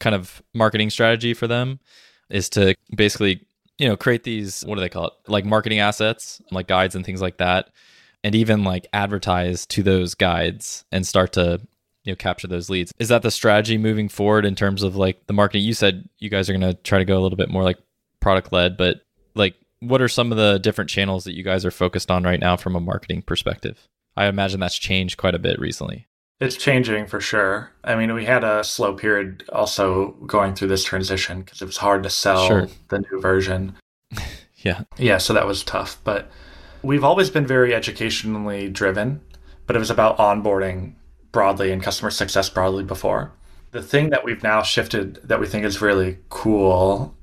kind 0.00 0.14
of 0.14 0.42
marketing 0.54 0.90
strategy 0.90 1.34
for 1.34 1.46
them 1.46 1.80
is 2.30 2.48
to 2.50 2.74
basically 2.96 3.44
you 3.78 3.88
know 3.88 3.96
create 3.96 4.24
these 4.24 4.62
what 4.62 4.74
do 4.74 4.80
they 4.80 4.88
call 4.88 5.06
it 5.06 5.12
like 5.26 5.44
marketing 5.44 5.78
assets 5.78 6.40
like 6.50 6.66
guides 6.66 6.94
and 6.94 7.04
things 7.04 7.20
like 7.20 7.38
that 7.38 7.70
and 8.24 8.34
even 8.34 8.64
like 8.64 8.86
advertise 8.92 9.66
to 9.66 9.82
those 9.82 10.14
guides 10.14 10.84
and 10.92 11.06
start 11.06 11.32
to 11.32 11.60
you 12.08 12.12
know 12.12 12.16
capture 12.16 12.48
those 12.48 12.70
leads 12.70 12.90
is 12.98 13.08
that 13.08 13.20
the 13.20 13.30
strategy 13.30 13.76
moving 13.76 14.08
forward 14.08 14.46
in 14.46 14.54
terms 14.54 14.82
of 14.82 14.96
like 14.96 15.26
the 15.26 15.34
marketing 15.34 15.62
you 15.62 15.74
said 15.74 16.08
you 16.18 16.30
guys 16.30 16.48
are 16.48 16.54
going 16.54 16.62
to 16.62 16.72
try 16.82 16.98
to 16.98 17.04
go 17.04 17.18
a 17.18 17.20
little 17.20 17.36
bit 17.36 17.50
more 17.50 17.62
like 17.62 17.76
product 18.18 18.50
led 18.50 18.78
but 18.78 19.02
like 19.34 19.54
what 19.80 20.00
are 20.00 20.08
some 20.08 20.32
of 20.32 20.38
the 20.38 20.58
different 20.58 20.88
channels 20.88 21.24
that 21.24 21.34
you 21.34 21.44
guys 21.44 21.66
are 21.66 21.70
focused 21.70 22.10
on 22.10 22.24
right 22.24 22.40
now 22.40 22.56
from 22.56 22.74
a 22.74 22.80
marketing 22.80 23.20
perspective 23.20 23.86
i 24.16 24.24
imagine 24.24 24.58
that's 24.58 24.78
changed 24.78 25.18
quite 25.18 25.34
a 25.34 25.38
bit 25.38 25.60
recently 25.60 26.06
it's 26.40 26.54
changing 26.54 27.06
for 27.06 27.20
sure. 27.20 27.72
I 27.82 27.96
mean, 27.96 28.14
we 28.14 28.24
had 28.24 28.44
a 28.44 28.62
slow 28.62 28.94
period 28.94 29.42
also 29.52 30.12
going 30.24 30.54
through 30.54 30.68
this 30.68 30.84
transition 30.84 31.40
because 31.40 31.60
it 31.60 31.64
was 31.64 31.78
hard 31.78 32.04
to 32.04 32.10
sell 32.10 32.46
sure. 32.46 32.68
the 32.90 33.00
new 33.00 33.20
version. 33.20 33.74
yeah. 34.58 34.82
Yeah, 34.96 35.18
so 35.18 35.32
that 35.32 35.48
was 35.48 35.64
tough. 35.64 35.98
But 36.04 36.30
we've 36.82 37.02
always 37.02 37.28
been 37.28 37.44
very 37.44 37.74
educationally 37.74 38.68
driven, 38.68 39.20
but 39.66 39.74
it 39.74 39.80
was 39.80 39.90
about 39.90 40.18
onboarding 40.18 40.94
broadly 41.38 41.70
and 41.70 41.80
customer 41.80 42.10
success 42.10 42.50
broadly 42.50 42.82
before. 42.82 43.30
The 43.70 43.80
thing 43.80 44.10
that 44.10 44.24
we've 44.24 44.42
now 44.42 44.60
shifted 44.60 45.20
that 45.22 45.38
we 45.38 45.46
think 45.46 45.64
is 45.64 45.80
really 45.80 46.18
cool, 46.30 47.14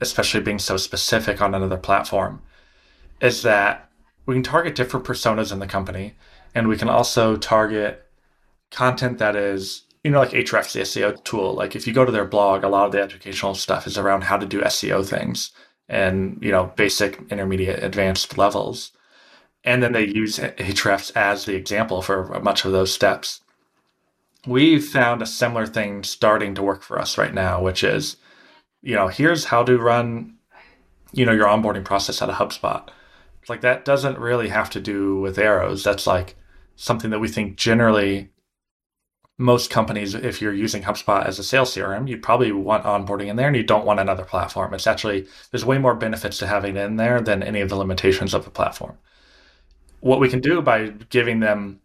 especially 0.00 0.40
being 0.40 0.58
so 0.58 0.78
specific 0.78 1.42
on 1.42 1.54
another 1.54 1.76
platform, 1.76 2.40
is 3.20 3.42
that 3.42 3.90
we 4.24 4.34
can 4.34 4.42
target 4.42 4.74
different 4.74 5.04
personas 5.04 5.52
in 5.52 5.58
the 5.58 5.66
company 5.66 6.14
and 6.54 6.68
we 6.68 6.78
can 6.78 6.88
also 6.88 7.36
target 7.36 8.06
content 8.70 9.18
that 9.18 9.36
is 9.36 9.82
you 10.04 10.10
know 10.10 10.20
like 10.20 10.30
Ahrefs 10.30 10.72
the 10.72 10.80
seo 10.80 11.22
tool. 11.22 11.52
Like 11.52 11.76
if 11.76 11.86
you 11.86 11.92
go 11.92 12.06
to 12.06 12.12
their 12.12 12.24
blog 12.24 12.64
a 12.64 12.68
lot 12.70 12.86
of 12.86 12.92
the 12.92 13.02
educational 13.02 13.54
stuff 13.54 13.86
is 13.86 13.98
around 13.98 14.22
how 14.22 14.38
to 14.38 14.46
do 14.46 14.62
seo 14.62 15.06
things 15.06 15.50
and 15.86 16.38
you 16.40 16.50
know 16.50 16.72
basic 16.76 17.20
intermediate 17.30 17.84
advanced 17.84 18.38
levels. 18.38 18.92
And 19.64 19.82
then 19.82 19.92
they 19.92 20.06
use 20.06 20.38
Ahrefs 20.38 21.14
as 21.14 21.44
the 21.44 21.56
example 21.56 22.00
for 22.00 22.40
much 22.40 22.64
of 22.64 22.72
those 22.72 22.94
steps 22.94 23.42
we've 24.46 24.84
found 24.84 25.22
a 25.22 25.26
similar 25.26 25.66
thing 25.66 26.02
starting 26.02 26.54
to 26.54 26.62
work 26.62 26.82
for 26.82 26.98
us 26.98 27.18
right 27.18 27.34
now 27.34 27.62
which 27.62 27.84
is 27.84 28.16
you 28.82 28.94
know 28.94 29.08
here's 29.08 29.46
how 29.46 29.62
to 29.62 29.78
run 29.78 30.34
you 31.12 31.24
know 31.24 31.32
your 31.32 31.46
onboarding 31.46 31.84
process 31.84 32.22
out 32.22 32.30
of 32.30 32.36
hubspot 32.36 32.88
like 33.48 33.60
that 33.62 33.84
doesn't 33.84 34.18
really 34.18 34.48
have 34.48 34.70
to 34.70 34.80
do 34.80 35.18
with 35.18 35.38
arrows 35.38 35.82
that's 35.82 36.06
like 36.06 36.36
something 36.76 37.10
that 37.10 37.18
we 37.18 37.28
think 37.28 37.56
generally 37.56 38.30
most 39.40 39.70
companies, 39.70 40.14
if 40.14 40.42
you're 40.42 40.52
using 40.52 40.82
HubSpot 40.82 41.24
as 41.24 41.38
a 41.38 41.42
sales 41.42 41.74
CRM, 41.74 42.06
you 42.06 42.18
probably 42.18 42.52
want 42.52 42.84
onboarding 42.84 43.28
in 43.28 43.36
there 43.36 43.46
and 43.46 43.56
you 43.56 43.62
don't 43.62 43.86
want 43.86 43.98
another 43.98 44.22
platform. 44.22 44.74
It's 44.74 44.86
actually, 44.86 45.26
there's 45.50 45.64
way 45.64 45.78
more 45.78 45.94
benefits 45.94 46.36
to 46.38 46.46
having 46.46 46.76
it 46.76 46.84
in 46.84 46.96
there 46.96 47.22
than 47.22 47.42
any 47.42 47.62
of 47.62 47.70
the 47.70 47.76
limitations 47.76 48.34
of 48.34 48.44
the 48.44 48.50
platform. 48.50 48.98
What 50.00 50.20
we 50.20 50.28
can 50.28 50.40
do 50.40 50.60
by 50.60 50.88
giving 51.08 51.40
them 51.40 51.79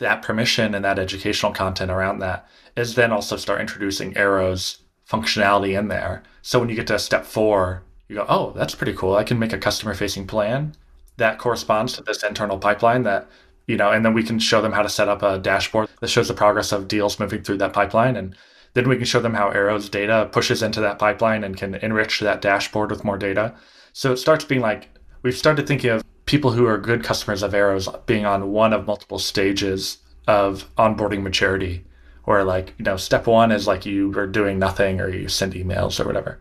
that 0.00 0.22
permission 0.22 0.74
and 0.74 0.84
that 0.84 0.98
educational 0.98 1.52
content 1.52 1.90
around 1.90 2.18
that 2.18 2.46
is 2.76 2.94
then 2.94 3.12
also 3.12 3.36
start 3.36 3.60
introducing 3.60 4.16
arrows 4.16 4.78
functionality 5.08 5.78
in 5.78 5.88
there. 5.88 6.22
So 6.42 6.58
when 6.58 6.68
you 6.68 6.76
get 6.76 6.86
to 6.88 6.98
step 6.98 7.24
four, 7.24 7.82
you 8.08 8.16
go, 8.16 8.26
oh, 8.28 8.52
that's 8.56 8.74
pretty 8.74 8.92
cool. 8.92 9.16
I 9.16 9.24
can 9.24 9.38
make 9.38 9.52
a 9.52 9.58
customer 9.58 9.94
facing 9.94 10.26
plan 10.26 10.74
that 11.16 11.38
corresponds 11.38 11.92
to 11.94 12.02
this 12.02 12.22
internal 12.22 12.58
pipeline 12.58 13.04
that 13.04 13.28
you 13.70 13.76
know, 13.76 13.92
and 13.92 14.04
then 14.04 14.14
we 14.14 14.24
can 14.24 14.40
show 14.40 14.60
them 14.60 14.72
how 14.72 14.82
to 14.82 14.88
set 14.88 15.08
up 15.08 15.22
a 15.22 15.38
dashboard 15.38 15.88
that 16.00 16.08
shows 16.08 16.26
the 16.26 16.34
progress 16.34 16.72
of 16.72 16.88
deals 16.88 17.20
moving 17.20 17.44
through 17.44 17.58
that 17.58 17.72
pipeline. 17.72 18.16
And 18.16 18.34
then 18.74 18.88
we 18.88 18.96
can 18.96 19.04
show 19.04 19.20
them 19.20 19.34
how 19.34 19.48
Arrow's 19.50 19.88
data 19.88 20.28
pushes 20.32 20.60
into 20.60 20.80
that 20.80 20.98
pipeline 20.98 21.44
and 21.44 21.56
can 21.56 21.76
enrich 21.76 22.18
that 22.18 22.42
dashboard 22.42 22.90
with 22.90 23.04
more 23.04 23.16
data. 23.16 23.54
So 23.92 24.12
it 24.12 24.16
starts 24.16 24.44
being 24.44 24.60
like 24.60 24.88
we've 25.22 25.36
started 25.36 25.68
thinking 25.68 25.90
of 25.90 26.02
people 26.30 26.52
who 26.52 26.64
are 26.64 26.78
good 26.78 27.02
customers 27.02 27.42
of 27.42 27.54
Arrows 27.54 27.88
being 28.06 28.24
on 28.24 28.52
one 28.52 28.72
of 28.72 28.86
multiple 28.86 29.18
stages 29.18 29.98
of 30.28 30.72
onboarding 30.76 31.22
maturity, 31.22 31.84
where 32.22 32.44
like, 32.44 32.72
you 32.78 32.84
know, 32.84 32.96
step 32.96 33.26
one 33.26 33.50
is 33.50 33.66
like 33.66 33.84
you 33.84 34.16
are 34.16 34.28
doing 34.28 34.56
nothing 34.56 35.00
or 35.00 35.08
you 35.08 35.28
send 35.28 35.54
emails 35.54 35.98
or 35.98 36.06
whatever. 36.06 36.40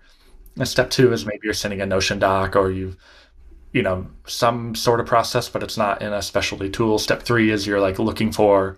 And 0.57 0.67
step 0.67 0.91
two 0.91 1.11
is 1.11 1.25
maybe 1.25 1.39
you're 1.41 1.55
sending 1.55 1.81
a 1.81 1.87
Notion 1.87 2.19
doc 2.19 2.55
or 2.55 2.69
you've 2.71 2.97
you 3.71 3.81
know 3.81 4.07
some 4.25 4.73
sort 4.73 4.99
of 4.99 5.05
process 5.05 5.47
but 5.47 5.61
it's 5.61 5.77
not 5.77 6.03
in 6.03 6.13
a 6.13 6.21
specialty 6.21 6.69
tool. 6.69 6.99
Step 6.99 7.23
three 7.23 7.49
is 7.49 7.65
you're 7.65 7.81
like 7.81 7.97
looking 7.97 8.31
for 8.31 8.77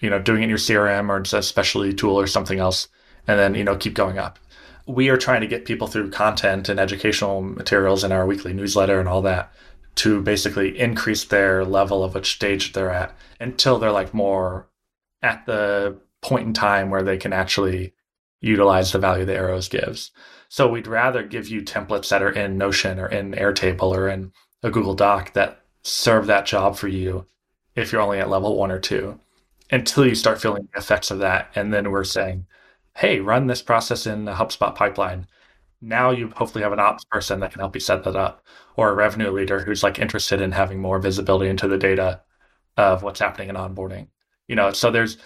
you 0.00 0.10
know 0.10 0.20
doing 0.20 0.42
it 0.42 0.44
in 0.44 0.48
your 0.48 0.58
crm 0.58 1.08
or 1.08 1.18
it's 1.18 1.32
a 1.32 1.42
specialty 1.42 1.92
tool 1.92 2.18
or 2.18 2.26
something 2.26 2.58
else 2.58 2.88
and 3.28 3.38
then 3.38 3.54
you 3.54 3.62
know 3.62 3.76
keep 3.76 3.94
going 3.94 4.18
up. 4.18 4.40
We 4.86 5.08
are 5.08 5.16
trying 5.16 5.42
to 5.42 5.46
get 5.46 5.66
people 5.66 5.86
through 5.86 6.10
content 6.10 6.68
and 6.68 6.80
educational 6.80 7.42
materials 7.42 8.02
in 8.02 8.10
our 8.10 8.26
weekly 8.26 8.52
newsletter 8.52 8.98
and 8.98 9.08
all 9.08 9.22
that 9.22 9.52
to 9.96 10.22
basically 10.22 10.78
increase 10.78 11.24
their 11.24 11.64
level 11.64 12.02
of 12.02 12.14
which 12.14 12.34
stage 12.34 12.72
they're 12.72 12.90
at 12.90 13.16
until 13.40 13.78
they're 13.78 13.92
like 13.92 14.14
more 14.14 14.68
at 15.22 15.44
the 15.46 15.96
point 16.20 16.46
in 16.46 16.52
time 16.52 16.90
where 16.90 17.02
they 17.02 17.16
can 17.16 17.32
actually 17.32 17.92
utilize 18.40 18.92
the 18.92 18.98
value 18.98 19.24
the 19.24 19.34
arrows 19.34 19.68
gives 19.68 20.10
so 20.52 20.68
we'd 20.68 20.86
rather 20.86 21.22
give 21.22 21.48
you 21.48 21.62
templates 21.62 22.10
that 22.10 22.22
are 22.22 22.28
in 22.28 22.58
Notion 22.58 22.98
or 22.98 23.06
in 23.06 23.32
Airtable 23.32 23.96
or 23.96 24.06
in 24.06 24.32
a 24.62 24.70
Google 24.70 24.92
Doc 24.92 25.32
that 25.32 25.62
serve 25.80 26.26
that 26.26 26.44
job 26.44 26.76
for 26.76 26.88
you 26.88 27.24
if 27.74 27.90
you're 27.90 28.02
only 28.02 28.18
at 28.18 28.28
level 28.28 28.58
one 28.58 28.70
or 28.70 28.78
two 28.78 29.18
until 29.70 30.06
you 30.06 30.14
start 30.14 30.42
feeling 30.42 30.68
the 30.70 30.78
effects 30.78 31.10
of 31.10 31.20
that. 31.20 31.50
And 31.54 31.72
then 31.72 31.90
we're 31.90 32.04
saying, 32.04 32.44
hey, 32.94 33.18
run 33.20 33.46
this 33.46 33.62
process 33.62 34.06
in 34.06 34.26
the 34.26 34.34
HubSpot 34.34 34.74
pipeline. 34.74 35.26
Now 35.80 36.10
you 36.10 36.28
hopefully 36.36 36.64
have 36.64 36.74
an 36.74 36.80
ops 36.80 37.06
person 37.06 37.40
that 37.40 37.52
can 37.52 37.60
help 37.60 37.74
you 37.74 37.80
set 37.80 38.04
that 38.04 38.14
up 38.14 38.44
or 38.76 38.90
a 38.90 38.94
revenue 38.94 39.30
leader 39.30 39.60
who's 39.60 39.82
like 39.82 39.98
interested 39.98 40.40
in 40.40 40.52
having 40.52 40.80
more 40.80 40.98
visibility 40.98 41.50
into 41.50 41.68
the 41.68 41.78
data 41.78 42.20
of 42.76 43.02
what's 43.02 43.20
happening 43.20 43.48
in 43.48 43.56
onboarding. 43.56 44.08
You 44.48 44.56
know, 44.56 44.72
so 44.72 44.90
there's 44.90 45.18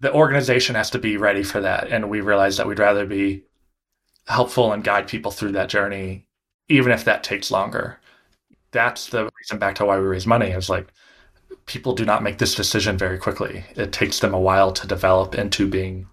the 0.00 0.12
organization 0.12 0.74
has 0.74 0.90
to 0.90 0.98
be 0.98 1.16
ready 1.16 1.42
for 1.42 1.60
that. 1.60 1.88
And 1.88 2.10
we 2.10 2.20
realize 2.20 2.56
that 2.56 2.66
we'd 2.66 2.78
rather 2.78 3.06
be 3.06 3.44
helpful 4.26 4.72
and 4.72 4.84
guide 4.84 5.08
people 5.08 5.30
through 5.30 5.52
that 5.52 5.68
journey, 5.68 6.28
even 6.68 6.92
if 6.92 7.04
that 7.04 7.24
takes 7.24 7.50
longer. 7.50 7.98
That's 8.70 9.08
the 9.08 9.28
reason 9.38 9.58
back 9.58 9.76
to 9.76 9.84
why 9.84 9.98
we 9.98 10.04
raise 10.04 10.26
money 10.26 10.50
is 10.50 10.68
like 10.68 10.88
people 11.66 11.94
do 11.94 12.04
not 12.04 12.22
make 12.22 12.38
this 12.38 12.54
decision 12.54 12.98
very 12.98 13.18
quickly. 13.18 13.64
It 13.74 13.92
takes 13.92 14.20
them 14.20 14.34
a 14.34 14.40
while 14.40 14.72
to 14.72 14.86
develop 14.86 15.34
into 15.34 15.66
being 15.66 16.06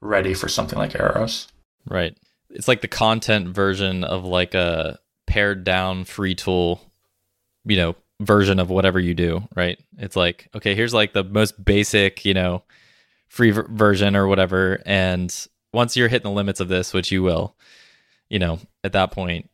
ready 0.00 0.34
for 0.34 0.48
something 0.48 0.78
like 0.78 0.94
Arrows. 0.94 1.48
Right. 1.86 2.16
It's 2.50 2.68
like 2.68 2.80
the 2.80 2.88
content 2.88 3.48
version 3.48 4.04
of 4.04 4.24
like 4.24 4.54
a 4.54 4.98
pared 5.28 5.62
down 5.62 6.04
free 6.04 6.34
tool, 6.34 6.80
you 7.64 7.76
know, 7.76 7.94
version 8.20 8.58
of 8.58 8.70
whatever 8.70 8.98
you 8.98 9.14
do, 9.14 9.46
right? 9.54 9.78
It's 9.98 10.16
like, 10.16 10.48
okay, 10.54 10.74
here's 10.74 10.94
like 10.94 11.12
the 11.12 11.22
most 11.22 11.62
basic, 11.62 12.24
you 12.24 12.34
know, 12.34 12.64
free 13.28 13.52
ver- 13.52 13.68
version 13.70 14.16
or 14.16 14.26
whatever. 14.26 14.82
And 14.84 15.32
once 15.72 15.96
you're 15.96 16.08
hitting 16.08 16.28
the 16.28 16.34
limits 16.34 16.60
of 16.60 16.68
this, 16.68 16.92
which 16.92 17.12
you 17.12 17.22
will, 17.22 17.54
you 18.28 18.38
know, 18.38 18.58
at 18.82 18.92
that 18.94 19.12
point, 19.12 19.48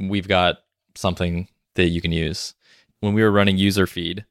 we've 0.00 0.26
got 0.26 0.58
something 0.96 1.46
that 1.76 1.88
you 1.88 2.00
can 2.00 2.12
use. 2.12 2.54
When 3.00 3.14
we 3.14 3.22
were 3.22 3.30
running 3.30 3.58
user 3.58 3.86
feed, 3.86 4.24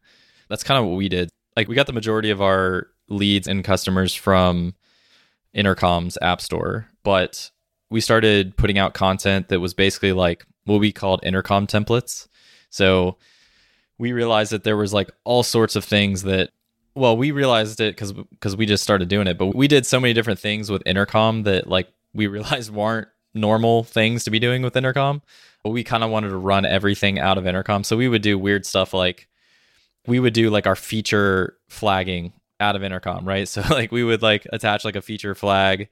that's 0.49 0.63
kind 0.63 0.79
of 0.79 0.89
what 0.89 0.97
we 0.97 1.07
did. 1.07 1.29
Like 1.55 1.67
we 1.67 1.75
got 1.75 1.87
the 1.87 1.93
majority 1.93 2.31
of 2.31 2.41
our 2.41 2.87
leads 3.07 3.47
and 3.47 3.63
customers 3.63 4.13
from 4.13 4.73
Intercom's 5.53 6.17
app 6.21 6.41
store, 6.41 6.87
but 7.03 7.51
we 7.89 8.01
started 8.01 8.57
putting 8.57 8.77
out 8.77 8.93
content 8.93 9.49
that 9.49 9.59
was 9.59 9.73
basically 9.73 10.13
like 10.13 10.45
what 10.69 10.79
we 10.79 10.91
called 10.91 11.19
intercom 11.23 11.67
templates. 11.67 12.27
So 12.69 13.17
we 13.97 14.13
realized 14.13 14.51
that 14.51 14.63
there 14.63 14.77
was 14.77 14.93
like 14.93 15.09
all 15.23 15.43
sorts 15.43 15.75
of 15.75 15.83
things 15.83 16.23
that 16.23 16.51
well, 16.95 17.15
we 17.15 17.31
realized 17.31 17.79
it 17.79 17.97
cuz 17.97 18.13
cuz 18.39 18.55
we 18.55 18.65
just 18.65 18.83
started 18.83 19.09
doing 19.09 19.27
it, 19.27 19.37
but 19.37 19.55
we 19.55 19.67
did 19.67 19.85
so 19.85 19.99
many 19.99 20.13
different 20.13 20.39
things 20.39 20.69
with 20.69 20.83
intercom 20.85 21.43
that 21.43 21.67
like 21.67 21.87
we 22.13 22.27
realized 22.37 22.71
weren't 22.71 23.07
normal 23.33 23.83
things 23.83 24.23
to 24.23 24.31
be 24.31 24.39
doing 24.39 24.61
with 24.61 24.75
intercom. 24.75 25.21
But 25.63 25.71
we 25.71 25.83
kind 25.83 26.03
of 26.03 26.09
wanted 26.09 26.29
to 26.29 26.37
run 26.37 26.65
everything 26.65 27.19
out 27.19 27.37
of 27.37 27.45
intercom. 27.45 27.83
So 27.83 27.97
we 27.97 28.07
would 28.07 28.21
do 28.21 28.39
weird 28.39 28.65
stuff 28.65 28.93
like 28.93 29.27
we 30.07 30.19
would 30.19 30.33
do 30.33 30.49
like 30.49 30.67
our 30.67 30.75
feature 30.75 31.57
flagging 31.67 32.33
out 32.59 32.75
of 32.75 32.83
intercom, 32.83 33.27
right? 33.27 33.47
So 33.53 33.61
like 33.69 33.91
we 33.91 34.03
would 34.03 34.21
like 34.21 34.47
attach 34.53 34.85
like 34.85 34.95
a 34.95 35.01
feature 35.01 35.35
flag 35.35 35.89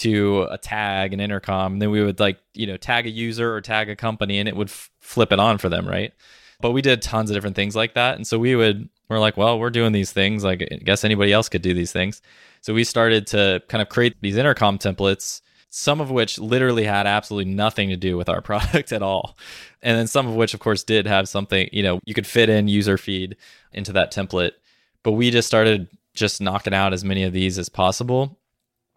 to 0.00 0.46
a 0.50 0.56
tag 0.56 1.12
and 1.12 1.20
intercom 1.20 1.74
and 1.74 1.82
then 1.82 1.90
we 1.90 2.02
would 2.02 2.18
like 2.18 2.38
you 2.54 2.66
know 2.66 2.78
tag 2.78 3.06
a 3.06 3.10
user 3.10 3.54
or 3.54 3.60
tag 3.60 3.90
a 3.90 3.96
company 3.96 4.38
and 4.38 4.48
it 4.48 4.56
would 4.56 4.68
f- 4.68 4.90
flip 4.98 5.30
it 5.30 5.38
on 5.38 5.58
for 5.58 5.68
them 5.68 5.86
right? 5.86 6.12
But 6.60 6.72
we 6.72 6.82
did 6.82 7.02
tons 7.02 7.30
of 7.30 7.34
different 7.34 7.56
things 7.56 7.74
like 7.74 7.94
that. 7.94 8.16
And 8.16 8.26
so 8.26 8.38
we 8.38 8.56
would 8.56 8.88
we're 9.08 9.18
like 9.18 9.36
well 9.36 9.58
we're 9.58 9.70
doing 9.70 9.92
these 9.92 10.10
things. 10.12 10.42
Like 10.42 10.62
i 10.62 10.76
guess 10.76 11.04
anybody 11.04 11.32
else 11.32 11.48
could 11.48 11.62
do 11.62 11.74
these 11.74 11.92
things. 11.92 12.22
So 12.62 12.72
we 12.72 12.84
started 12.84 13.26
to 13.28 13.62
kind 13.68 13.82
of 13.82 13.88
create 13.88 14.16
these 14.20 14.36
intercom 14.36 14.78
templates 14.78 15.42
some 15.72 16.00
of 16.00 16.10
which 16.10 16.36
literally 16.40 16.82
had 16.82 17.06
absolutely 17.06 17.52
nothing 17.52 17.90
to 17.90 17.96
do 17.96 18.16
with 18.16 18.28
our 18.28 18.40
product 18.50 18.90
at 18.90 19.02
all. 19.02 19.36
And 19.82 19.96
then 19.96 20.06
some 20.06 20.26
of 20.26 20.34
which 20.34 20.54
of 20.54 20.60
course 20.60 20.82
did 20.82 21.06
have 21.06 21.28
something 21.28 21.68
you 21.72 21.82
know 21.82 22.00
you 22.06 22.14
could 22.14 22.26
fit 22.26 22.48
in 22.48 22.68
user 22.68 22.96
feed 22.96 23.36
into 23.72 23.92
that 23.92 24.12
template. 24.12 24.52
But 25.02 25.12
we 25.12 25.30
just 25.30 25.48
started 25.48 25.88
just 26.14 26.40
knocking 26.40 26.74
out 26.74 26.94
as 26.94 27.04
many 27.04 27.22
of 27.22 27.34
these 27.34 27.58
as 27.58 27.68
possible 27.68 28.39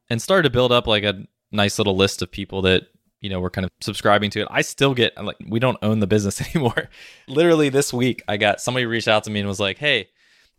and 0.10 0.22
started 0.22 0.44
to 0.44 0.50
build 0.50 0.72
up 0.72 0.88
like 0.88 1.04
a 1.04 1.26
nice 1.52 1.78
little 1.78 1.96
list 1.96 2.22
of 2.22 2.32
people 2.32 2.62
that 2.64 2.84
you 3.22 3.30
know 3.30 3.40
were 3.40 3.50
kind 3.50 3.66
of 3.66 3.72
subscribing 3.82 4.30
to 4.32 4.42
it. 4.42 4.48
I 4.52 4.62
still 4.62 4.94
get 4.94 5.16
like 5.24 5.38
we 5.48 5.60
don't 5.60 5.78
own 5.82 6.00
the 6.00 6.08
business 6.08 6.42
anymore. 6.56 6.90
Literally 7.28 7.70
this 7.70 7.94
week, 7.94 8.24
I 8.28 8.38
got 8.38 8.62
somebody 8.62 8.86
reached 8.86 9.08
out 9.08 9.24
to 9.26 9.32
me 9.32 9.40
and 9.40 9.50
was 9.50 9.60
like, 9.60 9.78
"Hey, 9.78 10.10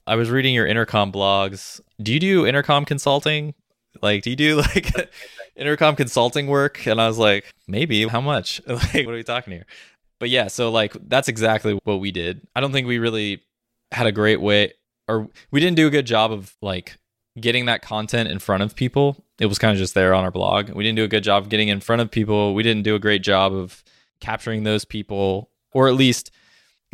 I 0.07 0.17
was 0.17 0.31
reading 0.31 0.55
your 0.55 0.67
intercom 0.67 1.13
blogs. 1.13 1.81
Do 2.03 2.13
you 2.13 2.21
do 2.21 2.47
intercom 2.47 2.85
consulting? 2.85 3.55
Like, 4.03 4.23
do 4.23 4.31
you 4.31 4.37
do 4.37 4.57
like 4.75 5.11
intercom 5.57 5.97
consulting 5.97 6.47
work?" 6.47 6.87
And 6.87 7.01
I 7.01 7.09
was 7.09 7.19
like, 7.19 7.53
"Maybe. 7.69 8.07
How 8.07 8.21
much? 8.21 8.61
like, 8.67 8.95
what 8.95 9.09
are 9.09 9.15
we 9.15 9.23
talking 9.23 9.53
here?" 9.53 9.67
But 10.21 10.31
yeah, 10.31 10.49
so 10.49 10.71
like 10.71 10.97
that's 11.09 11.29
exactly 11.29 11.79
what 11.85 12.01
we 12.01 12.11
did. 12.11 12.47
I 12.55 12.61
don't 12.61 12.73
think 12.73 12.87
we 12.87 12.99
really 12.99 13.43
had 13.93 14.07
a 14.07 14.13
great 14.13 14.41
way 14.41 14.73
or 15.09 15.29
we 15.51 15.61
didn't 15.61 15.77
do 15.77 15.87
a 15.87 15.91
good 15.91 16.07
job 16.07 16.33
of 16.33 16.55
like 16.63 16.97
getting 17.41 17.67
that 17.67 17.83
content 17.83 18.29
in 18.29 18.39
front 18.39 18.63
of 18.63 18.75
people. 18.75 19.24
It 19.41 19.47
was 19.47 19.59
kind 19.59 19.73
of 19.73 19.79
just 19.79 19.95
there 19.95 20.15
on 20.15 20.25
our 20.25 20.31
blog. 20.31 20.71
We 20.71 20.85
didn't 20.85 20.97
do 20.97 21.05
a 21.05 21.09
good 21.09 21.25
job 21.25 21.45
of 21.45 21.49
getting 21.49 21.69
in 21.69 21.81
front 21.81 22.03
of 22.03 22.11
people. 22.11 22.55
We 22.55 22.63
didn't 22.63 22.85
do 22.85 22.95
a 22.95 23.01
great 23.01 23.23
job 23.23 23.53
of 23.53 23.83
capturing 24.21 24.63
those 24.63 24.85
people 24.85 25.51
or 25.73 25.89
at 25.89 25.95
least 25.95 26.31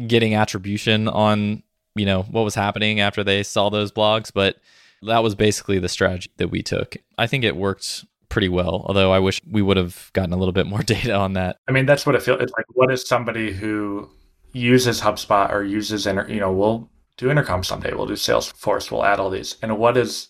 getting 0.07 0.35
attribution 0.35 1.07
on, 1.07 1.63
you 1.95 2.07
know, 2.07 2.23
what 2.23 2.43
was 2.43 2.55
happening 2.55 3.01
after 3.01 3.23
they 3.23 3.43
saw 3.43 3.69
those 3.69 3.93
blogs, 3.93 4.33
but 4.33 4.57
that 5.03 5.23
was 5.23 5.35
basically 5.35 5.79
the 5.79 5.89
strategy 5.89 6.31
that 6.39 6.49
we 6.49 6.63
took. 6.63 6.97
I 7.19 7.27
think 7.27 7.45
it 7.45 7.57
worked 7.57 8.05
pretty 8.29 8.49
well, 8.49 8.85
although 8.87 9.13
I 9.13 9.19
wish 9.19 9.41
we 9.51 9.61
would 9.63 9.77
have 9.77 10.11
gotten 10.15 10.33
a 10.33 10.37
little 10.37 10.53
bit 10.53 10.67
more 10.67 10.83
data 10.83 11.15
on 11.15 11.35
that. 11.35 11.59
I 11.69 11.73
mean, 11.73 11.87
that's 11.87 12.07
what 12.07 12.15
it 12.15 12.23
feels 12.23 12.41
like. 12.41 12.67
What 12.73 12.91
is 12.91 13.07
somebody 13.07 13.53
who 13.53 14.09
uses 14.53 15.01
HubSpot 15.01 15.53
or 15.53 15.63
uses, 15.63 16.07
inter, 16.07 16.27
you 16.29 16.41
know, 16.41 16.53
we'll 16.53 16.91
do 17.17 17.31
intercom 17.31 17.63
someday, 17.63 17.93
we'll 17.93 18.07
do 18.07 18.15
Salesforce, 18.15 18.91
we'll 18.91 19.05
add 19.05 19.21
all 19.21 19.31
these. 19.31 19.57
And 19.63 19.79
what 19.79 19.97
is 19.97 20.29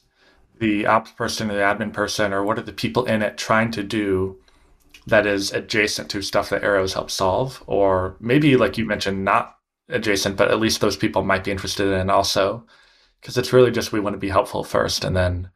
the 0.61 0.87
ops 0.87 1.11
person 1.13 1.51
or 1.51 1.55
the 1.55 1.61
admin 1.61 1.93
person 1.93 2.33
or 2.33 2.45
what 2.45 2.59
are 2.59 2.63
the 2.63 2.73
people 2.73 3.05
in 3.07 3.23
it 3.23 3.37
trying 3.37 3.71
to 3.73 3.83
do 3.83 4.39
that 5.07 5.27
is 5.27 5.53
adjacent 5.53 6.11
to 6.11 6.23
stuff 6.23 6.51
that 6.51 6.63
arrows 6.63 6.95
help 6.95 7.11
solve? 7.11 7.63
Or 7.67 8.17
maybe 8.21 8.57
like 8.57 8.79
you 8.79 8.85
mentioned 8.85 9.25
not 9.25 9.57
adjacent 9.89 10.37
but 10.37 10.51
at 10.51 10.61
least 10.61 10.81
those 10.81 10.97
people 10.97 11.23
might 11.23 11.45
be 11.45 11.51
interested 11.51 11.89
in 11.93 12.11
also. 12.11 12.65
Because 13.21 13.37
it's 13.37 13.53
really 13.53 13.71
just 13.71 13.93
we 13.93 14.01
want 14.01 14.15
to 14.15 14.19
be 14.19 14.31
helpful 14.31 14.65
first 14.65 15.05
and 15.05 15.17
then 15.17 15.51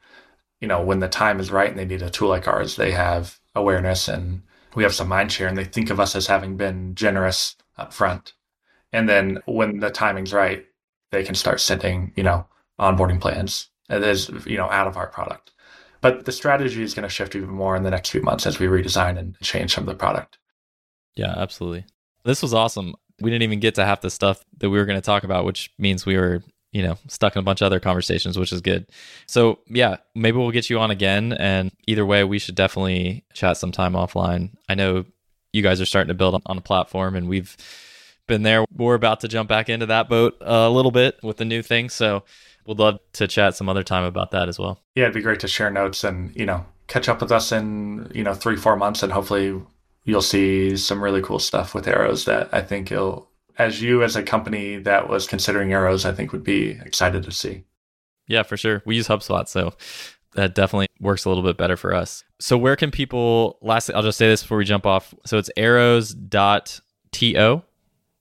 you 0.60 0.68
know 0.68 0.82
when 0.82 1.00
the 1.00 1.08
time 1.08 1.40
is 1.40 1.50
right 1.50 1.68
and 1.68 1.78
they 1.78 1.84
need 1.84 2.02
a 2.02 2.10
tool 2.10 2.28
like 2.28 2.48
ours 2.48 2.76
they 2.76 2.90
have 2.92 3.38
awareness 3.54 4.08
and 4.08 4.42
we 4.74 4.82
have 4.82 4.94
some 4.94 5.08
mind 5.08 5.30
share 5.30 5.46
and 5.46 5.58
they 5.58 5.64
think 5.64 5.90
of 5.90 6.00
us 6.00 6.16
as 6.16 6.26
having 6.26 6.56
been 6.56 6.94
generous 6.94 7.56
up 7.76 7.92
front 7.92 8.32
and 8.92 9.08
then 9.08 9.40
when 9.46 9.80
the 9.80 9.90
timing's 9.90 10.32
right 10.32 10.64
they 11.10 11.22
can 11.22 11.34
start 11.34 11.60
sending 11.60 12.12
you 12.16 12.22
know 12.22 12.46
onboarding 12.80 13.20
plans 13.20 13.68
it 13.88 14.02
is, 14.02 14.30
you 14.46 14.56
know, 14.56 14.70
out 14.70 14.86
of 14.86 14.96
our 14.96 15.06
product. 15.06 15.52
But 16.00 16.26
the 16.26 16.32
strategy 16.32 16.82
is 16.82 16.92
going 16.92 17.04
to 17.04 17.08
shift 17.08 17.34
even 17.34 17.48
more 17.48 17.76
in 17.76 17.82
the 17.82 17.90
next 17.90 18.10
few 18.10 18.20
months 18.20 18.46
as 18.46 18.58
we 18.58 18.66
redesign 18.66 19.18
and 19.18 19.38
change 19.40 19.74
some 19.74 19.84
of 19.84 19.88
the 19.88 19.94
product. 19.94 20.38
Yeah, 21.16 21.32
absolutely. 21.36 21.86
This 22.24 22.42
was 22.42 22.52
awesome. 22.52 22.94
We 23.20 23.30
didn't 23.30 23.44
even 23.44 23.60
get 23.60 23.76
to 23.76 23.84
half 23.84 24.00
the 24.00 24.10
stuff 24.10 24.44
that 24.58 24.68
we 24.68 24.78
were 24.78 24.84
going 24.84 25.00
to 25.00 25.04
talk 25.04 25.24
about, 25.24 25.44
which 25.44 25.72
means 25.78 26.04
we 26.04 26.16
were, 26.16 26.42
you 26.72 26.82
know, 26.82 26.98
stuck 27.08 27.36
in 27.36 27.40
a 27.40 27.42
bunch 27.42 27.62
of 27.62 27.66
other 27.66 27.80
conversations, 27.80 28.38
which 28.38 28.52
is 28.52 28.60
good. 28.60 28.86
So, 29.26 29.60
yeah, 29.66 29.96
maybe 30.14 30.36
we'll 30.36 30.50
get 30.50 30.68
you 30.68 30.78
on 30.78 30.90
again. 30.90 31.32
And 31.32 31.70
either 31.86 32.04
way, 32.04 32.24
we 32.24 32.38
should 32.38 32.54
definitely 32.54 33.24
chat 33.32 33.56
sometime 33.56 33.92
offline. 33.92 34.50
I 34.68 34.74
know 34.74 35.04
you 35.52 35.62
guys 35.62 35.80
are 35.80 35.86
starting 35.86 36.08
to 36.08 36.14
build 36.14 36.42
on 36.44 36.58
a 36.58 36.60
platform 36.60 37.14
and 37.14 37.28
we've 37.28 37.56
been 38.26 38.42
there. 38.42 38.64
We're 38.74 38.94
about 38.94 39.20
to 39.20 39.28
jump 39.28 39.48
back 39.48 39.68
into 39.68 39.86
that 39.86 40.08
boat 40.08 40.36
a 40.40 40.68
little 40.68 40.90
bit 40.90 41.18
with 41.22 41.36
the 41.36 41.44
new 41.44 41.62
thing. 41.62 41.88
So, 41.88 42.24
we'd 42.66 42.78
love 42.78 42.98
to 43.14 43.28
chat 43.28 43.56
some 43.56 43.68
other 43.68 43.82
time 43.82 44.04
about 44.04 44.30
that 44.32 44.48
as 44.48 44.58
well. 44.58 44.80
Yeah, 44.94 45.04
it'd 45.04 45.14
be 45.14 45.22
great 45.22 45.40
to 45.40 45.48
share 45.48 45.70
notes 45.70 46.04
and, 46.04 46.34
you 46.36 46.46
know, 46.46 46.64
catch 46.86 47.08
up 47.08 47.20
with 47.20 47.32
us 47.32 47.52
in, 47.52 48.10
you 48.14 48.22
know, 48.22 48.34
three, 48.34 48.56
four 48.56 48.76
months 48.76 49.02
and 49.02 49.12
hopefully 49.12 49.60
you'll 50.04 50.22
see 50.22 50.76
some 50.76 51.02
really 51.02 51.22
cool 51.22 51.38
stuff 51.38 51.74
with 51.74 51.88
arrows 51.88 52.26
that 52.26 52.48
I 52.52 52.60
think 52.60 52.90
you'll 52.90 53.28
as 53.56 53.80
you 53.80 54.02
as 54.02 54.16
a 54.16 54.22
company 54.22 54.76
that 54.78 55.08
was 55.08 55.26
considering 55.26 55.72
arrows, 55.72 56.04
I 56.04 56.12
think 56.12 56.32
would 56.32 56.44
be 56.44 56.70
excited 56.84 57.22
to 57.22 57.30
see. 57.30 57.64
Yeah, 58.26 58.42
for 58.42 58.56
sure. 58.56 58.82
We 58.84 58.96
use 58.96 59.06
HubSpot, 59.06 59.48
so 59.48 59.74
that 60.34 60.54
definitely 60.54 60.88
works 61.00 61.24
a 61.24 61.28
little 61.28 61.44
bit 61.44 61.56
better 61.56 61.76
for 61.76 61.94
us. 61.94 62.24
So 62.40 62.58
where 62.58 62.76
can 62.76 62.90
people 62.90 63.58
lastly 63.62 63.94
I'll 63.94 64.02
just 64.02 64.18
say 64.18 64.26
this 64.26 64.42
before 64.42 64.58
we 64.58 64.64
jump 64.64 64.86
off. 64.86 65.14
So 65.24 65.38
it's 65.38 65.50
arrows.to. 65.56 67.62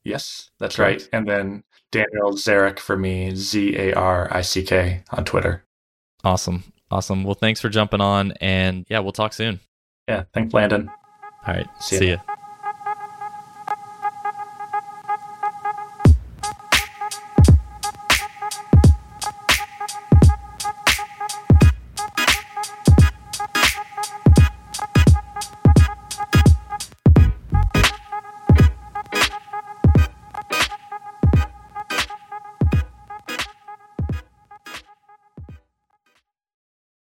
Yes, 0.04 0.50
that's 0.60 0.78
right. 0.78 1.08
And 1.14 1.28
then 1.28 1.64
Daniel 1.94 2.34
Zarick 2.34 2.80
for 2.80 2.98
me, 2.98 3.36
Z 3.36 3.78
A 3.78 3.94
R 3.94 4.28
I 4.32 4.41
C 4.41 4.64
K 4.64 5.04
on 5.12 5.24
Twitter. 5.24 5.64
Awesome. 6.24 6.64
Awesome. 6.89 7.24
Well, 7.24 7.36
thanks 7.36 7.62
for 7.62 7.70
jumping 7.70 8.02
on. 8.02 8.32
And 8.41 8.86
yeah, 8.89 9.00
we'll 9.00 9.12
talk 9.12 9.32
soon. 9.32 9.60
Yeah. 10.08 10.24
Thanks, 10.34 10.54
Landon. 10.54 10.89
All 11.48 11.54
right. 11.54 11.68
See, 11.80 11.98
See 11.98 12.10
ya. 12.10 12.18